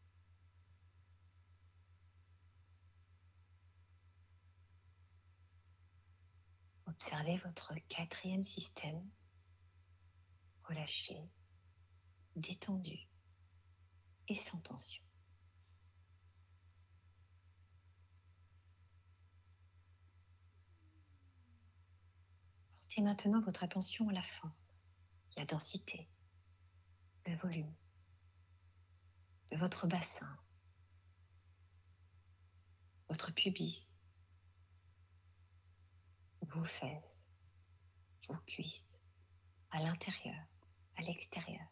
Observez 6.87 7.37
votre 7.37 7.73
quatrième 7.89 8.43
système, 8.43 9.03
relâché, 10.63 11.19
détendu 12.35 13.09
et 14.27 14.35
sans 14.35 14.59
tension. 14.59 15.03
Portez 22.75 23.01
maintenant 23.01 23.41
votre 23.41 23.63
attention 23.63 24.07
à 24.09 24.13
la 24.13 24.21
forme, 24.21 24.53
la 25.37 25.45
densité, 25.45 26.07
le 27.25 27.35
volume 27.37 27.75
de 29.51 29.57
votre 29.57 29.87
bassin, 29.87 30.37
votre 33.09 33.33
pubis, 33.33 33.94
vos 36.55 36.65
fesses, 36.65 37.27
vos 38.29 38.37
cuisses, 38.47 38.97
à 39.71 39.81
l'intérieur, 39.81 40.41
à 40.95 41.01
l'extérieur. 41.01 41.67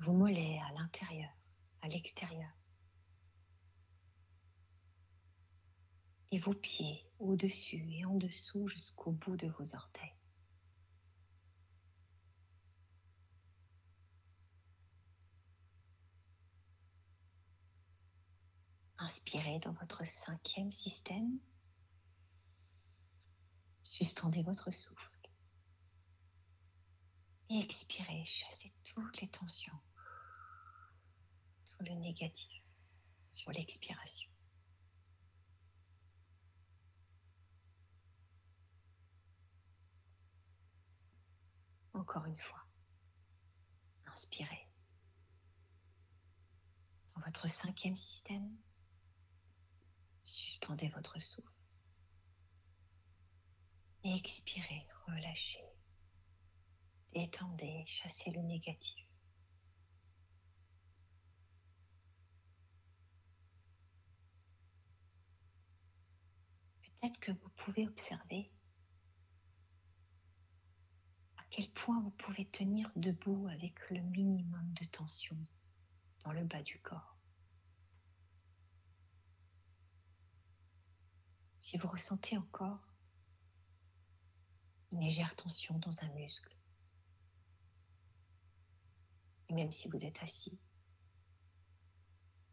Vos 0.00 0.12
mollets 0.12 0.60
à 0.68 0.72
l'intérieur, 0.74 1.30
à 1.80 1.88
l'extérieur. 1.88 2.50
Et 6.30 6.38
vos 6.38 6.54
pieds 6.54 7.06
au-dessus 7.18 7.82
et 7.90 8.04
en 8.04 8.14
dessous 8.14 8.68
jusqu'au 8.68 9.12
bout 9.12 9.36
de 9.36 9.48
vos 9.48 9.74
orteils. 9.74 10.15
Inspirez 19.06 19.60
dans 19.60 19.72
votre 19.74 20.04
cinquième 20.04 20.72
système. 20.72 21.38
Suspendez 23.84 24.42
votre 24.42 24.72
souffle. 24.72 25.30
Et 27.48 27.60
expirez, 27.60 28.24
chassez 28.24 28.74
toutes 28.82 29.20
les 29.20 29.28
tensions, 29.28 29.78
tout 31.66 31.84
le 31.84 31.94
négatif 31.94 32.64
sur 33.30 33.52
l'expiration. 33.52 34.28
Encore 41.94 42.26
une 42.26 42.38
fois. 42.38 42.66
Inspirez. 44.06 44.68
Dans 47.14 47.20
votre 47.20 47.48
cinquième 47.48 47.94
système, 47.94 48.50
Suspendez 50.26 50.88
votre 50.88 51.20
souffle. 51.22 51.52
Expirez, 54.02 54.86
relâchez. 55.06 55.64
Détendez, 57.14 57.84
chassez 57.86 58.30
le 58.32 58.42
négatif. 58.42 59.06
Peut-être 66.82 67.20
que 67.20 67.32
vous 67.32 67.50
pouvez 67.56 67.86
observer 67.86 68.50
à 71.36 71.44
quel 71.50 71.70
point 71.70 72.00
vous 72.00 72.10
pouvez 72.10 72.44
tenir 72.46 72.90
debout 72.96 73.46
avec 73.52 73.78
le 73.90 74.00
minimum 74.00 74.72
de 74.74 74.84
tension 74.86 75.36
dans 76.24 76.32
le 76.32 76.44
bas 76.44 76.62
du 76.62 76.80
corps. 76.80 77.15
Si 81.66 81.78
vous 81.78 81.88
ressentez 81.88 82.38
encore 82.38 82.78
une 84.92 85.00
légère 85.00 85.34
tension 85.34 85.76
dans 85.80 86.04
un 86.04 86.08
muscle, 86.10 86.56
et 89.48 89.52
même 89.52 89.72
si 89.72 89.88
vous 89.88 90.06
êtes 90.06 90.22
assis, 90.22 90.56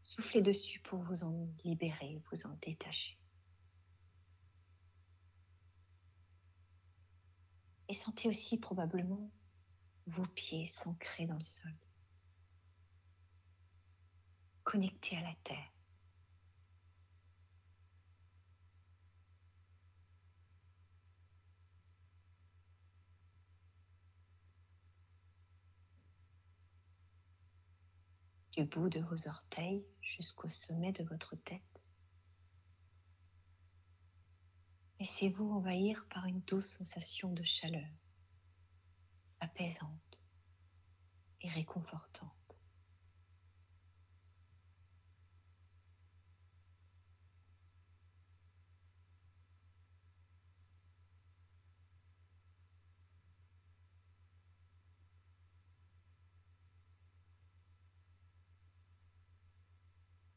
soufflez 0.02 0.42
dessus 0.42 0.80
pour 0.80 0.98
vous 0.98 1.22
en 1.22 1.48
libérer, 1.62 2.20
vous 2.28 2.44
en 2.46 2.54
détacher. 2.54 3.16
Et 7.88 7.94
sentez 7.94 8.28
aussi 8.28 8.58
probablement 8.58 9.30
vos 10.06 10.26
pieds 10.26 10.66
s'ancrer 10.66 11.26
dans 11.26 11.38
le 11.38 11.44
sol, 11.44 11.76
connectés 14.64 15.16
à 15.18 15.22
la 15.22 15.36
terre. 15.44 15.73
Du 28.56 28.64
bout 28.64 28.88
de 28.88 29.00
vos 29.00 29.26
orteils 29.26 29.84
jusqu'au 30.00 30.46
sommet 30.46 30.92
de 30.92 31.02
votre 31.02 31.34
tête. 31.34 31.82
Laissez-vous 35.00 35.50
envahir 35.50 36.06
par 36.08 36.26
une 36.26 36.40
douce 36.42 36.78
sensation 36.78 37.32
de 37.32 37.42
chaleur, 37.42 37.90
apaisante 39.40 40.22
et 41.40 41.48
réconfortante. 41.48 42.43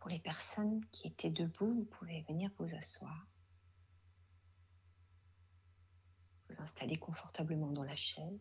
Pour 0.07 0.13
les 0.13 0.21
personnes 0.21 0.85
qui 0.91 1.09
étaient 1.09 1.29
debout, 1.29 1.73
vous 1.73 1.83
pouvez 1.83 2.21
venir 2.29 2.49
vous 2.57 2.75
asseoir. 2.75 3.27
Vous 6.47 6.61
installer 6.61 6.95
confortablement 6.95 7.73
dans 7.73 7.83
la 7.83 7.97
chaise. 7.97 8.39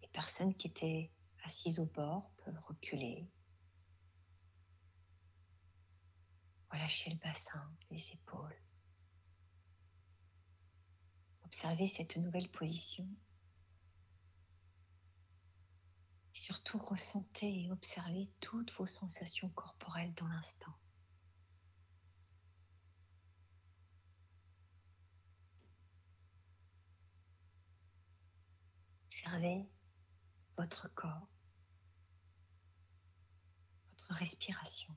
Les 0.00 0.08
personnes 0.08 0.54
qui 0.54 0.68
étaient 0.68 1.12
assises 1.44 1.78
au 1.78 1.84
bord 1.84 2.30
peuvent 2.38 2.58
reculer. 2.60 3.30
Relâchez 6.70 7.10
le 7.10 7.18
bassin, 7.18 7.70
les 7.90 8.12
épaules. 8.12 8.62
Observez 11.44 11.86
cette 11.86 12.16
nouvelle 12.16 12.48
position. 12.48 13.06
Surtout, 16.38 16.78
ressentez 16.78 17.64
et 17.64 17.70
observez 17.72 18.30
toutes 18.38 18.70
vos 18.74 18.86
sensations 18.86 19.48
corporelles 19.48 20.14
dans 20.14 20.28
l'instant. 20.28 20.72
Observez 29.06 29.68
votre 30.56 30.86
corps, 30.94 31.28
votre 33.90 34.12
respiration 34.12 34.94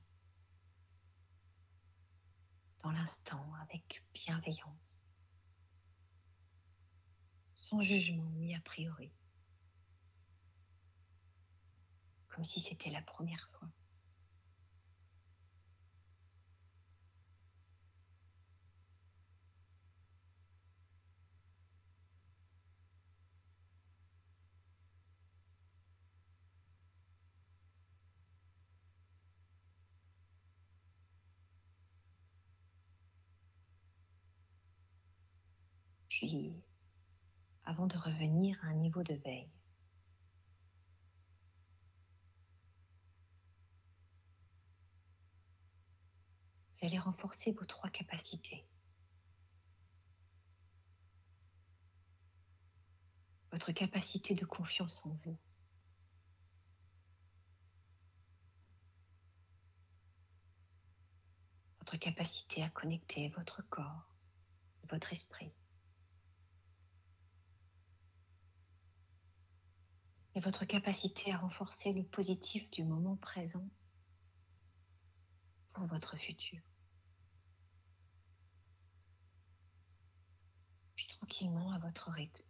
dans 2.84 2.92
l'instant 2.92 3.52
avec 3.62 4.04
bienveillance, 4.14 5.04
sans 7.56 7.82
jugement 7.82 8.30
ni 8.30 8.54
a 8.54 8.60
priori, 8.60 9.12
comme 12.34 12.44
si 12.44 12.60
c'était 12.60 12.90
la 12.90 13.02
première 13.02 13.48
fois. 13.50 13.68
Puis, 36.08 36.52
avant 37.64 37.86
de 37.86 37.96
revenir 37.96 38.56
à 38.62 38.68
un 38.68 38.74
niveau 38.74 39.02
de 39.02 39.14
veille, 39.14 39.48
allez 46.86 46.98
renforcer 46.98 47.52
vos 47.52 47.64
trois 47.64 47.90
capacités. 47.90 48.64
Votre 53.50 53.72
capacité 53.72 54.34
de 54.34 54.44
confiance 54.44 55.04
en 55.06 55.10
vous. 55.24 55.38
Votre 61.80 61.96
capacité 61.96 62.62
à 62.62 62.70
connecter 62.70 63.28
votre 63.30 63.62
corps, 63.68 64.14
votre 64.88 65.12
esprit. 65.12 65.52
et 70.34 70.40
votre 70.40 70.64
capacité 70.64 71.32
à 71.32 71.38
renforcer 71.38 71.92
le 71.92 72.04
positif 72.04 72.70
du 72.70 72.84
moment 72.84 73.16
présent 73.16 73.68
pour 75.72 75.86
votre 75.86 76.16
futur. 76.16 76.60
Puis 80.96 81.11
tranquillement, 81.22 81.70
à 81.70 81.78
votre 81.78 82.10
rythme, 82.10 82.44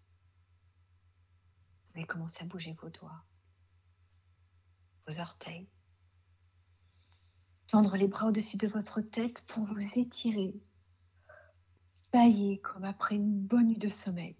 vous 1.85 1.93
pouvez 1.93 2.07
commencer 2.07 2.43
à 2.43 2.47
bouger 2.47 2.73
vos 2.81 2.89
doigts, 2.89 3.23
vos 5.07 5.21
orteils, 5.21 5.69
tendre 7.67 7.97
les 7.97 8.09
bras 8.09 8.29
au-dessus 8.29 8.57
de 8.57 8.67
votre 8.67 9.03
tête 9.03 9.45
pour 9.47 9.67
vous 9.67 9.99
étirer, 9.99 10.55
bailler 12.15 12.61
comme 12.61 12.85
après 12.85 13.17
une 13.17 13.47
bonne 13.47 13.69
nuit 13.69 13.79
de 13.79 13.91
sommeil. 13.91 14.37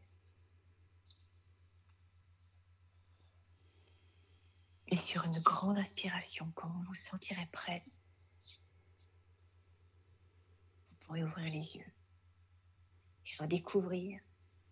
Et 4.87 4.97
sur 4.97 5.25
une 5.25 5.41
grande 5.41 5.77
aspiration, 5.77 6.51
quand 6.55 6.71
vous 6.71 6.83
vous 6.85 6.95
sentirez 6.95 7.47
prêt, 7.53 7.83
vous 10.89 10.97
pourrez 11.01 11.23
ouvrir 11.23 11.53
les 11.53 11.77
yeux 11.77 11.93
et 13.33 13.43
redécouvrir 13.43 14.21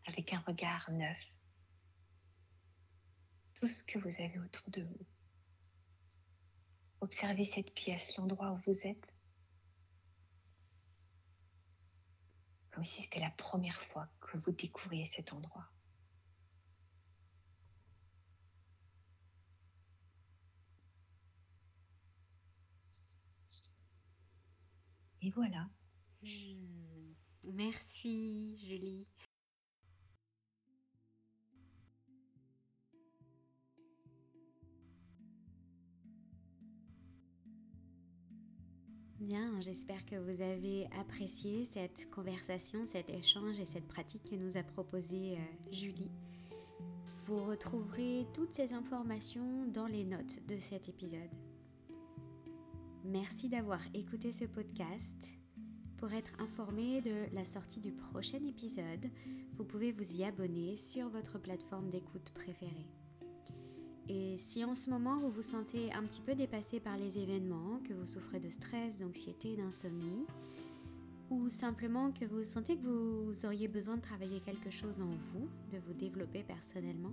avec 0.06 0.32
un 0.32 0.40
regard 0.40 0.90
neuf 0.90 1.32
tout 3.54 3.66
ce 3.66 3.84
que 3.84 3.98
vous 3.98 4.22
avez 4.22 4.38
autour 4.38 4.70
de 4.70 4.82
vous. 4.82 5.06
Observez 7.00 7.44
cette 7.44 7.72
pièce, 7.72 8.16
l'endroit 8.16 8.52
où 8.52 8.60
vous 8.66 8.86
êtes, 8.86 9.16
comme 12.70 12.84
si 12.84 13.02
c'était 13.02 13.20
la 13.20 13.30
première 13.30 13.82
fois 13.84 14.08
que 14.20 14.38
vous 14.38 14.52
découvriez 14.52 15.06
cet 15.06 15.32
endroit. 15.32 15.68
Et 25.22 25.30
voilà. 25.30 25.68
Merci, 27.62 28.56
Julie. 28.56 29.06
Bien, 39.18 39.60
j'espère 39.60 40.06
que 40.06 40.16
vous 40.16 40.40
avez 40.40 40.86
apprécié 40.98 41.66
cette 41.66 42.08
conversation, 42.10 42.86
cet 42.86 43.10
échange 43.10 43.60
et 43.60 43.66
cette 43.66 43.86
pratique 43.86 44.30
que 44.30 44.36
nous 44.36 44.56
a 44.56 44.62
proposée 44.62 45.36
euh, 45.36 45.70
Julie. 45.70 46.10
Vous 47.26 47.44
retrouverez 47.44 48.26
toutes 48.32 48.54
ces 48.54 48.72
informations 48.72 49.66
dans 49.66 49.86
les 49.86 50.04
notes 50.04 50.46
de 50.46 50.58
cet 50.58 50.88
épisode. 50.88 51.28
Merci 53.04 53.50
d'avoir 53.50 53.80
écouté 53.92 54.32
ce 54.32 54.46
podcast. 54.46 55.39
Pour 56.00 56.14
être 56.14 56.32
informé 56.40 57.02
de 57.02 57.34
la 57.34 57.44
sortie 57.44 57.78
du 57.78 57.92
prochain 57.92 58.38
épisode, 58.48 59.10
vous 59.58 59.64
pouvez 59.64 59.92
vous 59.92 60.16
y 60.16 60.24
abonner 60.24 60.78
sur 60.78 61.10
votre 61.10 61.38
plateforme 61.38 61.90
d'écoute 61.90 62.30
préférée. 62.34 62.88
Et 64.08 64.38
si 64.38 64.64
en 64.64 64.74
ce 64.74 64.88
moment 64.88 65.18
vous 65.18 65.28
vous 65.28 65.42
sentez 65.42 65.92
un 65.92 66.02
petit 66.04 66.22
peu 66.22 66.34
dépassé 66.34 66.80
par 66.80 66.96
les 66.96 67.18
événements, 67.18 67.80
que 67.86 67.92
vous 67.92 68.06
souffrez 68.06 68.40
de 68.40 68.48
stress, 68.48 69.00
d'anxiété, 69.00 69.56
d'insomnie, 69.56 70.24
ou 71.28 71.50
simplement 71.50 72.12
que 72.12 72.24
vous 72.24 72.44
sentez 72.44 72.78
que 72.78 72.86
vous 72.86 73.44
auriez 73.44 73.68
besoin 73.68 73.98
de 73.98 74.02
travailler 74.02 74.40
quelque 74.40 74.70
chose 74.70 75.02
en 75.02 75.10
vous, 75.10 75.50
de 75.70 75.76
vous 75.86 75.92
développer 75.92 76.42
personnellement, 76.42 77.12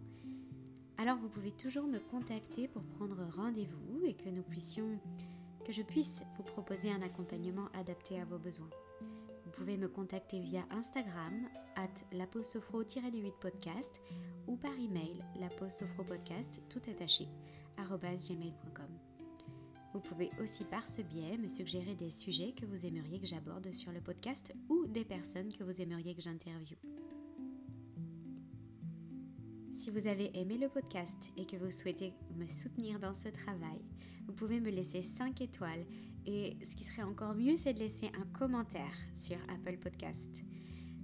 alors 0.97 1.17
vous 1.17 1.29
pouvez 1.29 1.51
toujours 1.51 1.87
me 1.87 1.99
contacter 1.99 2.69
pour 2.69 2.83
prendre 2.83 3.17
rendez-vous 3.35 4.05
et 4.05 4.13
que 4.13 4.29
nous 4.29 4.43
puissions 4.43 4.97
que 5.67 5.73
je 5.73 5.81
puisse 5.81 6.23
vous 6.37 6.43
proposer 6.43 6.89
un 6.89 7.01
accompagnement 7.01 7.67
adapté 7.73 8.21
à 8.21 8.23
vos 8.23 8.37
besoins. 8.37 8.69
Vous 9.43 9.51
pouvez 9.51 9.75
me 9.75 9.89
contacter 9.89 10.39
via 10.39 10.65
Instagram, 10.71 11.49
at 11.75 11.89
laposofro-8 12.13 13.33
podcast 13.41 13.99
ou 14.47 14.55
par 14.55 14.71
email 14.79 15.19
laposofropodcast 15.37 16.61
tout 16.69 16.81
attaché, 16.89 17.27
gmail.com. 17.77 18.87
Vous 19.93 19.99
pouvez 19.99 20.29
aussi 20.41 20.63
par 20.63 20.87
ce 20.87 21.01
biais 21.01 21.37
me 21.37 21.49
suggérer 21.49 21.95
des 21.95 22.11
sujets 22.11 22.53
que 22.53 22.65
vous 22.65 22.85
aimeriez 22.85 23.19
que 23.19 23.27
j'aborde 23.27 23.73
sur 23.73 23.91
le 23.91 23.99
podcast 23.99 24.53
ou 24.69 24.85
des 24.87 25.03
personnes 25.03 25.51
que 25.51 25.65
vous 25.65 25.81
aimeriez 25.81 26.15
que 26.15 26.21
j'interviewe. 26.21 26.77
Si 29.73 29.89
vous 29.89 30.07
avez 30.07 30.31
aimé 30.33 30.57
le 30.57 30.69
podcast 30.69 31.29
et 31.35 31.45
que 31.45 31.57
vous 31.57 31.71
souhaitez 31.71 32.13
me 32.37 32.47
soutenir 32.47 32.99
dans 32.99 33.13
ce 33.13 33.27
travail, 33.29 33.81
vous 34.27 34.33
pouvez 34.33 34.59
me 34.59 34.69
laisser 34.69 35.01
5 35.01 35.41
étoiles 35.41 35.85
et 36.25 36.57
ce 36.63 36.75
qui 36.75 36.83
serait 36.83 37.03
encore 37.03 37.33
mieux, 37.33 37.55
c'est 37.55 37.73
de 37.73 37.79
laisser 37.79 38.11
un 38.19 38.25
commentaire 38.37 38.93
sur 39.21 39.37
Apple 39.47 39.77
Podcast. 39.77 40.43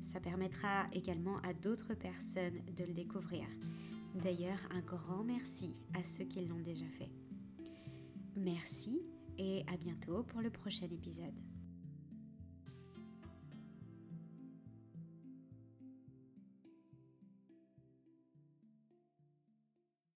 Ça 0.03 0.19
permettra 0.19 0.85
également 0.91 1.37
à 1.39 1.53
d'autres 1.53 1.93
personnes 1.93 2.59
de 2.77 2.83
le 2.83 2.93
découvrir. 2.93 3.45
D'ailleurs, 4.15 4.59
un 4.71 4.81
grand 4.81 5.23
merci 5.23 5.71
à 5.93 6.03
ceux 6.03 6.25
qui 6.25 6.45
l'ont 6.45 6.59
déjà 6.59 6.85
fait. 6.99 7.09
Merci 8.35 9.01
et 9.37 9.63
à 9.73 9.77
bientôt 9.77 10.23
pour 10.23 10.41
le 10.41 10.49
prochain 10.49 10.87
épisode. 10.91 11.52